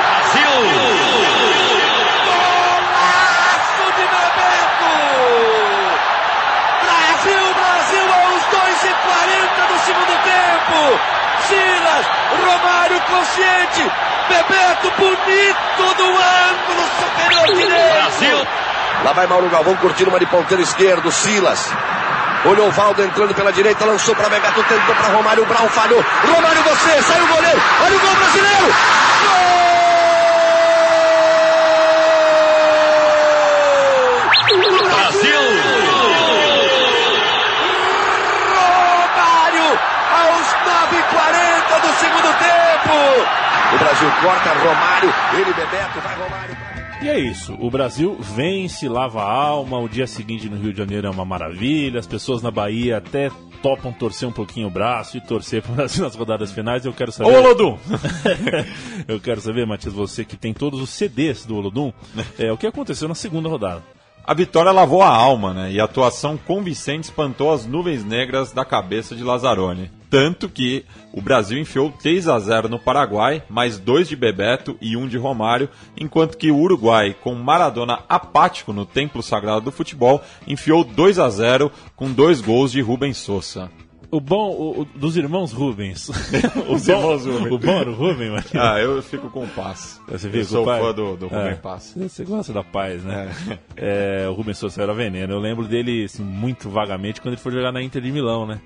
Brasil! 0.00 0.56
Golaço 2.26 3.84
de 3.96 4.04
Bebeto! 4.14 4.94
Brasil, 6.84 7.44
Brasil, 7.54 8.06
aos 8.14 8.42
2 8.44 8.84
e 8.84 8.94
40 8.94 9.66
do 9.72 9.78
segundo 9.86 10.14
tempo! 10.24 10.78
Silas! 11.48 12.06
inconsciente. 12.90 13.82
Bebeto 14.30 14.90
bonito 14.96 15.94
do 15.96 16.04
ângulo 16.04 16.88
superior 17.00 17.46
direito. 17.56 17.92
Brasil. 17.92 18.46
Lá 19.04 19.12
vai 19.12 19.26
Mauro 19.26 19.48
Galvão 19.48 19.76
curtindo 19.76 20.10
uma 20.10 20.20
de 20.20 20.26
ponteiro 20.26 20.62
esquerdo. 20.62 21.10
Silas. 21.10 21.72
Olhou 22.44 22.68
o 22.68 22.70
Valdo 22.70 23.02
entrando 23.02 23.34
pela 23.34 23.52
direita, 23.52 23.84
lançou 23.84 24.14
para 24.14 24.28
Bebeto, 24.28 24.62
tentou 24.62 24.94
para 24.94 25.08
Romário, 25.08 25.42
o 25.42 25.46
Brown 25.46 25.68
falhou. 25.68 26.02
Romário, 26.24 26.62
você, 26.62 27.02
saiu 27.02 27.24
o 27.24 27.28
goleiro. 27.28 27.60
Olha 27.84 27.96
o. 27.96 28.00
Gol! 28.00 29.70
Brasil! 34.88 35.40
Romário, 38.56 39.68
aos 40.16 40.46
9h40 40.64 41.80
do 41.80 41.90
segundo 41.98 42.30
tempo. 42.38 42.94
O 43.74 43.78
Brasil 43.78 44.10
corta 44.22 44.50
Romário, 44.50 45.14
ele 45.34 45.52
Bebeto, 45.52 46.00
vai 46.00 46.14
Romário. 46.14 46.56
E 47.02 47.08
é 47.08 47.18
isso, 47.50 47.56
o 47.58 47.70
Brasil 47.70 48.16
vence, 48.20 48.88
lava 48.88 49.22
a 49.22 49.32
alma, 49.32 49.78
o 49.78 49.88
dia 49.88 50.06
seguinte 50.06 50.48
no 50.48 50.56
Rio 50.56 50.72
de 50.72 50.78
Janeiro 50.78 51.06
é 51.06 51.10
uma 51.10 51.24
maravilha, 51.24 51.98
as 51.98 52.06
pessoas 52.06 52.42
na 52.42 52.50
Bahia 52.50 52.98
até 52.98 53.30
topam 53.62 53.92
torcer 53.92 54.28
um 54.28 54.32
pouquinho 54.32 54.68
o 54.68 54.70
braço 54.70 55.16
e 55.16 55.20
torcer 55.20 55.62
para 55.62 55.72
o 55.72 55.74
Brasil 55.76 56.02
nas 56.04 56.14
rodadas 56.14 56.52
finais. 56.52 56.84
Eu 56.84 56.92
quero 56.92 57.12
saber. 57.12 57.30
Ô, 57.30 57.38
Olodum! 57.38 57.78
eu 59.06 59.20
quero 59.20 59.40
saber, 59.40 59.66
Matias, 59.66 59.92
você 59.92 60.24
que 60.24 60.36
tem 60.36 60.52
todos 60.52 60.80
os 60.80 60.90
CDs 60.90 61.44
do 61.44 61.56
Olodum, 61.56 61.92
é, 62.38 62.52
o 62.52 62.56
que 62.56 62.66
aconteceu 62.66 63.08
na 63.08 63.14
segunda 63.14 63.48
rodada? 63.48 63.82
A 64.24 64.34
vitória 64.34 64.70
lavou 64.70 65.02
a 65.02 65.08
alma, 65.08 65.52
né? 65.52 65.72
E 65.72 65.80
a 65.80 65.84
atuação 65.84 66.36
convincente 66.36 67.04
espantou 67.04 67.52
as 67.52 67.66
nuvens 67.66 68.04
negras 68.04 68.52
da 68.52 68.64
cabeça 68.64 69.16
de 69.16 69.24
Lazzaroni. 69.24 69.90
Tanto 70.10 70.48
que 70.48 70.84
o 71.12 71.22
Brasil 71.22 71.58
enfiou 71.58 71.90
3 71.90 72.28
a 72.28 72.38
0 72.38 72.68
no 72.68 72.78
Paraguai, 72.78 73.42
mais 73.48 73.78
dois 73.78 74.08
de 74.08 74.16
Bebeto 74.16 74.76
e 74.80 74.96
um 74.96 75.08
de 75.08 75.16
Romário, 75.16 75.68
enquanto 75.96 76.36
que 76.36 76.50
o 76.50 76.58
Uruguai, 76.58 77.16
com 77.22 77.34
Maradona 77.34 78.00
apático 78.08 78.72
no 78.72 78.84
templo 78.84 79.22
sagrado 79.22 79.62
do 79.62 79.72
futebol, 79.72 80.20
enfiou 80.46 80.84
2 80.84 81.18
a 81.18 81.30
0 81.30 81.70
com 81.94 82.12
dois 82.12 82.40
gols 82.40 82.72
de 82.72 82.80
Rubens 82.80 83.18
Sousa. 83.18 83.70
O 84.10 84.20
bom 84.20 84.50
o, 84.50 84.80
o, 84.80 84.84
dos 84.84 85.16
irmãos 85.16 85.52
Rubens. 85.52 86.08
o 86.68 86.74
Os 86.74 86.86
bom, 86.86 86.92
irmãos 86.92 87.26
Rubens. 87.26 87.52
O 87.52 87.58
bom 87.58 87.70
era 87.72 87.90
o 87.90 87.94
Rubens, 87.94 88.32
Matias? 88.32 88.62
Ah, 88.62 88.80
eu 88.80 89.00
fico 89.02 89.30
com 89.30 89.44
o 89.44 89.48
Pass. 89.48 90.00
Você 90.08 90.28
eu 90.32 90.44
sou 90.44 90.64
pai? 90.64 90.80
fã 90.80 90.92
do, 90.92 91.16
do 91.16 91.26
Rubem 91.28 91.52
É. 91.52 91.54
Pass. 91.54 91.94
Você 91.96 92.24
gosta 92.24 92.52
da 92.52 92.64
paz, 92.64 93.04
né? 93.04 93.30
É, 93.76 94.26
o 94.28 94.32
Rubens 94.32 94.58
Sousa 94.58 94.82
era 94.82 94.92
veneno. 94.92 95.32
Eu 95.34 95.38
lembro 95.38 95.66
dele 95.66 96.04
assim, 96.04 96.24
muito 96.24 96.68
vagamente 96.68 97.20
quando 97.20 97.34
ele 97.34 97.40
foi 97.42 97.52
jogar 97.52 97.70
na 97.70 97.80
Inter 97.82 98.02
de 98.02 98.10
Milão, 98.10 98.46
né? 98.46 98.60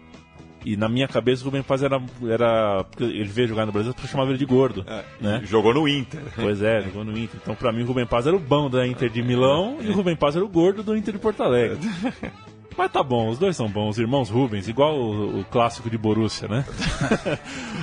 E 0.65 0.79
na 0.79 0.89
minha 0.89 1.07
cabeça 1.07 1.43
o 1.43 1.45
Rubem 1.45 1.63
Paz 1.63 1.83
era. 1.83 2.01
era 2.27 2.87
ele 2.99 3.25
veio 3.25 3.49
jogar 3.49 3.67
no 3.67 3.73
Brasil, 3.73 3.95
eu 4.03 4.09
chamava 4.09 4.31
ele 4.31 4.39
de 4.39 4.47
gordo. 4.47 4.83
né? 5.21 5.43
Jogou 5.45 5.75
no 5.75 5.87
Inter. 5.87 6.23
Pois 6.35 6.63
é, 6.63 6.81
jogou 6.81 7.05
no 7.05 7.13
Inter. 7.19 7.39
Então 7.43 7.55
pra 7.55 7.71
mim 7.71 7.83
o 7.83 7.87
Rubem 7.87 8.07
Paz 8.07 8.27
era 8.27 8.35
o 8.35 8.41
bom 8.41 8.71
da 8.71 8.87
Inter 8.87 9.11
de 9.11 9.23
Milão 9.23 9.77
e 9.83 9.91
o 9.91 9.93
Rubem 9.93 10.17
Paz 10.17 10.37
era 10.37 10.45
o 10.45 10.49
gordo 10.49 10.83
do 10.83 10.97
Inter 10.97 11.13
de 11.13 11.21
Porto 11.21 11.43
Alegre. 11.43 11.79
Mas 12.77 12.91
tá 12.91 13.03
bom, 13.03 13.29
os 13.31 13.39
dois 13.39 13.57
são 13.57 13.69
bons, 13.69 13.91
os 13.91 13.99
irmãos 13.99 14.29
Rubens, 14.31 14.67
igual 14.69 14.97
o, 14.97 15.41
o 15.41 15.45
clássico 15.45 15.89
de 15.89 15.97
Borussia, 15.97 16.49
né? 16.49 16.65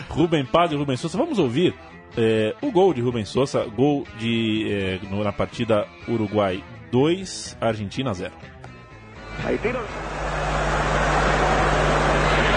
Rubem 0.09 0.43
Paz 0.45 0.71
e 0.71 0.75
Rubem 0.75 0.97
Sousa. 0.97 1.17
Vamos 1.17 1.39
ouvir 1.39 1.73
é, 2.17 2.53
o 2.61 2.71
gol 2.71 2.93
de 2.93 2.99
Rubem 3.01 3.23
Sousa, 3.23 3.65
gol 3.75 4.05
de, 4.19 4.67
é, 4.69 4.99
no- 5.09 5.23
na 5.23 5.31
partida 5.31 5.85
Uruguai 6.07 6.61
2, 6.91 7.57
Argentina 7.61 8.13
0. 8.13 8.31
Ahí 9.45 9.57
tiro. 9.61 9.79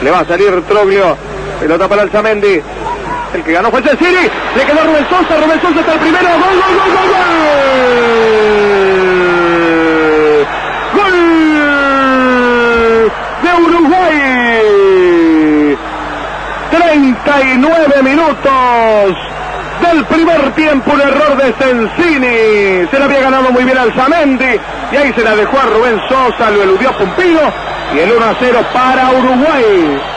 Le 0.03 0.11
va 0.11 0.21
a 0.21 0.25
salir 0.25 0.61
Troglio. 0.63 1.17
Pelota 1.61 1.89
para 1.89 2.03
el 2.03 2.11
Zamendi. 2.11 2.61
El 3.33 3.43
que 3.45 3.53
ganó 3.53 3.71
fue 3.71 3.81
Cecili. 3.83 4.29
Le 4.57 4.67
quedó 4.67 4.85
Rubén 4.85 5.05
Sosa. 5.09 5.41
Rubén 5.41 5.61
Sosa 5.61 5.81
está 5.81 5.95
el 5.95 6.01
primero. 6.01 6.29
Gol, 6.29 6.41
gol, 6.41 6.75
gol. 6.77 6.84
Minutos 18.25 19.17
del 19.83 20.05
primer 20.07 20.55
tiempo, 20.55 20.93
un 20.93 21.01
error 21.01 21.37
de 21.37 21.55
Sensini. 21.59 22.89
Se 22.91 22.99
la 22.99 23.05
había 23.05 23.21
ganado 23.21 23.51
muy 23.51 23.65
bien 23.65 23.77
al 23.77 23.93
Zamendi 23.93 24.59
y 24.93 24.97
ahí 24.97 25.13
se 25.13 25.23
la 25.23 25.37
dejó 25.37 25.59
a 25.59 25.65
Rubén 25.65 26.01
Sosa, 26.09 26.51
lo 26.51 26.63
eludió 26.63 26.97
Pompilo 26.97 27.41
y 27.95 27.99
el 27.99 28.13
1 28.13 28.25
a 28.25 28.35
0 28.39 28.61
para 28.73 29.11
Uruguay. 29.13 30.14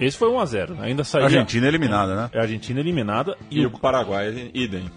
Esse 0.00 0.16
foi 0.16 0.28
1x0. 0.30 0.80
Ainda 0.80 1.04
saiu. 1.04 1.24
Argentina 1.24 1.66
eliminada, 1.68 2.14
né? 2.16 2.30
É 2.32 2.38
a 2.38 2.42
Argentina 2.42 2.80
eliminada 2.80 3.36
e, 3.50 3.60
E 3.60 3.66
o 3.66 3.68
o 3.68 3.78
Paraguai, 3.78 4.50
idem. 4.54 4.90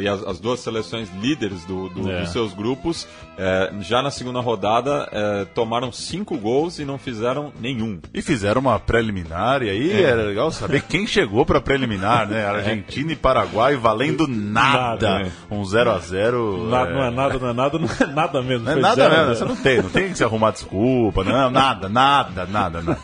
E 0.00 0.08
as, 0.08 0.22
as 0.24 0.38
duas 0.40 0.60
seleções 0.60 1.08
líderes 1.20 1.64
do, 1.64 1.88
do- 1.90 2.10
É. 2.10 2.20
dos 2.20 2.30
seus 2.30 2.54
grupos, 2.54 3.06
é, 3.36 3.72
já 3.80 4.00
na 4.02 4.10
segunda 4.10 4.40
rodada, 4.40 5.08
é, 5.12 5.44
tomaram 5.46 5.90
cinco 5.92 6.36
gols 6.38 6.78
e 6.78 6.84
não 6.84 6.96
fizeram 6.98 7.52
nenhum. 7.60 8.00
E 8.14 8.22
fizeram 8.22 8.60
uma 8.60 8.78
preliminar, 8.78 9.62
e 9.62 9.68
aí 9.70 9.92
É. 9.92 10.02
era 10.02 10.22
legal 10.22 10.50
saber 10.50 10.82
quem 10.82 11.06
chegou 11.06 11.44
pra 11.44 11.60
preliminar, 11.60 12.26
né? 12.28 12.46
Argentina 12.48 13.12
e 13.12 13.16
Paraguai 13.16 13.76
valendo 13.76 14.26
nada. 14.28 14.78
Nada, 14.78 15.18
né? 15.24 15.32
Um 15.50 15.64
0 15.64 15.90
a 15.90 15.98
0 15.98 16.68
nada, 16.68 16.92
não 16.92 17.02
é 17.04 17.10
nada, 17.10 17.38
não 17.38 17.48
é 17.48 17.52
nada, 17.52 17.78
não 17.78 17.88
é 17.88 18.06
nada 18.06 18.42
mesmo. 18.42 18.64
Não 18.64 18.72
é 18.72 18.76
nada 18.76 19.08
mesmo, 19.10 19.34
você 19.34 19.44
não 19.44 19.56
tem, 19.56 19.82
não 19.82 19.90
tem 19.90 20.08
que 20.10 20.16
se 20.18 20.24
arrumar 20.24 20.52
desculpa, 20.52 21.22
não, 21.24 21.50
nada, 21.50 21.88
nada, 21.88 22.46
nada, 22.46 22.82
nada. 22.82 22.98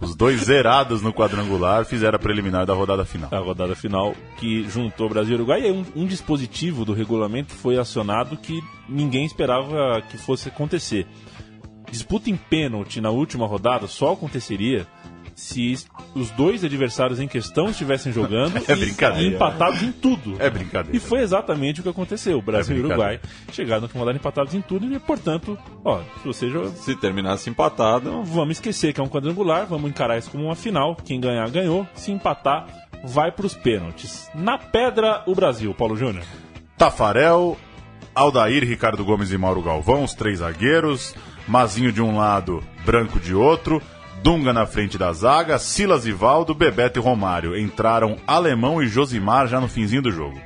Os 0.00 0.14
dois 0.14 0.40
zerados 0.44 0.87
no 1.02 1.12
quadrangular 1.12 1.84
fizeram 1.84 2.16
a 2.16 2.18
preliminar 2.18 2.66
da 2.66 2.74
rodada 2.74 3.04
final. 3.04 3.30
a 3.32 3.38
rodada 3.38 3.74
final 3.74 4.14
que 4.36 4.68
juntou 4.68 5.08
Brasil 5.08 5.32
e 5.32 5.34
Uruguai. 5.36 5.66
E 5.66 5.70
um, 5.70 5.84
um 5.94 6.06
dispositivo 6.06 6.84
do 6.84 6.92
regulamento 6.92 7.52
foi 7.52 7.78
acionado 7.78 8.36
que 8.36 8.60
ninguém 8.88 9.24
esperava 9.24 10.02
que 10.10 10.16
fosse 10.16 10.48
acontecer. 10.48 11.06
Disputa 11.90 12.28
em 12.28 12.36
pênalti 12.36 13.00
na 13.00 13.10
última 13.10 13.46
rodada 13.46 13.86
só 13.86 14.12
aconteceria 14.12 14.86
se 15.38 15.76
os 16.16 16.30
dois 16.32 16.64
adversários 16.64 17.20
em 17.20 17.28
questão 17.28 17.68
estivessem 17.70 18.12
jogando 18.12 18.56
É 18.68 18.74
e- 18.74 19.22
e 19.22 19.34
empatados 19.34 19.82
em 19.84 19.92
tudo. 19.92 20.34
É 20.40 20.50
brincadeira. 20.50 20.96
E 20.96 20.98
foi 21.00 21.20
exatamente 21.20 21.78
o 21.78 21.82
que 21.84 21.88
aconteceu. 21.88 22.38
O 22.38 22.42
Brasil 22.42 22.74
É 22.74 22.78
e 22.78 22.82
o 22.82 22.86
Uruguai 22.86 23.20
chegaram 23.52 23.82
última 23.82 24.00
rodada 24.00 24.18
empatados 24.18 24.52
em 24.52 24.60
tudo 24.60 24.92
e, 24.92 24.98
portanto, 24.98 25.56
ó, 25.84 26.00
se 26.20 26.26
você 26.26 26.50
joga, 26.50 26.70
Se 26.70 26.96
terminasse 26.96 27.48
empatado, 27.48 28.22
vamos 28.24 28.56
esquecer 28.56 28.92
que 28.92 29.00
é 29.00 29.04
um 29.04 29.08
quadrangular, 29.08 29.64
vamos 29.66 29.88
encarar 29.88 30.18
isso 30.18 30.28
como 30.30 30.44
uma 30.46 30.56
final. 30.56 30.96
Quem 30.96 31.20
ganhar, 31.20 31.48
ganhou. 31.50 31.86
Se 31.94 32.10
empatar, 32.10 32.66
vai 33.04 33.30
para 33.30 33.46
os 33.46 33.54
pênaltis. 33.54 34.28
Na 34.34 34.58
pedra, 34.58 35.22
o 35.26 35.34
Brasil, 35.36 35.72
Paulo 35.72 35.96
Júnior. 35.96 36.24
Tafarel, 36.76 37.56
Aldair, 38.14 38.64
Ricardo 38.64 39.04
Gomes 39.04 39.30
e 39.32 39.38
Mauro 39.38 39.62
Galvão, 39.62 40.02
os 40.02 40.14
três 40.14 40.38
zagueiros, 40.40 41.14
Mazinho 41.46 41.92
de 41.92 42.02
um 42.02 42.16
lado, 42.16 42.62
Branco 42.84 43.18
de 43.20 43.34
outro, 43.34 43.80
Dunga 44.22 44.52
na 44.52 44.66
frente 44.66 44.98
da 44.98 45.12
zaga, 45.12 45.58
Silas 45.58 46.06
e 46.06 46.12
Valdo, 46.12 46.54
Bebeto 46.54 46.98
e 46.98 47.02
Romário. 47.02 47.56
Entraram 47.58 48.16
Alemão 48.26 48.82
e 48.82 48.86
Josimar 48.88 49.46
já 49.46 49.60
no 49.60 49.68
finzinho 49.68 50.02
do 50.02 50.10
jogo. 50.10 50.38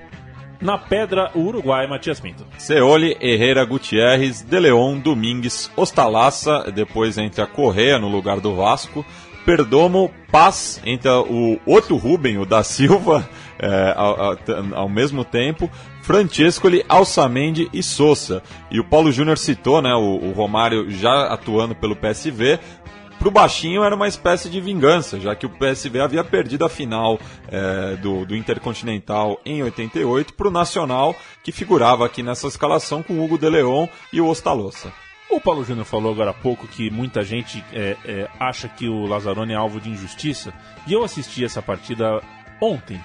Na 0.61 0.79
pedra, 0.79 1.31
o 1.35 1.41
Uruguai, 1.41 1.89
Matias 1.89 2.21
Pinto. 2.21 2.47
Ceoli, 2.57 3.17
Herrera, 3.21 3.65
Gutierrez, 3.65 4.43
De 4.43 4.61
Leon, 4.61 4.99
Domingues, 5.01 5.69
Ostalaça, 5.77 6.71
depois 6.73 7.19
entra 7.19 7.47
Correa 7.49 7.99
no 7.99 8.09
lugar 8.09 8.39
do 8.39 8.55
Vasco, 8.55 9.05
Perdomo, 9.45 10.09
Paz, 10.31 10.81
entra 10.87 11.21
o 11.21 11.59
outro 11.67 11.97
Rubem, 11.97 12.39
o 12.39 12.47
da 12.47 12.63
Silva, 12.63 13.29
é, 13.59 13.93
ao, 13.97 14.21
ao- 14.23 14.39
ao 14.75 14.89
mesmo 14.89 15.25
tempo, 15.25 15.69
Francescoli, 16.03 16.85
Alçamendi 16.89 17.69
e 17.73 17.83
Sousa. 17.83 18.41
E 18.71 18.79
o 18.79 18.85
Paulo 18.85 19.11
Júnior 19.11 19.39
citou, 19.39 19.83
né, 19.83 19.93
o, 19.95 20.29
o 20.29 20.33
Romário 20.33 20.89
já 20.91 21.25
atuando 21.27 21.75
pelo 21.75 21.97
PSV, 21.97 22.61
Pro 23.23 23.31
Baixinho 23.31 23.85
era 23.85 23.95
uma 23.95 24.09
espécie 24.09 24.51
de 24.51 24.61
vingança, 24.61 25.21
já 25.21 25.37
que 25.37 25.47
o 25.47 25.49
PSV 25.49 26.01
havia 26.01 26.25
perdido 26.25 26.65
a 26.65 26.69
final 26.69 27.21
é, 27.47 27.95
do, 27.95 28.27
do 28.27 28.35
Intercontinental 28.35 29.41
em 29.47 29.63
88 29.63 30.35
para 30.35 30.49
o 30.49 30.51
Nacional, 30.51 31.15
que 31.41 31.53
figurava 31.53 32.05
aqui 32.05 32.21
nessa 32.21 32.49
escalação 32.49 33.01
com 33.01 33.15
o 33.15 33.25
Hugo 33.25 33.39
de 33.39 33.49
Leon 33.49 33.87
e 34.13 34.21
o 34.21 34.27
Ostalossa. 34.27 34.93
O 35.31 35.41
Paulo 35.41 35.65
Júnior 35.65 35.87
falou 35.87 36.11
agora 36.11 36.33
há 36.33 36.35
pouco 36.35 36.67
que 36.67 36.91
muita 36.91 37.23
gente 37.23 37.65
é, 37.73 37.97
é, 38.05 38.29
acha 38.41 38.69
que 38.69 38.89
o 38.89 39.07
Lazzaroni 39.07 39.53
é 39.53 39.57
alvo 39.57 39.81
de 39.81 39.89
injustiça. 39.89 40.53
E 40.85 40.93
eu 40.93 41.05
assisti 41.05 41.45
essa 41.45 41.63
partida 41.63 42.21
ontem, 42.61 43.01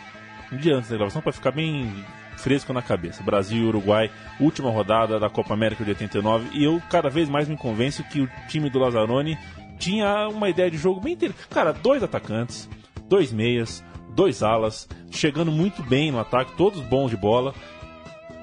um 0.52 0.58
dia 0.58 0.78
antes 0.78 0.90
da 0.90 0.96
gravação, 0.96 1.22
para 1.22 1.32
ficar 1.32 1.52
bem 1.52 1.94
fresco 2.38 2.74
na 2.74 2.82
cabeça. 2.82 3.22
Brasil 3.22 3.64
e 3.64 3.68
Uruguai, 3.68 4.10
última 4.40 4.72
rodada 4.72 5.20
da 5.20 5.30
Copa 5.30 5.54
América 5.54 5.84
de 5.84 5.92
89. 5.92 6.50
E 6.54 6.64
eu 6.64 6.82
cada 6.90 7.08
vez 7.08 7.30
mais 7.30 7.48
me 7.48 7.56
convenço 7.56 8.04
que 8.04 8.22
o 8.22 8.30
time 8.48 8.68
do 8.68 8.80
Lazzaroni 8.80 9.38
tinha 9.78 10.28
uma 10.28 10.50
ideia 10.50 10.70
de 10.70 10.78
jogo 10.78 11.00
bem 11.00 11.14
interessante. 11.14 11.48
Cara, 11.50 11.72
dois 11.72 12.04
atacantes, 12.04 12.70
dois 13.08 13.32
meias, 13.32 13.84
dois 14.16 14.42
alas, 14.42 14.88
chegando 15.12 15.52
muito 15.52 15.84
bem 15.84 16.12
no 16.12 16.20
ataque, 16.20 16.54
todos 16.58 16.82
bons 16.82 17.10
de 17.10 17.18
bola. 17.18 17.54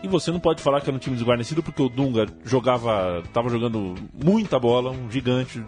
E 0.02 0.06
você 0.06 0.30
não 0.30 0.38
pode 0.38 0.62
falar 0.62 0.82
que 0.82 0.90
era 0.90 0.96
um 0.96 1.00
time 1.00 1.16
desguarnecido 1.16 1.62
porque 1.62 1.80
o 1.80 1.88
Dunga 1.88 2.26
jogava, 2.44 3.22
estava 3.24 3.48
jogando 3.48 3.94
muita 4.12 4.58
bola, 4.58 4.90
um 4.90 5.10
gigante, 5.10 5.64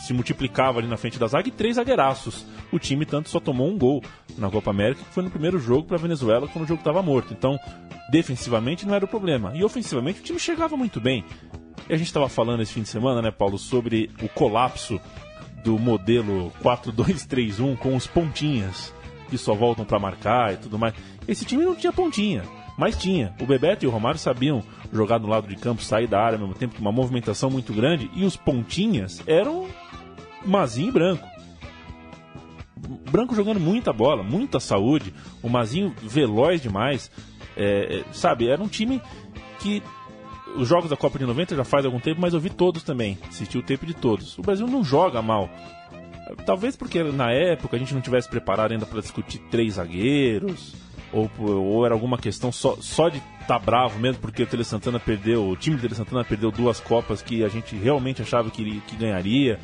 se 0.00 0.12
multiplicava 0.12 0.78
ali 0.78 0.86
na 0.86 0.96
frente 0.96 1.18
da 1.18 1.26
zaga 1.26 1.48
e 1.48 1.50
três 1.50 1.74
zagueiraços. 1.74 2.46
O 2.70 2.78
time 2.78 3.04
tanto 3.04 3.28
só 3.28 3.40
tomou 3.40 3.68
um 3.68 3.76
gol 3.76 4.00
na 4.38 4.48
Copa 4.48 4.70
América, 4.70 5.02
que 5.02 5.12
foi 5.12 5.24
no 5.24 5.30
primeiro 5.30 5.58
jogo 5.58 5.88
para 5.88 5.96
a 5.96 6.00
Venezuela, 6.00 6.46
quando 6.46 6.64
o 6.64 6.68
jogo 6.68 6.80
estava 6.80 7.02
morto. 7.02 7.34
Então, 7.34 7.58
defensivamente 8.08 8.86
não 8.86 8.94
era 8.94 9.04
o 9.04 9.08
problema. 9.08 9.50
E 9.52 9.64
ofensivamente 9.64 10.20
o 10.20 10.22
time 10.22 10.38
chegava 10.38 10.76
muito 10.76 11.00
bem. 11.00 11.24
E 11.92 11.94
a 11.94 11.98
gente 11.98 12.06
estava 12.06 12.26
falando 12.26 12.62
esse 12.62 12.72
fim 12.72 12.80
de 12.80 12.88
semana, 12.88 13.20
né, 13.20 13.30
Paulo, 13.30 13.58
sobre 13.58 14.08
o 14.22 14.26
colapso 14.26 14.98
do 15.62 15.78
modelo 15.78 16.50
4-2-3-1 16.64 17.76
com 17.76 17.94
os 17.94 18.06
pontinhas 18.06 18.94
que 19.28 19.36
só 19.36 19.52
voltam 19.52 19.84
para 19.84 19.98
marcar 19.98 20.54
e 20.54 20.56
tudo 20.56 20.78
mais. 20.78 20.94
Esse 21.28 21.44
time 21.44 21.66
não 21.66 21.74
tinha 21.74 21.92
pontinha, 21.92 22.44
mas 22.78 22.96
tinha. 22.96 23.34
O 23.38 23.44
Bebeto 23.44 23.84
e 23.84 23.88
o 23.88 23.90
Romário 23.90 24.18
sabiam 24.18 24.62
jogar 24.90 25.18
do 25.18 25.26
lado 25.26 25.46
de 25.46 25.54
campo, 25.54 25.82
sair 25.82 26.06
da 26.06 26.18
área 26.18 26.36
ao 26.36 26.40
mesmo 26.40 26.54
tempo, 26.54 26.80
uma 26.80 26.90
movimentação 26.90 27.50
muito 27.50 27.74
grande, 27.74 28.10
e 28.14 28.24
os 28.24 28.38
pontinhas 28.38 29.22
eram 29.26 29.68
Mazinho 30.46 30.88
e 30.88 30.92
Branco. 30.92 31.28
Branco 33.10 33.34
jogando 33.34 33.60
muita 33.60 33.92
bola, 33.92 34.22
muita 34.22 34.58
saúde, 34.60 35.12
o 35.42 35.48
Mazinho 35.50 35.94
veloz 36.00 36.62
demais, 36.62 37.10
é, 37.54 37.98
é, 37.98 38.14
sabe? 38.14 38.48
Era 38.48 38.62
um 38.62 38.68
time 38.68 38.98
que 39.60 39.82
os 40.56 40.68
jogos 40.68 40.90
da 40.90 40.96
Copa 40.96 41.18
de 41.18 41.26
90 41.26 41.56
já 41.56 41.64
faz 41.64 41.84
algum 41.84 42.00
tempo, 42.00 42.20
mas 42.20 42.34
eu 42.34 42.40
vi 42.40 42.50
todos 42.50 42.82
também. 42.82 43.18
Assisti 43.28 43.58
o 43.58 43.62
tempo 43.62 43.86
de 43.86 43.94
todos. 43.94 44.38
O 44.38 44.42
Brasil 44.42 44.66
não 44.66 44.84
joga 44.84 45.20
mal. 45.22 45.48
Talvez 46.46 46.76
porque 46.76 47.02
na 47.02 47.30
época 47.30 47.76
a 47.76 47.78
gente 47.78 47.94
não 47.94 48.00
tivesse 48.00 48.28
preparado 48.28 48.72
ainda 48.72 48.86
para 48.86 49.00
discutir 49.00 49.38
três 49.50 49.74
zagueiros, 49.74 50.74
ou, 51.12 51.30
ou 51.38 51.84
era 51.84 51.94
alguma 51.94 52.16
questão 52.16 52.50
só, 52.50 52.76
só 52.80 53.08
de 53.08 53.22
tá 53.46 53.58
bravo 53.58 53.98
mesmo 53.98 54.20
porque 54.22 54.42
o 54.42 54.46
Tele 54.46 54.64
Santana 54.64 54.98
perdeu, 54.98 55.46
o 55.46 55.56
time 55.56 55.76
do 55.76 55.82
Tele 55.82 55.94
Santana 55.94 56.24
perdeu 56.24 56.50
duas 56.50 56.80
Copas 56.80 57.20
que 57.20 57.44
a 57.44 57.48
gente 57.48 57.76
realmente 57.76 58.22
achava 58.22 58.50
que, 58.50 58.80
que 58.80 58.96
ganharia. 58.96 59.58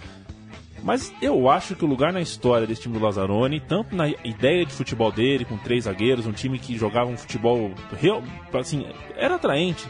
Mas 0.83 1.13
eu 1.21 1.49
acho 1.49 1.75
que 1.75 1.85
o 1.85 1.89
lugar 1.89 2.13
na 2.13 2.21
história 2.21 2.67
desse 2.67 2.83
time 2.83 2.97
do 2.97 3.05
Lazzaroni, 3.05 3.61
tanto 3.61 3.97
na 3.97 4.09
ideia 4.09 4.65
de 4.65 4.73
futebol 4.73 5.11
dele, 5.11 5.45
com 5.45 5.57
três 5.59 5.85
zagueiros, 5.85 6.27
um 6.27 6.33
time 6.33 6.59
que 6.59 6.77
jogava 6.77 7.11
um 7.11 7.17
futebol 7.17 7.73
real, 8.01 8.23
assim, 8.55 8.87
era 9.17 9.35
atraente. 9.35 9.89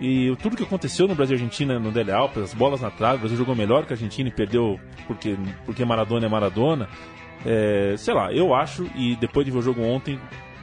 E 0.00 0.34
tudo 0.42 0.56
que 0.56 0.62
aconteceu 0.62 1.06
no 1.06 1.14
Brasil 1.14 1.36
e 1.36 1.40
Argentina 1.40 1.78
no 1.78 1.90
Dele 1.90 2.12
Alpes, 2.12 2.42
as 2.42 2.54
bolas 2.54 2.80
na 2.80 2.90
trave, 2.90 3.16
o 3.16 3.20
Brasil 3.20 3.38
jogou 3.38 3.54
melhor 3.54 3.86
que 3.86 3.92
a 3.92 3.96
Argentina 3.96 4.28
e 4.28 4.32
perdeu 4.32 4.78
porque, 5.06 5.36
porque 5.64 5.84
Maradona 5.84 6.26
é 6.26 6.28
Maradona. 6.28 6.88
É, 7.46 7.94
sei 7.96 8.14
lá, 8.14 8.32
eu 8.32 8.54
acho, 8.54 8.86
e 8.96 9.16
depois 9.16 9.44
de 9.44 9.52
ver 9.52 9.58
o 9.58 9.62
jogo 9.62 9.82
ontem, 9.82 10.18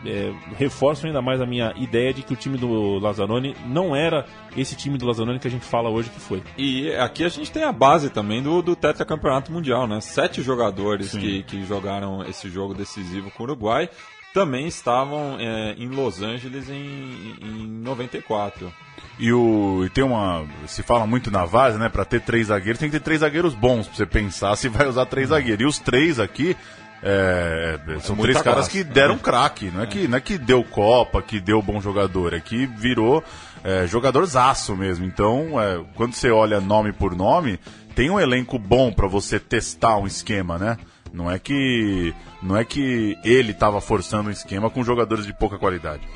é, 0.05 0.33
reforço 0.57 1.05
ainda 1.05 1.21
mais 1.21 1.39
a 1.41 1.45
minha 1.45 1.73
ideia 1.77 2.13
de 2.13 2.23
que 2.23 2.33
o 2.33 2.35
time 2.35 2.57
do 2.57 2.97
Lazzaroni 2.99 3.55
não 3.67 3.95
era 3.95 4.25
esse 4.57 4.75
time 4.75 4.97
do 4.97 5.05
Lazzaroni 5.05 5.39
que 5.39 5.47
a 5.47 5.51
gente 5.51 5.65
fala 5.65 5.89
hoje 5.89 6.09
que 6.09 6.19
foi. 6.19 6.41
E 6.57 6.91
aqui 6.95 7.23
a 7.23 7.29
gente 7.29 7.51
tem 7.51 7.63
a 7.63 7.71
base 7.71 8.09
também 8.09 8.41
do, 8.41 8.61
do 8.61 8.75
tetracampeonato 8.75 9.51
mundial, 9.51 9.87
né? 9.87 10.01
Sete 10.01 10.41
jogadores 10.41 11.11
que, 11.11 11.43
que 11.43 11.63
jogaram 11.65 12.23
esse 12.23 12.49
jogo 12.49 12.73
decisivo 12.73 13.29
com 13.31 13.43
o 13.43 13.45
Uruguai 13.45 13.89
também 14.33 14.67
estavam 14.67 15.37
é, 15.39 15.73
em 15.77 15.87
Los 15.87 16.21
Angeles 16.21 16.69
em, 16.69 17.35
em 17.41 17.67
94. 17.83 18.71
E, 19.19 19.31
o, 19.31 19.83
e 19.85 19.89
tem 19.89 20.03
uma. 20.03 20.45
Se 20.65 20.81
fala 20.81 21.05
muito 21.05 21.29
na 21.29 21.45
base, 21.45 21.77
né? 21.77 21.89
Pra 21.89 22.05
ter 22.05 22.21
três 22.21 22.47
zagueiros, 22.47 22.79
tem 22.79 22.89
que 22.89 22.97
ter 22.97 23.03
três 23.03 23.19
zagueiros 23.19 23.53
bons 23.53 23.87
pra 23.87 23.95
você 23.95 24.05
pensar 24.05 24.55
se 24.55 24.67
vai 24.69 24.87
usar 24.87 25.05
três 25.05 25.29
zagueiros. 25.29 25.61
E 25.61 25.65
os 25.65 25.79
três 25.79 26.19
aqui. 26.19 26.55
É, 27.03 27.79
são 28.01 28.15
três 28.15 28.39
caras 28.39 28.67
classe. 28.67 28.71
que 28.71 28.83
deram 28.83 29.17
craque, 29.17 29.71
não 29.71 29.81
é, 29.81 29.83
é, 29.85 29.87
Que, 29.87 30.07
não 30.07 30.17
é 30.19 30.21
que 30.21 30.37
deu 30.37 30.63
Copa, 30.63 31.19
que 31.19 31.39
deu 31.39 31.59
bom 31.59 31.81
jogador, 31.81 32.31
é 32.31 32.39
que 32.39 32.67
virou 32.67 33.23
é, 33.63 33.87
jogadorzaço 33.87 34.75
mesmo. 34.75 35.03
Então, 35.03 35.59
é, 35.59 35.83
quando 35.95 36.13
você 36.13 36.29
olha 36.29 36.61
nome 36.61 36.91
por 36.91 37.15
nome, 37.15 37.59
tem 37.95 38.11
um 38.11 38.19
elenco 38.19 38.59
bom 38.59 38.91
para 38.91 39.07
você 39.07 39.39
testar 39.39 39.97
um 39.97 40.05
esquema, 40.05 40.59
né? 40.59 40.77
Não 41.13 41.29
é 41.29 41.37
que 41.37 42.13
não 42.41 42.55
é 42.55 42.63
que 42.63 43.17
ele 43.23 43.51
estava 43.51 43.81
forçando 43.81 44.29
um 44.29 44.31
esquema 44.31 44.69
com 44.69 44.83
jogadores 44.83 45.25
de 45.25 45.33
pouca 45.33 45.57
qualidade. 45.57 46.07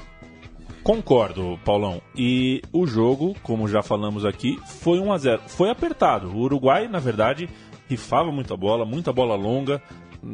Concordo, 0.83 1.59
Paulão. 1.65 2.01
E 2.15 2.61
o 2.71 2.85
jogo, 2.85 3.35
como 3.41 3.67
já 3.67 3.81
falamos 3.81 4.23
aqui, 4.23 4.59
foi 4.67 4.99
1 4.99 5.11
a 5.11 5.17
0. 5.17 5.41
Foi 5.47 5.69
apertado. 5.69 6.29
O 6.29 6.41
Uruguai, 6.41 6.87
na 6.87 6.99
verdade, 6.99 7.49
rifava 7.89 8.31
muita 8.31 8.55
bola, 8.55 8.85
muita 8.85 9.11
bola 9.11 9.35
longa, 9.35 9.81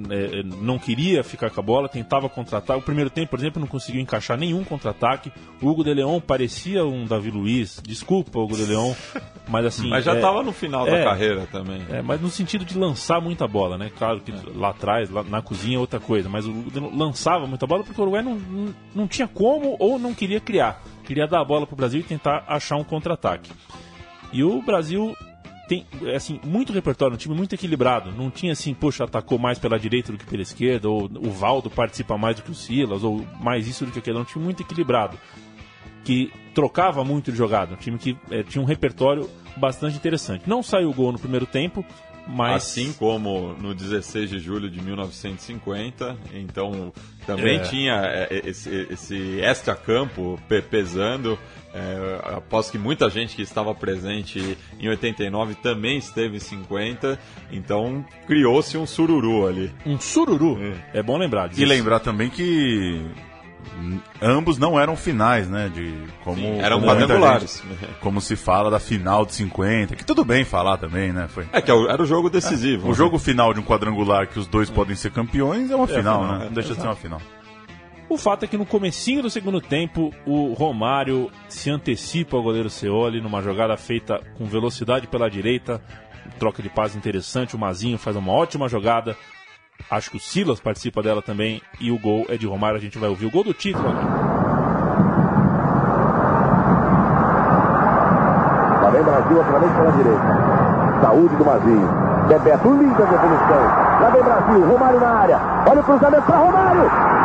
é, 0.09 0.39
é, 0.39 0.43
não 0.43 0.79
queria 0.79 1.23
ficar 1.23 1.49
com 1.49 1.59
a 1.59 1.63
bola, 1.63 1.89
tentava 1.89 2.29
contratar. 2.29 2.77
O 2.77 2.81
primeiro 2.81 3.09
tempo, 3.09 3.31
por 3.31 3.39
exemplo, 3.39 3.59
não 3.59 3.67
conseguiu 3.67 4.01
encaixar 4.01 4.37
nenhum 4.37 4.63
contra-ataque. 4.63 5.31
O 5.61 5.67
Hugo 5.67 5.83
de 5.83 5.93
Leon 5.93 6.21
parecia 6.21 6.85
um 6.85 7.05
Davi 7.05 7.29
Luiz. 7.29 7.81
Desculpa, 7.85 8.39
Hugo 8.39 8.55
de 8.55 8.65
Leon, 8.65 8.93
mas 9.49 9.65
assim. 9.65 9.89
mas 9.89 10.05
já 10.05 10.15
estava 10.15 10.39
é, 10.39 10.43
no 10.43 10.53
final 10.53 10.87
é, 10.87 10.91
da 10.91 11.03
carreira 11.03 11.47
também. 11.51 11.81
É, 11.89 12.01
mas 12.01 12.21
no 12.21 12.29
sentido 12.29 12.63
de 12.63 12.77
lançar 12.77 13.19
muita 13.19 13.47
bola, 13.47 13.77
né? 13.77 13.91
Claro 13.97 14.21
que 14.21 14.31
lá 14.55 14.69
atrás, 14.69 15.09
lá 15.09 15.23
na 15.23 15.41
cozinha, 15.41 15.75
é 15.75 15.79
outra 15.79 15.99
coisa. 15.99 16.29
Mas 16.29 16.45
o 16.45 16.51
Hugo 16.51 16.95
lançava 16.95 17.45
muita 17.45 17.67
bola 17.67 17.83
porque 17.83 17.99
o 17.99 18.03
Uruguai 18.03 18.23
não, 18.23 18.35
não, 18.35 18.75
não 18.95 19.07
tinha 19.07 19.27
como 19.27 19.75
ou 19.77 19.99
não 19.99 20.13
queria 20.13 20.39
criar. 20.39 20.81
Queria 21.03 21.27
dar 21.27 21.41
a 21.41 21.45
bola 21.45 21.67
para 21.67 21.73
o 21.73 21.77
Brasil 21.77 21.99
e 21.99 22.03
tentar 22.03 22.45
achar 22.47 22.77
um 22.77 22.83
contra-ataque. 22.83 23.51
E 24.31 24.43
o 24.43 24.61
Brasil 24.61 25.13
tem 25.71 25.85
assim 26.13 26.37
muito 26.43 26.73
repertório, 26.73 27.15
um 27.15 27.17
time 27.17 27.33
muito 27.33 27.55
equilibrado. 27.55 28.11
Não 28.11 28.29
tinha 28.29 28.51
assim, 28.51 28.73
poxa, 28.73 29.05
atacou 29.05 29.39
mais 29.39 29.57
pela 29.57 29.79
direita 29.79 30.11
do 30.11 30.17
que 30.17 30.25
pela 30.25 30.41
esquerda, 30.41 30.89
ou 30.89 31.05
o 31.05 31.31
Valdo 31.31 31.69
participa 31.69 32.17
mais 32.17 32.35
do 32.35 32.41
que 32.41 32.51
o 32.51 32.53
Silas, 32.53 33.05
ou 33.05 33.25
mais 33.39 33.65
isso 33.69 33.85
do 33.85 33.91
que 33.91 33.99
aquilo. 33.99 34.17
É 34.17 34.21
um 34.21 34.25
time 34.25 34.43
muito 34.43 34.61
equilibrado, 34.61 35.17
que 36.03 36.29
trocava 36.53 37.05
muito 37.05 37.31
de 37.31 37.37
jogada. 37.37 37.73
Um 37.73 37.77
time 37.77 37.97
que 37.97 38.17
é, 38.29 38.43
tinha 38.43 38.61
um 38.61 38.65
repertório 38.65 39.29
bastante 39.55 39.95
interessante. 39.95 40.43
Não 40.45 40.61
saiu 40.61 40.91
gol 40.91 41.13
no 41.13 41.19
primeiro 41.19 41.45
tempo, 41.45 41.85
mas... 42.27 42.55
Assim 42.55 42.93
como 42.93 43.53
no 43.53 43.73
16 43.73 44.29
de 44.29 44.39
julho 44.39 44.69
de 44.69 44.81
1950, 44.81 46.17
então 46.33 46.93
também 47.25 47.57
é. 47.57 47.59
tinha 47.59 47.93
é, 48.03 48.41
esse, 48.45 48.87
esse 48.89 49.39
extra-campo 49.41 50.39
pesando. 50.69 51.37
É, 51.73 52.35
aposto 52.35 52.73
que 52.73 52.77
muita 52.77 53.09
gente 53.09 53.33
que 53.33 53.41
estava 53.41 53.73
presente 53.73 54.57
em 54.77 54.89
89 54.89 55.55
também 55.55 55.97
esteve 55.97 56.35
em 56.35 56.39
50, 56.39 57.17
então 57.49 58.05
criou-se 58.27 58.77
um 58.77 58.85
sururu 58.85 59.47
ali. 59.47 59.71
Um 59.85 59.97
sururu? 59.97 60.57
É, 60.93 60.99
é 60.99 61.03
bom 61.03 61.17
lembrar 61.17 61.47
disso. 61.47 61.61
E 61.61 61.65
lembrar 61.65 62.01
também 62.01 62.29
que 62.29 63.05
ambos 64.21 64.57
não 64.57 64.79
eram 64.79 64.95
finais, 64.95 65.49
né? 65.49 65.69
De 65.73 65.93
como 66.23 66.37
Sim, 66.37 66.59
eram 66.59 66.81
quadrangulares. 66.81 67.63
Como 67.99 68.21
se 68.21 68.35
fala 68.35 68.69
da 68.69 68.79
final 68.79 69.25
de 69.25 69.33
50, 69.33 69.95
que 69.95 70.05
tudo 70.05 70.23
bem 70.23 70.43
falar 70.43 70.77
também, 70.77 71.11
né? 71.11 71.27
Foi. 71.27 71.47
É 71.51 71.61
que 71.61 71.71
é 71.71 71.75
era 71.75 72.01
o 72.01 72.05
jogo 72.05 72.29
decisivo. 72.29 72.83
É, 72.83 72.85
o 72.87 72.91
né? 72.91 72.95
jogo 72.95 73.17
final 73.17 73.53
de 73.53 73.59
um 73.59 73.63
quadrangular 73.63 74.27
que 74.27 74.39
os 74.39 74.47
dois 74.47 74.69
é. 74.69 74.73
podem 74.73 74.95
ser 74.95 75.11
campeões 75.11 75.71
é 75.71 75.75
uma 75.75 75.85
é 75.85 75.87
final, 75.87 76.21
final, 76.21 76.39
né? 76.39 76.45
Não 76.45 76.53
deixa 76.53 76.73
de 76.73 76.81
ser 76.81 76.87
uma 76.87 76.95
final. 76.95 77.21
O 78.11 78.17
fato 78.17 78.43
é 78.43 78.47
que 78.47 78.57
no 78.57 78.65
comecinho 78.65 79.21
do 79.21 79.29
segundo 79.29 79.61
tempo, 79.61 80.13
o 80.25 80.51
Romário 80.51 81.31
se 81.47 81.69
antecipa 81.69 82.35
ao 82.35 82.43
goleiro 82.43 82.69
Ceoli 82.69 83.21
numa 83.21 83.41
jogada 83.41 83.77
feita 83.77 84.21
com 84.37 84.45
velocidade 84.45 85.07
pela 85.07 85.29
direita, 85.29 85.81
troca 86.37 86.61
de 86.61 86.67
paz 86.67 86.93
interessante, 86.93 87.55
o 87.55 87.59
Mazinho 87.59 87.97
faz 87.97 88.17
uma 88.17 88.33
ótima 88.33 88.67
jogada. 88.67 89.15
Acho 89.89 90.11
que 90.11 90.17
o 90.17 90.19
Silas 90.19 90.59
participa 90.59 91.01
dela 91.01 91.21
também 91.21 91.61
e 91.79 91.91
o 91.91 91.97
gol 91.97 92.25
é 92.29 92.37
de 92.37 92.45
Romário, 92.45 92.77
a 92.77 92.81
gente 92.81 92.97
vai 92.97 93.09
ouvir 93.09 93.25
o 93.25 93.31
gol 93.31 93.43
do 93.43 93.53
título 93.53 93.87
agora. 93.89 94.51
Vem 98.91 99.03
Brasil 99.03 99.37
outra 99.37 99.59
vez 99.59 99.71
pela 99.71 99.91
direita. 99.93 101.01
Saúde 101.01 101.35
do 101.35 101.45
Mazinho. 101.45 101.89
Bebeto, 102.27 102.73
linda 102.73 103.05
devolução. 103.05 103.63
Lá 104.01 104.09
vem 104.13 104.23
Brasil, 104.23 104.67
Romário 104.67 104.99
na 104.99 105.07
área. 105.07 105.39
Olha 105.69 105.79
o 105.79 105.83
cruzamento 105.83 106.23
para. 106.23 106.37
Romário. 106.37 107.20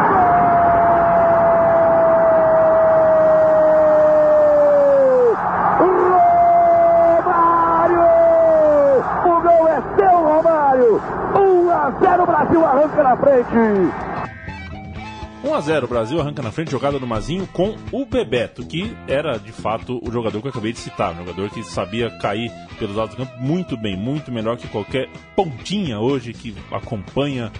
Arranca 12.87 13.03
na 13.03 13.17
frente. 13.17 13.51
1 15.45 15.55
a 15.55 15.61
0 15.61 15.87
Brasil 15.87 16.21
arranca 16.21 16.43
na 16.43 16.51
frente, 16.51 16.71
jogada 16.71 16.99
do 16.99 17.07
Mazinho 17.07 17.47
com 17.49 17.77
o 17.93 18.05
Bebeto, 18.05 18.65
que 18.67 18.97
era 19.07 19.39
de 19.39 19.53
fato 19.53 20.01
o 20.03 20.11
jogador 20.11 20.41
que 20.41 20.47
eu 20.47 20.51
acabei 20.51 20.73
de 20.73 20.79
citar, 20.79 21.13
um 21.13 21.19
jogador 21.19 21.51
que 21.51 21.63
sabia 21.63 22.11
cair 22.19 22.51
pelos 22.79 22.97
lados 22.97 23.15
do 23.15 23.25
campo 23.25 23.39
muito 23.41 23.77
bem, 23.77 23.97
muito 23.97 24.33
melhor 24.33 24.57
que 24.57 24.67
qualquer 24.69 25.09
pontinha 25.37 26.01
hoje 26.01 26.33
que 26.33 26.55
acompanha 26.73 27.53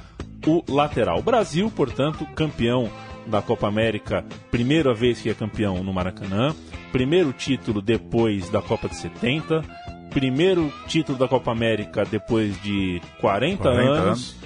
o 0.47 0.65
lateral. 0.69 1.23
Brasil, 1.23 1.71
portanto, 1.71 2.27
campeão 2.35 2.91
da 3.27 3.43
Copa 3.43 3.69
América, 3.69 4.25
primeira 4.51 4.95
vez 4.95 5.21
que 5.21 5.29
é 5.29 5.35
campeão 5.35 5.83
no 5.83 5.93
Maracanã, 5.93 6.55
primeiro 6.91 7.33
título 7.33 7.83
depois 7.83 8.49
da 8.51 8.63
Copa 8.63 8.89
de 8.89 8.97
70, 8.97 9.63
primeiro 10.11 10.73
título 10.87 11.19
da 11.19 11.29
Copa 11.29 11.53
América 11.53 12.05
depois 12.05 12.61
de 12.63 13.01
40, 13.21 13.63
40 13.63 13.69
anos, 13.69 14.07
anos, 14.07 14.37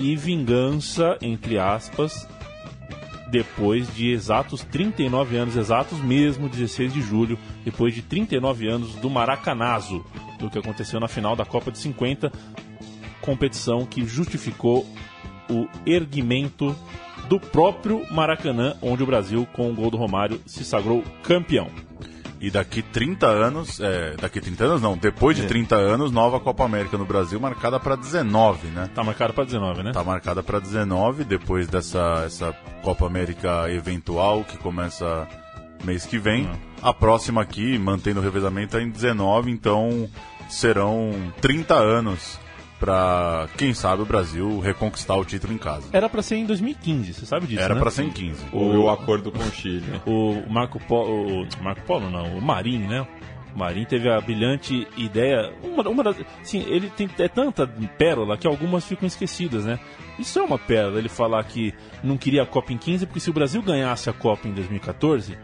e 0.00 0.16
vingança, 0.16 1.18
entre 1.20 1.58
aspas, 1.58 2.26
depois 3.30 3.94
de 3.94 4.10
exatos 4.10 4.64
39 4.64 5.36
anos, 5.36 5.56
exatos 5.56 6.00
mesmo, 6.00 6.48
16 6.48 6.92
de 6.92 7.02
julho, 7.02 7.38
depois 7.64 7.94
de 7.94 8.00
39 8.00 8.66
anos 8.66 8.94
do 8.96 9.10
Maracanazo, 9.10 10.04
do 10.38 10.48
que 10.48 10.58
aconteceu 10.58 10.98
na 10.98 11.06
final 11.06 11.36
da 11.36 11.44
Copa 11.44 11.70
de 11.70 11.78
50, 11.78 12.32
competição 13.20 13.84
que 13.84 14.04
justificou 14.06 14.86
o 15.50 15.68
erguimento 15.84 16.74
do 17.28 17.38
próprio 17.38 18.02
Maracanã, 18.10 18.76
onde 18.80 19.02
o 19.02 19.06
Brasil, 19.06 19.46
com 19.52 19.70
o 19.70 19.74
gol 19.74 19.90
do 19.90 19.98
Romário, 19.98 20.40
se 20.46 20.64
sagrou 20.64 21.04
campeão. 21.22 21.68
E 22.40 22.50
daqui 22.50 22.80
30 22.80 23.26
anos, 23.26 23.78
é, 23.80 24.16
daqui 24.18 24.40
30 24.40 24.64
anos 24.64 24.82
não, 24.82 24.96
depois 24.96 25.36
de 25.36 25.44
É. 25.44 25.46
30 25.46 25.76
anos, 25.76 26.10
nova 26.10 26.40
Copa 26.40 26.64
América 26.64 26.96
no 26.96 27.04
Brasil 27.04 27.38
marcada 27.38 27.78
para 27.78 27.96
19, 27.96 28.68
né? 28.68 28.88
Tá 28.94 29.04
marcado 29.04 29.34
para 29.34 29.44
19, 29.44 29.82
né? 29.82 29.92
Tá 29.92 30.02
marcada 30.02 30.42
para 30.42 30.58
19, 30.58 31.24
depois 31.24 31.68
dessa 31.68 32.22
essa 32.24 32.52
Copa 32.82 33.06
América 33.06 33.70
eventual 33.70 34.42
que 34.42 34.56
começa 34.56 35.28
mês 35.84 36.06
que 36.06 36.18
vem. 36.18 36.46
Uhum. 36.46 36.56
A 36.82 36.94
próxima 36.94 37.42
aqui, 37.42 37.78
mantendo 37.78 38.20
o 38.20 38.22
revezamento, 38.22 38.74
é 38.78 38.82
em 38.82 38.88
19, 38.88 39.50
então 39.50 40.08
serão 40.48 41.12
30 41.42 41.74
anos 41.74 42.39
para 42.80 43.46
quem 43.58 43.74
sabe 43.74 44.02
o 44.02 44.06
Brasil 44.06 44.58
reconquistar 44.58 45.16
o 45.16 45.24
título 45.24 45.52
em 45.52 45.58
casa. 45.58 45.88
Era 45.92 46.08
para 46.08 46.22
ser 46.22 46.36
em 46.36 46.46
2015, 46.46 47.12
você 47.12 47.26
sabe 47.26 47.46
disso, 47.46 47.62
Era 47.62 47.74
né? 47.74 47.80
para 47.80 47.90
ser 47.90 48.04
em 48.04 48.10
15. 48.10 48.46
Houve 48.50 48.78
o 48.78 48.88
acordo 48.88 49.30
com 49.30 49.38
o 49.38 49.50
Chile. 49.52 49.84
O 50.06 50.50
Marco 50.50 50.80
Polo, 50.80 51.42
o 51.42 51.62
Marco 51.62 51.82
Polo 51.82 52.10
não, 52.10 52.38
o 52.38 52.40
Marinho, 52.42 52.88
né? 52.88 53.06
O 53.54 53.58
Marinho 53.58 53.86
teve 53.86 54.08
a 54.08 54.20
brilhante 54.20 54.86
ideia, 54.96 55.52
uma, 55.62 55.86
uma 55.88 56.02
das, 56.02 56.16
sim, 56.42 56.64
ele 56.68 56.88
tem 56.88 57.08
é 57.18 57.28
tanta 57.28 57.66
pérola 57.66 58.38
que 58.38 58.46
algumas 58.46 58.84
ficam 58.84 59.06
esquecidas, 59.06 59.64
né? 59.64 59.78
Isso 60.18 60.38
é 60.38 60.42
uma 60.42 60.58
pérola, 60.58 60.98
ele 60.98 61.08
falar 61.08 61.42
que 61.44 61.74
não 62.02 62.16
queria 62.16 62.42
a 62.42 62.46
Copa 62.46 62.72
em 62.72 62.78
15 62.78 63.06
porque 63.06 63.20
se 63.20 63.28
o 63.28 63.32
Brasil 63.32 63.60
ganhasse 63.60 64.08
a 64.08 64.12
Copa 64.12 64.48
em 64.48 64.52
2014, 64.52 65.36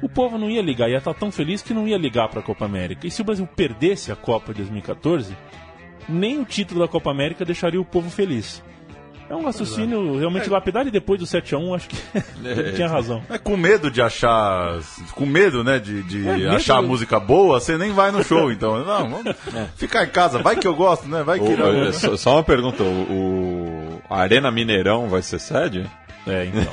o 0.00 0.08
povo 0.08 0.38
não 0.38 0.50
ia 0.50 0.62
ligar, 0.62 0.88
ia 0.88 0.98
estar 0.98 1.14
tão 1.14 1.30
feliz 1.30 1.62
que 1.62 1.74
não 1.74 1.86
ia 1.86 1.96
ligar 1.96 2.28
para 2.28 2.40
a 2.40 2.42
Copa 2.42 2.64
América. 2.64 3.06
E 3.06 3.10
se 3.10 3.20
o 3.22 3.24
Brasil 3.24 3.46
perdesse 3.46 4.10
a 4.10 4.16
Copa 4.16 4.52
de 4.52 4.58
2014, 4.58 5.36
nem 6.08 6.40
o 6.40 6.44
título 6.44 6.80
da 6.80 6.88
Copa 6.88 7.10
América 7.10 7.44
deixaria 7.44 7.80
o 7.80 7.84
povo 7.84 8.10
feliz. 8.10 8.62
É 9.30 9.34
um 9.34 9.44
raciocínio 9.46 10.18
realmente 10.18 10.50
lapidar 10.50 10.86
e 10.86 10.90
depois 10.90 11.18
do 11.18 11.24
7x1 11.24 11.74
acho 11.74 11.88
que 11.88 11.96
ele 12.44 12.72
tinha 12.76 12.86
razão. 12.86 13.22
É 13.30 13.38
com 13.38 13.56
medo 13.56 13.90
de 13.90 14.02
achar. 14.02 14.78
Com 15.14 15.24
medo, 15.24 15.64
né? 15.64 15.78
De, 15.78 16.02
de 16.02 16.28
É, 16.28 16.36
medo 16.36 16.50
achar 16.50 16.76
a 16.76 16.82
música 16.82 17.18
boa, 17.18 17.58
você 17.58 17.78
nem 17.78 17.92
vai 17.92 18.10
no 18.12 18.22
show, 18.22 18.52
então. 18.52 18.84
Não, 18.84 19.08
vamos 19.08 19.34
ficar 19.76 20.04
em 20.04 20.08
casa. 20.10 20.38
Vai 20.42 20.56
que 20.56 20.66
eu 20.66 20.74
gosto, 20.74 21.08
né? 21.08 21.22
Vai 21.22 21.38
que 21.38 21.46
O- 21.46 21.56
não. 21.56 21.84
é, 21.84 21.92
só, 21.92 22.14
só 22.16 22.34
uma 22.36 22.42
pergunta: 22.42 22.82
o, 22.82 22.86
o- 22.86 24.02
a 24.10 24.18
Arena 24.20 24.50
Mineirão 24.50 25.08
vai 25.08 25.22
ser 25.22 25.38
sede? 25.38 25.88
É, 26.26 26.44
então. 26.44 26.72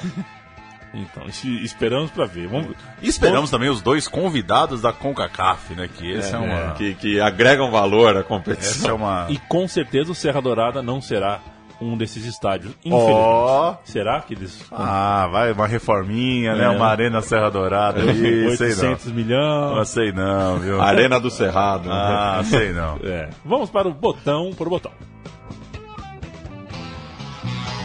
Então, 0.93 1.25
es- 1.27 1.43
esperamos 1.43 2.09
para 2.09 2.25
ver. 2.25 2.47
Vamos, 2.47 2.75
E 3.01 3.07
esperamos 3.07 3.51
também 3.51 3.69
os 3.69 3.81
dois 3.81 4.07
convidados 4.07 4.81
da 4.81 4.91
CONCACAF, 4.91 5.75
né? 5.75 5.87
Que 5.87 6.11
esse 6.11 6.33
é, 6.33 6.37
uma. 6.37 6.71
Que, 6.73 6.95
que 6.95 7.21
agregam 7.21 7.69
valor 7.69 8.17
à 8.17 8.23
competição. 8.23 8.71
Essa 8.81 8.89
é 8.89 8.93
uma. 8.93 9.27
E 9.29 9.37
com 9.37 9.67
certeza 9.67 10.11
o 10.11 10.15
Serra 10.15 10.41
Dourada 10.41 10.81
não 10.81 10.99
será 10.99 11.39
um 11.79 11.95
desses 11.95 12.25
estádios. 12.25 12.73
Infelizmente. 12.83 13.77
Será 13.85 14.19
que 14.21 14.33
eles. 14.33 14.65
Ah, 14.71 15.27
vai, 15.31 15.51
uma 15.51 15.67
reforminha, 15.67 16.55
né? 16.55 16.65
É. 16.65 16.69
Uma 16.69 16.87
Arena 16.87 17.21
Serra 17.21 17.49
Dourada 17.51 18.01
ali, 18.01 18.57
sei 18.57 18.69
não. 18.75 18.89
800 18.89 19.11
milhões. 19.11 19.75
Não 19.77 19.85
sei 19.85 20.11
não, 20.11 20.57
viu? 20.57 20.81
Arena 20.81 21.19
do 21.19 21.29
Cerrado. 21.29 21.87
né? 21.87 21.95
Ah, 21.95 22.41
sei 22.43 22.73
não. 22.73 22.97
É. 23.05 23.29
Vamos 23.45 23.69
para 23.69 23.87
o 23.87 23.93
botão 23.93 24.51
por 24.57 24.67
botão. 24.67 24.91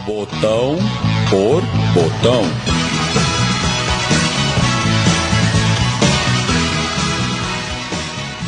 Botão 0.05 0.75
por 1.29 1.61
botão. 1.93 2.74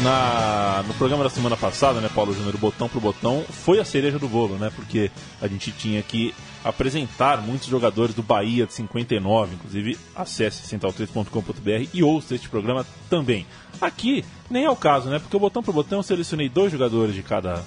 Na, 0.03 0.83
no 0.87 0.93
programa 0.93 1.23
da 1.23 1.29
semana 1.29 1.57
passada, 1.57 1.99
né, 1.99 2.09
Paulo 2.13 2.31
Júnior, 2.31 2.55
botão 2.57 2.87
por 2.87 3.01
botão 3.01 3.43
foi 3.49 3.79
a 3.79 3.85
cereja 3.85 4.19
do 4.19 4.27
bolo, 4.27 4.55
né? 4.55 4.71
Porque 4.75 5.09
a 5.41 5.47
gente 5.47 5.71
tinha 5.71 6.03
que 6.03 6.35
apresentar 6.63 7.41
muitos 7.41 7.67
jogadores 7.67 8.13
do 8.13 8.21
Bahia 8.21 8.67
de 8.67 8.73
59, 8.73 9.55
inclusive 9.55 9.97
acesse 10.15 10.75
central3.com.br 10.75 11.89
e 11.93 12.03
ouça 12.03 12.35
este 12.35 12.47
programa 12.47 12.85
também. 13.09 13.47
Aqui 13.81 14.23
nem 14.49 14.65
é 14.65 14.69
o 14.69 14.75
caso, 14.75 15.09
né? 15.09 15.17
Porque 15.17 15.35
o 15.35 15.39
botão 15.39 15.63
por 15.63 15.73
botão 15.73 15.99
eu 15.99 16.03
selecionei 16.03 16.47
dois 16.47 16.71
jogadores 16.71 17.15
de 17.15 17.23
cada 17.23 17.63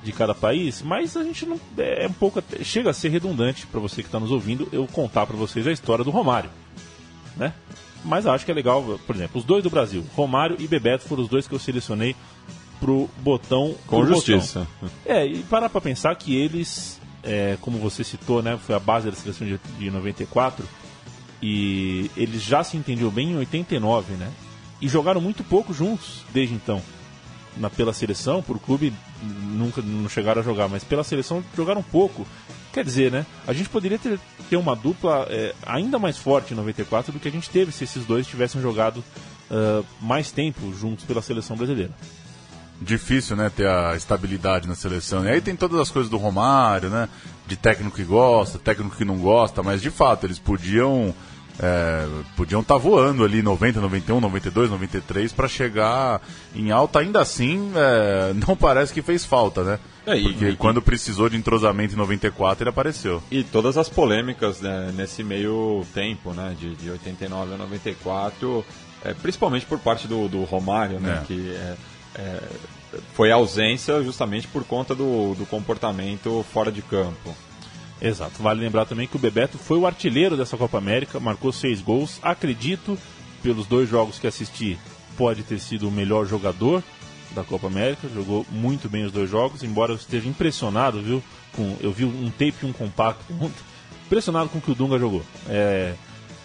de 0.00 0.12
cada 0.12 0.32
país, 0.32 0.80
mas 0.80 1.16
a 1.16 1.24
gente 1.24 1.44
não 1.44 1.58
é 1.76 2.06
um 2.06 2.12
pouco 2.12 2.40
chega 2.62 2.90
a 2.90 2.94
ser 2.94 3.08
redundante 3.08 3.66
para 3.66 3.80
você 3.80 4.00
que 4.00 4.08
está 4.08 4.20
nos 4.20 4.30
ouvindo 4.30 4.68
eu 4.70 4.86
contar 4.86 5.26
para 5.26 5.36
vocês 5.36 5.66
a 5.66 5.72
história 5.72 6.04
do 6.04 6.10
Romário, 6.12 6.50
né? 7.36 7.52
Mas 8.04 8.26
acho 8.26 8.44
que 8.44 8.50
é 8.50 8.54
legal, 8.54 8.98
por 9.06 9.14
exemplo, 9.14 9.38
os 9.38 9.44
dois 9.44 9.62
do 9.62 9.70
Brasil, 9.70 10.04
Romário 10.14 10.56
e 10.58 10.66
Bebeto 10.66 11.04
foram 11.04 11.22
os 11.22 11.28
dois 11.28 11.48
que 11.48 11.54
eu 11.54 11.58
selecionei 11.58 12.14
pro 12.78 13.10
botão 13.18 13.74
Com 13.86 13.98
pro 13.98 14.06
justiça. 14.06 14.66
botão. 14.80 14.96
É, 15.04 15.26
e 15.26 15.42
parar 15.42 15.68
para 15.68 15.80
pensar 15.80 16.14
que 16.14 16.36
eles, 16.36 17.00
é, 17.22 17.58
como 17.60 17.78
você 17.78 18.04
citou, 18.04 18.42
né, 18.42 18.56
foi 18.56 18.74
a 18.74 18.78
base 18.78 19.10
da 19.10 19.16
seleção 19.16 19.46
de, 19.46 19.60
de 19.78 19.90
94 19.90 20.64
e 21.42 22.10
eles 22.16 22.42
já 22.42 22.62
se 22.62 22.76
entendiam 22.76 23.10
bem 23.10 23.30
em 23.30 23.36
89, 23.36 24.14
né? 24.14 24.30
E 24.80 24.88
jogaram 24.88 25.20
muito 25.20 25.42
pouco 25.42 25.74
juntos 25.74 26.22
desde 26.32 26.54
então 26.54 26.80
na, 27.58 27.68
pela 27.68 27.92
seleção, 27.92 28.42
por 28.42 28.58
clube 28.58 28.92
nunca 29.22 29.82
não 29.82 30.08
chegaram 30.08 30.40
a 30.40 30.44
jogar, 30.44 30.68
mas 30.68 30.84
pela 30.84 31.04
seleção 31.04 31.42
jogaram 31.56 31.82
pouco. 31.82 32.26
Quer 32.72 32.84
dizer, 32.84 33.10
né? 33.10 33.26
A 33.46 33.52
gente 33.52 33.68
poderia 33.68 33.98
ter, 33.98 34.18
ter 34.48 34.56
uma 34.56 34.76
dupla 34.76 35.26
é, 35.30 35.54
ainda 35.66 35.98
mais 35.98 36.18
forte 36.18 36.52
em 36.52 36.56
94 36.56 37.12
do 37.12 37.18
que 37.18 37.28
a 37.28 37.32
gente 37.32 37.48
teve 37.50 37.72
se 37.72 37.84
esses 37.84 38.04
dois 38.04 38.26
tivessem 38.26 38.60
jogado 38.60 39.02
ah, 39.50 39.82
mais 40.00 40.30
tempo 40.30 40.72
juntos 40.74 41.04
pela 41.04 41.22
seleção 41.22 41.56
brasileira. 41.56 41.92
Difícil, 42.80 43.34
né, 43.34 43.50
ter 43.50 43.66
a 43.66 43.96
estabilidade 43.96 44.68
na 44.68 44.74
seleção. 44.74 45.24
E 45.24 45.30
aí 45.30 45.40
tem 45.40 45.56
todas 45.56 45.80
as 45.80 45.90
coisas 45.90 46.08
do 46.08 46.16
Romário, 46.16 46.88
né? 46.88 47.08
De 47.46 47.56
técnico 47.56 47.96
que 47.96 48.04
gosta, 48.04 48.58
técnico 48.58 48.96
que 48.96 49.04
não 49.04 49.18
gosta, 49.18 49.62
mas 49.62 49.82
de 49.82 49.90
fato 49.90 50.26
eles 50.26 50.38
podiam 50.38 51.12
é, 51.60 52.06
podiam 52.36 52.60
estar 52.60 52.76
voando 52.76 53.24
ali 53.24 53.42
90, 53.42 53.80
91, 53.80 54.20
92, 54.20 54.70
93 54.70 55.32
para 55.32 55.48
chegar 55.48 56.20
em 56.54 56.70
alta. 56.70 57.00
Ainda 57.00 57.20
assim, 57.20 57.72
é, 57.74 58.32
não 58.46 58.54
parece 58.54 58.92
que 58.92 59.02
fez 59.02 59.24
falta, 59.24 59.64
né? 59.64 59.78
É, 60.08 60.18
e- 60.18 60.22
Porque 60.22 60.48
e- 60.50 60.56
quando 60.56 60.80
precisou 60.82 61.28
de 61.28 61.36
entrosamento 61.36 61.94
em 61.94 61.96
94 61.96 62.62
ele 62.62 62.70
apareceu. 62.70 63.22
E 63.30 63.42
todas 63.42 63.76
as 63.76 63.88
polêmicas 63.88 64.60
né, 64.60 64.92
nesse 64.96 65.22
meio 65.22 65.84
tempo, 65.94 66.32
né, 66.32 66.56
de, 66.58 66.74
de 66.76 66.90
89 66.90 67.54
a 67.54 67.56
94, 67.58 68.64
é, 69.04 69.14
principalmente 69.14 69.66
por 69.66 69.78
parte 69.78 70.08
do, 70.08 70.28
do 70.28 70.44
Romário, 70.44 70.98
né, 71.00 71.20
É. 71.22 71.26
que 71.26 71.50
é, 71.54 71.76
é, 72.16 72.40
foi 73.14 73.30
ausência 73.30 74.02
justamente 74.02 74.46
por 74.48 74.64
conta 74.64 74.94
do, 74.94 75.34
do 75.34 75.44
comportamento 75.46 76.44
fora 76.52 76.72
de 76.72 76.80
campo. 76.82 77.34
Exato. 78.00 78.42
Vale 78.42 78.60
lembrar 78.60 78.86
também 78.86 79.06
que 79.08 79.16
o 79.16 79.18
Bebeto 79.18 79.58
foi 79.58 79.76
o 79.76 79.86
artilheiro 79.86 80.36
dessa 80.36 80.56
Copa 80.56 80.78
América, 80.78 81.18
marcou 81.18 81.52
seis 81.52 81.80
gols. 81.80 82.18
Acredito, 82.22 82.96
pelos 83.42 83.66
dois 83.66 83.88
jogos 83.88 84.18
que 84.18 84.26
assisti, 84.26 84.78
pode 85.16 85.42
ter 85.42 85.58
sido 85.58 85.88
o 85.88 85.90
melhor 85.90 86.24
jogador 86.24 86.82
da 87.34 87.44
Copa 87.44 87.66
América. 87.66 88.08
Jogou 88.14 88.46
muito 88.50 88.88
bem 88.88 89.04
os 89.04 89.12
dois 89.12 89.28
jogos, 89.30 89.62
embora 89.62 89.92
eu 89.92 89.96
esteja 89.96 90.28
impressionado, 90.28 91.00
viu? 91.02 91.22
Com, 91.54 91.76
eu 91.80 91.90
vi 91.92 92.04
um 92.04 92.30
tape 92.30 92.54
e 92.62 92.66
um 92.66 92.72
compacto. 92.72 93.24
Impressionado 94.06 94.48
com 94.48 94.58
o 94.58 94.60
que 94.60 94.70
o 94.70 94.74
Dunga 94.74 94.98
jogou. 94.98 95.22
É, 95.48 95.94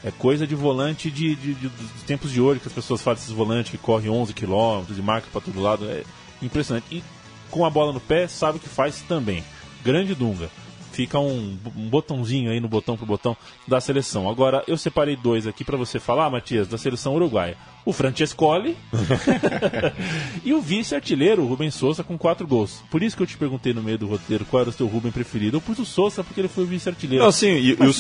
é 0.04 0.12
coisa 0.12 0.46
de 0.46 0.54
volante 0.54 1.10
de, 1.10 1.34
de- 1.36 1.54
de- 1.54 1.70
dos 1.70 2.04
tempos 2.06 2.30
de 2.32 2.42
hoje, 2.42 2.60
que 2.60 2.68
as 2.68 2.74
pessoas 2.74 3.02
falam 3.02 3.16
desses 3.16 3.32
volantes 3.32 3.72
que 3.72 3.78
correm 3.78 4.10
11 4.10 4.34
km 4.34 4.84
e 4.98 5.02
marca 5.02 5.28
para 5.32 5.40
todo 5.42 5.62
lado. 5.62 5.90
É 5.90 6.04
impressionante. 6.42 6.86
E 6.92 7.02
com 7.50 7.66
a 7.66 7.70
bola 7.70 7.94
no 7.94 8.02
pé, 8.02 8.28
sabe 8.28 8.58
o 8.58 8.60
que 8.60 8.68
faz 8.68 9.02
também. 9.08 9.44
Grande 9.84 10.14
Dunga. 10.14 10.50
Fica 10.94 11.20
um, 11.20 11.58
um 11.76 11.90
botãozinho 11.90 12.52
aí 12.52 12.60
no 12.60 12.68
botão 12.70 12.96
pro 12.96 13.06
botão 13.06 13.36
da 13.68 13.82
seleção. 13.82 14.30
Agora, 14.30 14.64
eu 14.68 14.78
separei 14.78 15.16
dois 15.16 15.46
aqui 15.48 15.64
para 15.66 15.76
você 15.76 16.00
falar, 16.00 16.30
Matias, 16.30 16.68
da 16.68 16.78
seleção 16.78 17.16
uruguaia. 17.16 17.58
O 17.86 17.92
Francescoli 17.92 18.78
e 20.44 20.54
o 20.54 20.62
vice-artilheiro, 20.62 21.42
o 21.44 21.48
Rubem 21.48 21.70
Souza, 21.72 22.04
com 22.04 22.18
quatro 22.18 22.48
gols. 22.48 22.82
Por 22.90 23.04
isso 23.04 23.16
que 23.18 23.24
eu 23.24 23.28
te 23.28 23.36
perguntei 23.38 23.74
no 23.74 23.82
meio 23.84 23.98
do 23.98 24.08
roteiro 24.08 24.46
qual 24.46 24.62
era 24.62 24.70
o 24.70 24.74
seu 24.74 24.88
Rubem 24.88 25.12
preferido. 25.12 25.58
Eu 25.58 25.62
pus 25.62 25.80
o 25.80 25.86
Souza 25.86 26.24
porque 26.24 26.40
ele 26.42 26.48
foi 26.48 26.64
o 26.64 26.68
vice-artilheiro. 26.68 27.24
Não, 27.26 27.32
sim, 27.32 27.48
e, 27.48 27.70
e 27.72 27.74
o, 27.74 27.90
o 27.90 27.94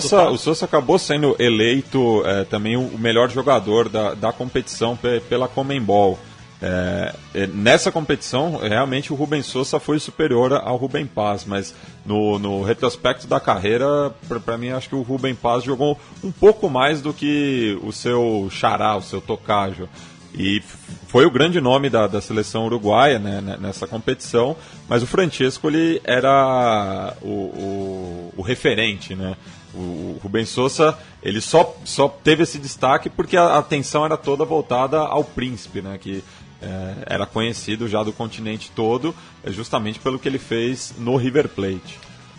do 0.00 0.08
Paulo- 0.16 0.34
o 0.34 0.38
Sousa 0.38 0.64
acabou 0.64 0.98
sendo 0.98 1.36
eleito 1.38 2.22
é, 2.24 2.44
também 2.44 2.76
o 2.76 2.86
o 2.86 2.98
melhor 2.98 3.28
jogador 3.28 3.88
da, 3.88 4.14
da 4.14 4.32
competição 4.32 4.96
pe- 4.96 5.20
pela 5.28 5.48
Comembol. 5.48 6.18
É, 6.60 7.14
é, 7.34 7.46
nessa 7.48 7.92
competição, 7.92 8.56
realmente 8.56 9.12
o 9.12 9.16
Rubem 9.16 9.42
Sousa 9.42 9.78
foi 9.78 9.98
superior 9.98 10.54
ao 10.54 10.76
Rubem 10.76 11.06
Paz, 11.06 11.44
mas 11.44 11.74
no, 12.04 12.38
no 12.38 12.62
retrospecto 12.62 13.26
da 13.26 13.38
carreira, 13.38 14.10
para 14.44 14.56
mim, 14.56 14.70
acho 14.70 14.88
que 14.88 14.94
o 14.94 15.02
Rubem 15.02 15.34
Paz 15.34 15.64
jogou 15.64 15.98
um 16.24 16.32
pouco 16.32 16.70
mais 16.70 17.02
do 17.02 17.12
que 17.12 17.78
o 17.82 17.92
seu 17.92 18.48
xará, 18.50 18.96
o 18.96 19.02
seu 19.02 19.20
tocajo. 19.20 19.88
E 20.34 20.62
foi 21.08 21.24
o 21.24 21.30
grande 21.30 21.60
nome 21.60 21.88
da, 21.88 22.06
da 22.06 22.20
seleção 22.20 22.66
uruguaia 22.66 23.18
né, 23.18 23.40
né, 23.40 23.56
nessa 23.58 23.86
competição, 23.86 24.54
mas 24.88 25.02
o 25.02 25.06
Francesco 25.06 25.68
ele 25.68 26.00
era 26.04 27.14
o, 27.22 27.28
o, 27.28 28.34
o 28.36 28.42
referente, 28.42 29.14
né? 29.14 29.34
O, 29.74 29.78
o 29.78 30.20
Rubens 30.22 30.50
Souza, 30.50 30.96
ele 31.22 31.40
só, 31.40 31.74
só 31.84 32.08
teve 32.08 32.42
esse 32.42 32.58
destaque 32.58 33.08
porque 33.08 33.36
a 33.36 33.56
atenção 33.56 34.04
era 34.04 34.16
toda 34.16 34.44
voltada 34.44 34.98
ao 34.98 35.24
príncipe, 35.24 35.80
né? 35.80 35.96
Que 35.98 36.22
é, 36.62 36.94
era 37.06 37.26
conhecido 37.26 37.88
já 37.88 38.02
do 38.02 38.12
continente 38.12 38.70
todo, 38.74 39.14
é, 39.44 39.50
justamente 39.50 39.98
pelo 39.98 40.18
que 40.18 40.28
ele 40.28 40.38
fez 40.38 40.94
no 40.98 41.16
River 41.16 41.48
Plate. 41.48 41.98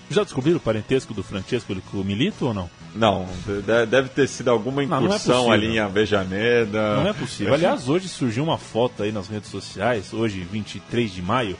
Já 0.09 0.23
descobriram 0.23 0.57
o 0.57 0.61
parentesco 0.61 1.13
do 1.13 1.21
Francesco 1.21 1.75
com 1.91 1.97
o 1.97 2.03
Milito 2.03 2.45
ou 2.45 2.53
não? 2.53 2.69
Não, 2.95 3.27
de- 3.45 3.85
deve 3.85 4.07
ter 4.09 4.27
sido 4.27 4.49
alguma 4.49 4.81
Não, 4.81 4.87
não 4.89 4.97
é 4.97 5.05
incursão 5.07 5.51
ali 5.51 5.67
em 5.75 5.79
Avejaneda. 5.79 6.95
Não 6.95 7.07
é 7.09 7.13
possível. 7.13 7.53
Aliás, 7.53 7.89
hoje 7.89 8.07
surgiu 8.07 8.43
uma 8.43 8.57
foto 8.57 9.03
aí 9.03 9.11
nas 9.11 9.27
redes 9.27 9.49
sociais, 9.51 10.13
hoje, 10.13 10.39
23 10.49 11.11
de 11.13 11.21
maio, 11.21 11.57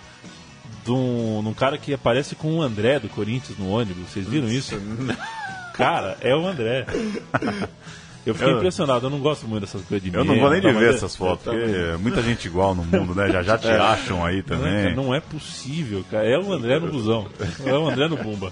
de 0.86 0.92
um, 0.92 1.42
de 1.44 1.50
um 1.50 1.54
cara 1.54 1.78
que 1.78 1.94
aparece 1.94 2.36
com 2.36 2.56
o 2.58 2.62
André 2.62 3.00
do 3.00 3.10
Corinthians 3.10 3.58
no 3.58 3.70
ônibus. 3.70 4.10
Vocês 4.10 4.26
viram 4.26 4.48
isso? 4.50 4.80
Cara, 5.76 6.18
é 6.22 6.34
o 6.34 6.48
André. 6.48 6.86
Eu 8.28 8.36
fiquei 8.36 8.52
Eu- 8.54 8.58
impressionado, 8.58 9.06
eu 9.06 9.10
não 9.10 9.20
gosto 9.20 9.48
muito 9.48 9.62
dessas 9.62 9.82
coisas 9.84 10.04
de 10.10 10.16
Eu 10.16 10.26
não 10.26 10.40
vou 10.40 10.50
nem 10.50 10.60
de 10.60 10.64
tal, 10.68 10.74
mas 10.74 10.82
ver 10.84 10.92
é- 10.92 10.96
essas 10.96 11.16
fotos, 11.16 11.44
porque 11.46 11.58
é 11.76 11.98
muita 11.98 12.22
gente 12.22 12.46
igual 12.48 12.76
no 12.76 12.84
mundo, 12.84 13.16
né? 13.16 13.30
Já 13.32 13.42
já 13.42 13.58
te 13.58 13.68
É. 13.70 13.78
acham 13.78 14.26
aí 14.26 14.36
Não 14.36 14.40
é, 14.40 14.44
também. 14.60 14.84
cara, 14.84 14.96
não 14.96 15.16
é 15.16 15.20
possível, 15.20 16.04
cara. 16.12 16.28
É 16.28 16.38
o 16.38 16.52
André 16.52 16.80
no 16.80 16.92
busão. 16.92 17.28
É 17.66 17.74
o 17.74 17.88
André 17.90 18.08
no 18.08 18.18
Bumba. 18.18 18.52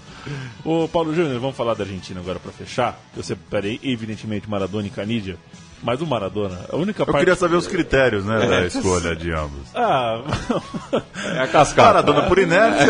Ô, 0.64 0.88
Paulo 0.88 1.14
Júnior, 1.14 1.38
vamos 1.40 1.56
falar 1.56 1.74
da 1.74 1.84
Argentina 1.84 2.20
agora 2.20 2.38
pra 2.38 2.50
fechar. 2.52 2.98
Eu 3.16 3.22
separei, 3.22 3.78
evidentemente, 3.82 4.48
Maradona 4.48 4.86
e 4.86 4.90
Canidia. 4.90 5.36
Mas 5.82 6.00
o 6.00 6.06
Maradona, 6.06 6.58
a 6.72 6.76
única 6.76 7.02
Eu 7.02 7.06
parte. 7.06 7.18
queria 7.18 7.36
saber 7.36 7.54
os 7.56 7.66
critérios, 7.66 8.24
né, 8.24 8.44
É. 8.44 8.48
da 8.48 8.66
escolha 8.66 9.14
de 9.14 9.30
ambos. 9.30 9.60
Ah, 9.74 10.22
É 11.34 11.40
a 11.40 11.46
cascata. 11.48 11.88
Maradona 11.88 12.22
por 12.22 12.38
inércia. 12.38 12.86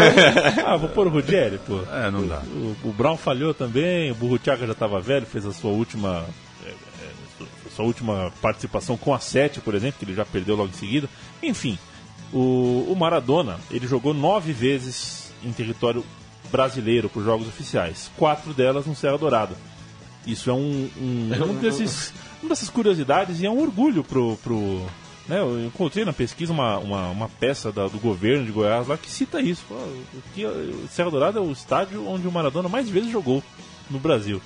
ah, 0.65 0.77
vou 0.77 0.89
pôr 0.89 1.09
o 1.09 1.11
Ruggeri, 1.11 1.59
pô. 1.67 1.81
É, 1.93 2.11
não 2.13 2.25
dá. 2.27 2.41
O, 2.47 2.77
o 2.89 2.93
Brown 2.93 3.17
falhou 3.17 3.53
também, 3.53 4.13
o 4.13 4.15
Burrutiaga 4.15 4.65
já 4.67 4.73
estava 4.73 5.01
velho, 5.01 5.27
fez 5.27 5.45
a 5.45 5.53
sua 5.53 5.73
última 5.73 6.09
é, 6.19 6.21
é, 6.21 6.46
sua 7.77 7.85
última 7.85 8.33
participação 8.41 8.97
com 8.97 9.13
a 9.15 9.19
7, 9.21 9.61
por 9.61 9.75
exemplo, 9.75 9.99
que 9.99 10.05
ele 10.05 10.15
já 10.15 10.25
perdeu 10.25 10.57
logo 10.57 10.71
em 10.71 10.77
seguida. 10.77 11.09
Enfim, 11.43 11.79
o, 12.33 12.87
o 12.91 12.97
Maradona, 12.99 13.59
ele 13.71 13.87
jogou 13.87 14.13
nove 14.15 14.53
vezes 14.53 15.33
em 15.45 15.53
território 15.53 16.05
brasileiro 16.51 17.09
por 17.09 17.23
jogos 17.23 17.47
oficiais, 17.47 18.11
quatro 18.17 18.55
delas 18.55 18.87
no 18.87 18.95
Serra 18.97 19.19
Dourada. 19.19 19.57
Isso 20.27 20.49
é 20.51 20.53
um, 20.53 20.89
um, 20.99 21.31
um 21.51 21.55
desses, 21.57 22.13
uma 22.43 22.49
dessas 22.49 22.69
curiosidades 22.71 23.41
e 23.41 23.47
é 23.47 23.51
um 23.51 23.61
orgulho 23.61 24.03
pro, 24.03 24.37
pro 24.43 24.81
né, 25.29 25.39
eu 25.41 25.65
encontrei 25.67 26.05
na 26.05 26.13
pesquisa 26.13 26.53
uma, 26.53 26.79
uma, 26.79 27.09
uma 27.11 27.29
peça 27.29 27.71
da- 27.71 27.89
do 27.89 27.99
governo 27.99 28.45
de 28.47 28.53
Goiás 28.53 28.87
lá 28.89 28.97
que 28.97 29.11
cita 29.11 29.41
isso. 29.41 29.65
Pô, 29.69 29.77
que, 30.35 30.45
o 30.47 30.89
Serra 30.91 31.11
Dourada 31.11 31.39
é 31.39 31.43
o 31.43 31.53
estádio 31.53 32.09
onde 32.09 32.27
o 32.27 32.33
Maradona 32.33 32.69
mais 32.69 32.89
vezes 32.89 33.11
jogou 33.11 33.43
no 33.91 33.99
Brasil. 33.99 34.41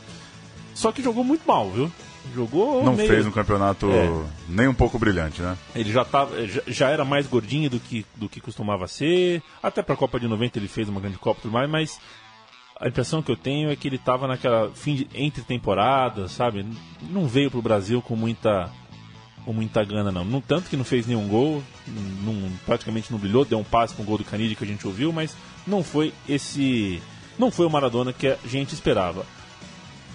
Só 0.74 0.90
que 0.92 1.02
jogou 1.02 1.22
muito 1.22 1.46
mal, 1.46 1.70
viu? 1.70 1.90
Jogou 2.34 2.84
Não 2.84 2.94
meio- 2.94 3.08
fez 3.08 3.26
um 3.26 3.30
campeonato 3.30 3.90
É. 3.90 4.08
nem 4.48 4.68
um 4.68 4.74
pouco 4.74 4.98
brilhante, 4.98 5.40
né? 5.42 5.56
Ele 5.74 5.90
já, 5.92 6.04
tava, 6.04 6.34
já, 6.66 6.88
era 6.88 7.04
mais 7.04 7.26
gordinho 7.26 7.68
do 7.70 7.80
que, 7.80 8.04
do 8.16 8.28
que 8.28 8.40
costumava 8.40 8.86
ser. 8.88 9.42
Até 9.62 9.82
pra 9.82 9.96
Copa 9.96 10.18
de 10.20 10.26
90 10.28 10.58
ele 10.58 10.68
fez 10.68 10.88
uma 10.88 11.00
grande 11.00 11.18
Copa 11.18 11.40
e 11.40 11.42
tudo 11.42 11.52
mais, 11.52 11.68
mas 11.68 12.00
a 12.78 12.88
impressão 12.88 13.22
que 13.22 13.30
eu 13.30 13.36
tenho 13.36 13.70
é 13.70 13.76
que 13.76 13.88
ele 13.88 13.98
tava 13.98 14.26
naquela 14.26 14.70
fim 14.74 14.94
de, 14.94 15.08
entre 15.14 15.42
temporadas, 15.42 16.32
sabe? 16.32 16.64
Não 17.10 17.26
veio 17.26 17.50
pro 17.50 17.60
Brasil 17.62 18.00
com 18.00 18.16
muita 18.16 18.70
com 19.44 19.52
muita 19.54 19.82
gana 19.82 20.12
não. 20.12 20.24
não. 20.24 20.40
Tanto 20.40 20.68
que 20.68 20.76
não 20.76 20.84
fez 20.84 21.06
nenhum 21.06 21.26
gol, 21.26 21.62
não, 22.22 22.50
praticamente 22.66 23.10
não 23.10 23.18
brilhou, 23.18 23.44
deu 23.44 23.58
um 23.58 23.64
passe 23.64 23.94
com 23.94 24.02
o 24.02 24.06
gol 24.06 24.18
do 24.18 24.24
Canidia 24.24 24.54
que 24.54 24.64
a 24.64 24.66
gente 24.66 24.86
ouviu, 24.86 25.12
mas 25.12 25.34
não 25.66 25.82
foi 25.82 26.12
esse 26.28 27.02
não 27.38 27.50
foi 27.50 27.64
o 27.64 27.70
Maradona 27.70 28.12
que 28.12 28.26
a 28.28 28.36
gente 28.46 28.74
esperava. 28.74 29.24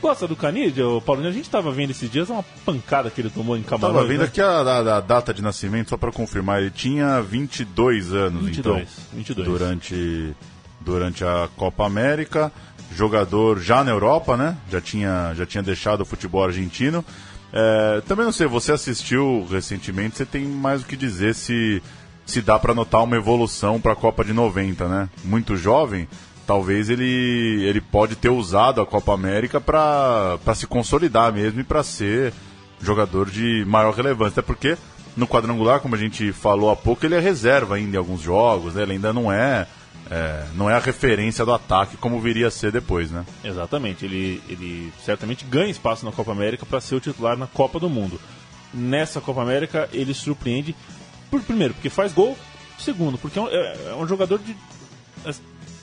Gosta 0.05 0.27
do 0.27 0.35
Canidia, 0.35 0.83
Paulinho? 1.03 1.29
A 1.29 1.31
gente 1.31 1.49
tava 1.49 1.71
vendo 1.71 1.89
esses 1.89 2.07
dias 2.11 2.29
uma 2.29 2.43
pancada 2.63 3.09
que 3.09 3.19
ele 3.19 3.31
tomou 3.31 3.57
em 3.57 3.63
Camarões. 3.63 3.95
Tava 3.97 4.07
vendo 4.07 4.19
né? 4.19 4.25
aqui 4.25 4.39
a, 4.39 4.47
a- 4.61 4.97
a 4.97 5.01
data 5.01 5.33
de 5.33 5.41
nascimento, 5.41 5.89
só 5.89 5.97
para 5.97 6.11
confirmar. 6.11 6.61
Ele 6.61 6.69
tinha 6.69 7.19
22 7.23 8.13
anos, 8.13 8.45
22, 8.45 8.81
então. 8.83 8.85
22. 9.15 9.47
Durante, 9.47 10.35
durante 10.79 11.23
a 11.25 11.49
Copa 11.57 11.87
América. 11.87 12.51
Jogador 12.93 13.59
já 13.59 13.83
na 13.83 13.89
Europa, 13.89 14.37
né? 14.37 14.55
Já 14.71 14.79
tinha, 14.79 15.33
já 15.35 15.43
tinha 15.43 15.63
deixado 15.63 16.01
o 16.01 16.05
futebol 16.05 16.43
argentino. 16.43 17.03
É, 17.51 18.01
também 18.07 18.25
não 18.25 18.31
sei, 18.31 18.45
você 18.45 18.73
assistiu 18.73 19.47
recentemente, 19.49 20.17
você 20.17 20.25
tem 20.25 20.45
mais 20.45 20.83
o 20.83 20.85
que 20.85 20.95
dizer 20.95 21.33
se, 21.33 21.81
se 22.27 22.43
dá 22.43 22.59
para 22.59 22.75
notar 22.75 23.03
uma 23.03 23.15
evolução 23.15 23.81
para 23.81 23.93
a 23.93 23.95
Copa 23.95 24.23
de 24.23 24.33
90, 24.33 24.87
né? 24.87 25.09
Muito 25.23 25.57
jovem, 25.57 26.07
talvez 26.45 26.89
ele, 26.89 27.63
ele 27.65 27.81
pode 27.81 28.15
ter 28.15 28.29
usado 28.29 28.81
a 28.81 28.85
Copa 28.85 29.13
América 29.13 29.59
para 29.59 30.37
se 30.55 30.67
consolidar 30.67 31.31
mesmo 31.33 31.59
e 31.59 31.63
para 31.63 31.83
ser 31.83 32.33
jogador 32.81 33.29
de 33.29 33.63
maior 33.67 33.93
relevância. 33.93 34.39
Até 34.39 34.41
porque 34.41 34.77
no 35.15 35.27
quadrangular, 35.27 35.79
como 35.79 35.95
a 35.95 35.97
gente 35.97 36.31
falou 36.31 36.69
há 36.69 36.75
pouco, 36.75 37.05
ele 37.05 37.15
é 37.15 37.19
reserva 37.19 37.75
ainda 37.75 37.95
em 37.95 37.99
alguns 37.99 38.21
jogos, 38.21 38.73
né? 38.75 38.83
ele 38.83 38.93
ainda 38.93 39.13
não 39.13 39.31
é, 39.31 39.65
é, 40.11 40.45
não 40.55 40.69
é 40.69 40.75
a 40.75 40.79
referência 40.79 41.45
do 41.45 41.53
ataque 41.53 41.97
como 41.97 42.19
viria 42.19 42.47
a 42.47 42.51
ser 42.51 42.71
depois, 42.71 43.09
né? 43.11 43.25
Exatamente, 43.43 44.05
ele, 44.05 44.41
ele 44.49 44.91
certamente 45.03 45.45
ganha 45.45 45.71
espaço 45.71 46.05
na 46.05 46.11
Copa 46.11 46.31
América 46.31 46.65
para 46.65 46.81
ser 46.81 46.95
o 46.95 46.99
titular 46.99 47.37
na 47.37 47.47
Copa 47.47 47.79
do 47.79 47.89
Mundo. 47.89 48.19
Nessa 48.73 49.21
Copa 49.21 49.41
América 49.41 49.89
ele 49.93 50.13
surpreende, 50.13 50.75
por 51.31 51.41
primeiro, 51.41 51.73
porque 51.73 51.89
faz 51.89 52.11
gol, 52.11 52.37
segundo, 52.77 53.17
porque 53.17 53.39
é 53.39 53.41
um, 53.41 53.47
é- 53.47 53.77
é 53.91 53.95
um 53.95 54.05
jogador 54.07 54.37
de. 54.39 54.55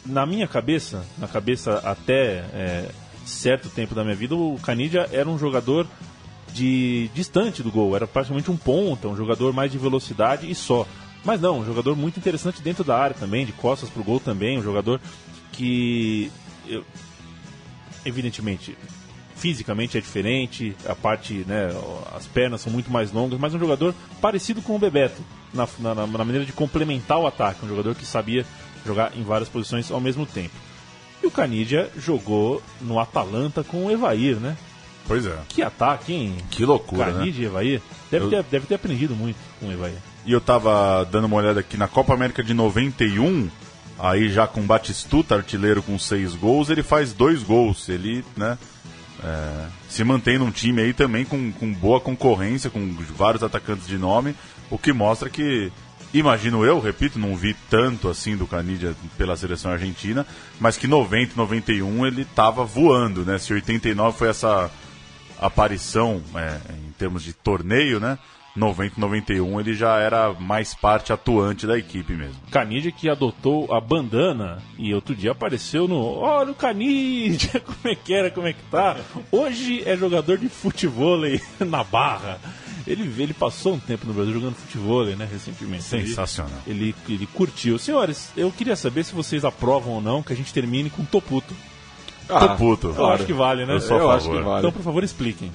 Na 0.05 0.27
minha 0.27 0.49
cabeça, 0.49 1.05
na 1.19 1.29
cabeça 1.29 1.79
até 1.85 2.45
é, 2.53 2.89
certo 3.25 3.69
tempo 3.69 3.95
da 3.95 4.03
minha 4.03 4.17
vida, 4.17 4.35
o 4.35 4.59
Canidia 4.63 5.09
era 5.13 5.29
um 5.29 5.39
jogador 5.39 5.87
de 6.53 7.09
distante 7.15 7.63
do 7.63 7.71
gol, 7.71 7.95
era 7.95 8.07
praticamente 8.07 8.51
um 8.51 8.57
ponta, 8.57 9.09
um 9.09 9.17
jogador 9.17 9.53
mais 9.53 9.71
de 9.71 9.79
velocidade 9.79 10.51
e 10.51 10.55
só. 10.55 10.87
Mas 11.25 11.41
não, 11.41 11.61
um 11.61 11.65
jogador 11.65 11.97
muito 11.97 12.19
interessante 12.19 12.61
dentro 12.61 12.83
da 12.83 12.99
área 12.99 13.15
também, 13.15 13.47
de 13.47 13.53
costas 13.53 13.89
pro 13.89 14.03
gol 14.03 14.19
também, 14.19 14.59
um 14.59 14.63
jogador 14.63 15.01
que 15.53 16.31
eu- 16.67 16.85
evidentemente 18.05 18.77
fisicamente 19.37 19.97
é 19.99 20.01
diferente, 20.01 20.75
a 20.87 20.95
parte, 20.95 21.45
né, 21.49 21.71
as 22.15 22.27
pernas 22.27 22.61
são 22.61 22.73
muito 22.73 22.91
mais 22.91 23.11
longas, 23.13 23.39
mas 23.41 23.55
um 23.55 23.59
jogador 23.59 23.95
parecido 24.21 24.63
com 24.63 24.77
o 24.77 24.79
Bebeto 24.79 25.21
na, 25.53 25.67
na, 25.81 25.95
na 26.07 26.25
maneira 26.25 26.45
de 26.45 26.53
complementar 26.53 27.19
o 27.19 27.27
ataque, 27.27 27.65
um 27.65 27.69
jogador 27.69 27.95
que 27.95 28.05
sabia 28.07 28.45
jogar 28.85 29.13
em 29.17 29.23
várias 29.23 29.49
posições 29.49 29.91
ao 29.91 30.01
mesmo 30.01 30.27
tempo. 30.27 30.55
E 31.23 31.27
o 31.27 31.31
Canidia 31.31 31.89
jogou 31.97 32.63
no 32.81 32.99
Atalanta 32.99 33.63
com 33.63 33.87
o 33.87 33.91
Evair, 33.91 34.37
né? 34.37 34.57
Pois 35.07 35.27
é. 35.27 35.37
Que 35.49 35.63
ataque, 35.63 36.13
hein? 36.13 36.37
Que 36.51 36.65
loucura, 36.65 37.07
né? 37.07 37.13
Canidia 37.21 37.45
e 37.45 37.47
Evair. 37.47 37.83
Deve, 38.11 38.25
Eu- 38.27 38.31
ter, 38.31 38.43
deve 38.45 38.67
ter 38.67 38.75
aprendido 38.75 39.15
muito 39.15 39.37
com 39.61 39.67
o 39.69 39.73
Evair. 39.73 39.97
E 40.25 40.33
eu 40.33 40.41
tava 40.41 41.05
dando 41.11 41.25
uma 41.27 41.37
olhada 41.37 41.61
aqui 41.61 41.77
na 41.77 41.89
Copa 41.89 42.15
América 42.15 42.43
de 42.45 42.55
91, 42.55 43.49
aí 43.99 44.29
já 44.31 44.47
com 44.47 44.63
Batistuta, 44.63 45.35
artilheiro 45.37 45.83
com 45.83 45.99
seis 45.99 46.35
gols, 46.35 46.71
ele 46.71 46.83
faz 46.83 47.13
dois 47.13 47.43
gols. 47.43 47.89
Ele, 47.89 48.25
né, 48.37 48.57
é, 49.23 49.67
se 49.89 50.03
mantém 50.05 50.39
num 50.39 50.51
time 50.51 50.81
aí 50.83 50.93
também 50.93 51.25
com, 51.25 51.53
com 51.53 51.73
boa 51.73 52.01
concorrência, 52.01 52.71
com 52.71 52.95
vários 53.17 53.43
atacantes 53.43 53.87
de 53.87 53.99
nome, 53.99 54.35
o 54.71 54.79
que 54.79 54.93
mostra 54.93 55.29
que, 55.29 55.73
imagino 56.13 56.65
eu, 56.65 56.81
repito, 56.81 57.19
não 57.19 57.37
vi 57.37 57.55
tanto 57.71 58.09
assim 58.09 58.37
do 58.37 58.47
Canidia 58.47 58.95
pela 59.17 59.37
seleção 59.37 59.73
argentina, 59.73 60.27
mas 60.61 60.77
que 60.77 60.87
90 60.87 61.33
e 61.33 61.37
91 61.37 62.07
ele 62.07 62.25
tava 62.25 62.65
voando, 62.65 63.25
né? 63.25 63.39
Se 63.39 63.53
89 63.53 64.19
foi 64.19 64.29
essa 64.29 64.71
aparição 65.41 66.23
é, 66.35 66.61
em 66.75 66.93
termos 66.93 67.23
de 67.23 67.33
torneio, 67.33 67.99
né? 67.99 68.19
90 68.55 68.97
e 68.97 69.01
91 69.01 69.61
ele 69.61 69.75
já 69.75 69.99
era 69.99 70.33
mais 70.35 70.75
parte 70.75 71.13
atuante 71.13 71.67
da 71.67 71.79
equipe 71.79 72.13
mesmo. 72.13 72.37
Canidia 72.51 72.93
que 72.93 73.09
adotou 73.09 73.73
a 73.73 73.81
bandana 73.81 74.63
e 74.79 74.95
outro 74.95 75.15
dia 75.15 75.33
apareceu 75.33 75.89
no. 75.89 75.99
Olha 76.19 76.53
o 76.53 76.55
Canidia, 76.55 77.61
como 77.65 77.79
é 77.85 77.95
que 77.95 78.13
era, 78.13 78.31
como 78.31 78.47
é 78.47 78.53
que 78.53 78.63
tá? 78.71 78.97
Hoje 79.31 79.83
é 79.87 79.97
jogador 79.97 80.37
de 80.37 80.49
futebol 80.49 81.21
na 81.61 81.83
barra. 81.83 82.39
Ele, 82.87 83.23
ele 83.23 83.35
passou 83.35 83.75
um 83.75 83.79
tempo 83.79 84.07
no 84.07 84.13
Brasil 84.13 84.33
jogando 84.33 84.55
futebol, 84.55 85.05
né, 85.05 85.29
recentemente. 85.31 85.85
Sensacional. 85.85 86.59
Ele, 86.67 86.95
ele, 87.07 87.15
ele 87.15 87.27
curtiu. 87.27 87.79
Senhores, 87.79 88.31
eu 88.37 88.51
queria 88.51 88.77
saber 88.77 89.05
se 89.05 89.15
vocês 89.15 89.45
aprovam 89.45 89.95
ou 89.95 90.01
não 90.01 90.23
que 90.23 90.33
a 90.33 90.37
gente 90.37 90.53
termine 90.53 90.91
com 90.91 91.05
Toputo. 91.05 91.55
Ah, 92.29 92.49
Toputo. 92.49 92.89
Eu 92.89 92.95
claro. 92.95 93.15
acho 93.15 93.27
que 93.27 93.33
vale, 93.33 93.67
né? 93.67 93.75
Eu 93.75 93.81
sou 93.81 93.97
a 93.97 94.01
Eu 94.01 94.11
acho 94.11 94.31
que 94.31 94.41
vale. 94.41 94.59
Então, 94.59 94.73
por 94.73 94.83
favor, 94.83 95.05
expliquem. 95.05 95.51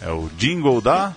É 0.00 0.10
o 0.10 0.28
jingle 0.36 0.80
da 0.80 1.14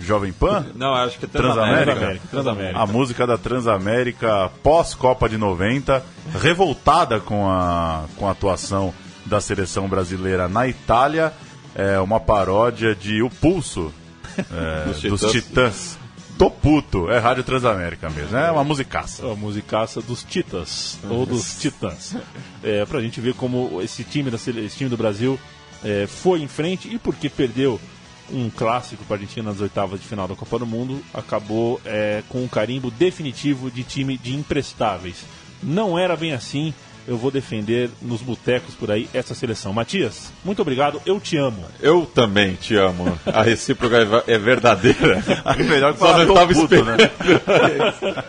Jovem 0.00 0.32
Pan? 0.32 0.66
Não, 0.74 0.94
acho 0.94 1.18
que 1.18 1.26
é 1.26 1.28
Transamérica. 1.28 1.84
Transamérica. 1.84 2.28
Transamérica. 2.28 2.78
A 2.78 2.86
música 2.86 3.26
da 3.26 3.36
Transamérica 3.36 4.50
pós-Copa 4.62 5.28
de 5.28 5.36
90, 5.36 6.02
revoltada 6.40 7.20
com 7.20 7.48
a, 7.48 8.04
com 8.16 8.26
a 8.26 8.30
atuação 8.30 8.94
da 9.26 9.40
seleção 9.40 9.88
brasileira 9.88 10.48
na 10.48 10.66
Itália, 10.66 11.32
é 11.74 12.00
uma 12.00 12.18
paródia 12.18 12.94
de 12.94 13.22
O 13.22 13.28
Pulso, 13.28 13.92
é, 14.50 14.84
Dos 14.86 15.02
dos, 15.02 15.32
Titãs. 15.32 15.32
Titãs. 15.32 15.98
Tô 16.38 16.50
puto, 16.50 17.10
é 17.10 17.18
Rádio 17.18 17.44
Transamérica 17.44 18.08
mesmo, 18.08 18.34
é 18.34 18.50
uma 18.50 18.64
musicaça. 18.64 19.30
A 19.30 19.34
musicaça 19.34 20.00
dos 20.00 20.24
Titas, 20.24 20.98
ou 21.08 21.26
dos 21.26 21.60
Titãs. 21.60 22.16
É, 22.62 22.84
pra 22.86 23.00
gente 23.02 23.20
ver 23.20 23.34
como 23.34 23.80
esse 23.82 24.02
time, 24.04 24.30
da, 24.30 24.36
esse 24.36 24.76
time 24.76 24.88
do 24.88 24.96
Brasil 24.96 25.38
é, 25.84 26.06
foi 26.06 26.40
em 26.40 26.48
frente 26.48 26.88
e 26.88 26.98
porque 26.98 27.28
perdeu 27.28 27.78
um 28.32 28.48
clássico 28.48 29.04
para 29.04 29.16
a 29.16 29.18
Argentina 29.18 29.50
nas 29.50 29.60
oitavas 29.60 30.00
de 30.00 30.06
final 30.06 30.26
da 30.26 30.34
Copa 30.34 30.58
do 30.58 30.66
Mundo, 30.66 31.02
acabou 31.12 31.80
é, 31.84 32.22
com 32.28 32.42
um 32.42 32.48
carimbo 32.48 32.90
definitivo 32.90 33.70
de 33.70 33.82
time 33.82 34.16
de 34.16 34.34
imprestáveis. 34.34 35.24
Não 35.62 35.98
era 35.98 36.16
bem 36.16 36.32
assim. 36.32 36.72
Eu 37.08 37.16
vou 37.16 37.30
defender 37.30 37.90
nos 38.00 38.20
botecos 38.22 38.74
por 38.74 38.90
aí 38.90 39.08
essa 39.12 39.34
seleção. 39.34 39.72
Matias, 39.72 40.32
muito 40.44 40.62
obrigado. 40.62 41.00
Eu 41.04 41.18
te 41.18 41.36
amo. 41.36 41.64
Eu 41.80 42.06
também 42.06 42.54
te 42.54 42.76
amo. 42.76 43.18
A 43.26 43.42
recíproca 43.42 44.22
é 44.26 44.38
verdadeira. 44.38 45.22
Melhor 45.58 45.92
que 45.94 45.98
Só 45.98 46.16
não 46.18 46.26
tô 46.26 46.34
tava 46.34 46.52
puto, 46.52 46.74
esperando. 46.74 46.98
né? 47.00 47.10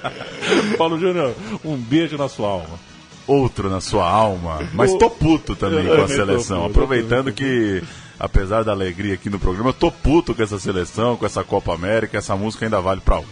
Paulo 0.77 0.99
Júnior, 0.99 1.33
um 1.63 1.75
beijo 1.75 2.17
na 2.17 2.27
sua 2.27 2.47
alma. 2.49 2.79
Outro 3.27 3.69
na 3.69 3.79
sua 3.81 4.07
alma. 4.09 4.59
Mas 4.73 4.93
tô 4.95 5.09
puto 5.09 5.55
também 5.55 5.85
Eu 5.85 5.97
com 5.97 6.03
a 6.03 6.07
seleção. 6.07 6.57
puto, 6.63 6.71
Aproveitando 6.71 7.31
que, 7.31 7.83
apesar 8.19 8.63
da 8.63 8.71
alegria 8.71 9.13
aqui 9.13 9.29
no 9.29 9.37
programa, 9.39 9.69
eu 9.69 9.73
tô 9.73 9.91
puto 9.91 10.33
com 10.33 10.41
essa 10.41 10.57
seleção, 10.59 11.15
com 11.17 11.25
essa 11.25 11.43
Copa 11.43 11.73
América. 11.73 12.17
Essa 12.17 12.35
música 12.35 12.65
ainda 12.65 12.81
vale 12.81 12.99
pra 13.01 13.19
hoje. 13.19 13.27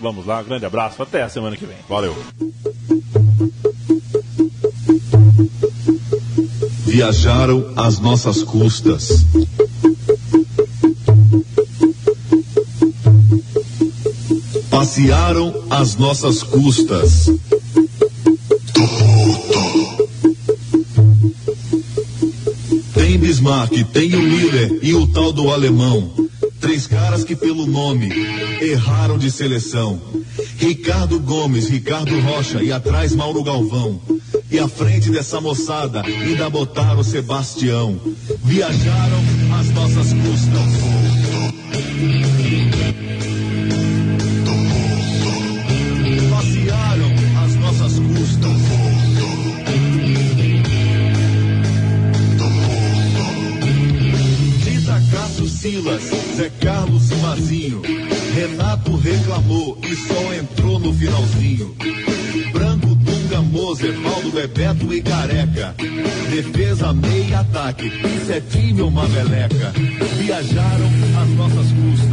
Vamos 0.00 0.24
lá, 0.24 0.42
grande 0.42 0.64
abraço. 0.64 1.02
Até 1.02 1.22
a 1.22 1.28
semana 1.28 1.54
que 1.56 1.66
vem. 1.66 1.76
Valeu. 1.86 2.16
Viajaram 6.90 7.72
às 7.76 8.00
nossas 8.00 8.42
custas. 8.42 9.24
Passearam 14.68 15.54
às 15.70 15.94
nossas 15.94 16.42
custas. 16.42 17.30
Tem 22.92 23.16
Bismarck, 23.18 23.84
tem 23.92 24.16
o 24.16 24.22
Miller 24.22 24.80
e 24.82 24.92
o 24.92 25.06
tal 25.06 25.32
do 25.32 25.48
alemão. 25.48 26.12
Três 26.60 26.88
caras 26.88 27.22
que 27.22 27.36
pelo 27.36 27.68
nome 27.68 28.10
erraram 28.60 29.16
de 29.16 29.30
seleção. 29.30 30.02
Ricardo 30.56 31.20
Gomes, 31.20 31.68
Ricardo 31.68 32.18
Rocha 32.18 32.60
e 32.64 32.72
atrás 32.72 33.14
Mauro 33.14 33.44
Galvão. 33.44 34.00
E 34.50 34.58
à 34.58 34.68
frente 34.68 35.10
dessa 35.10 35.40
moçada 35.40 36.02
ainda 36.02 36.50
botaram 36.50 37.02
Sebastião. 37.04 38.00
Viajaram 38.44 39.22
às 39.58 39.70
nossas 39.70 40.12
custas. 40.12 40.70
Passearam 46.30 47.44
às 47.44 47.54
nossas 47.54 47.98
custas. 47.98 48.50
Cássio 55.10 55.48
Silas, 55.48 56.02
Zé 56.36 56.50
Carlos 56.60 57.10
Mazinho. 57.22 57.82
Renato 58.34 58.96
reclamou 58.96 59.78
e 59.82 59.96
só 59.96 60.34
entrou 60.34 60.78
no 60.78 60.92
finalzinho. 60.92 61.74
Moser, 63.50 63.92
Valdo, 64.00 64.30
Bebeto 64.30 64.92
e 64.94 65.02
Careca. 65.02 65.74
Defesa, 66.30 66.92
meia 66.92 67.40
ataque. 67.40 67.86
Isso 67.86 68.32
é 68.32 68.40
ou 68.80 68.88
uma 68.88 69.08
meleca? 69.08 69.72
Viajaram 70.18 70.90
às 71.20 71.28
nossas 71.30 71.66
custas. 71.72 72.09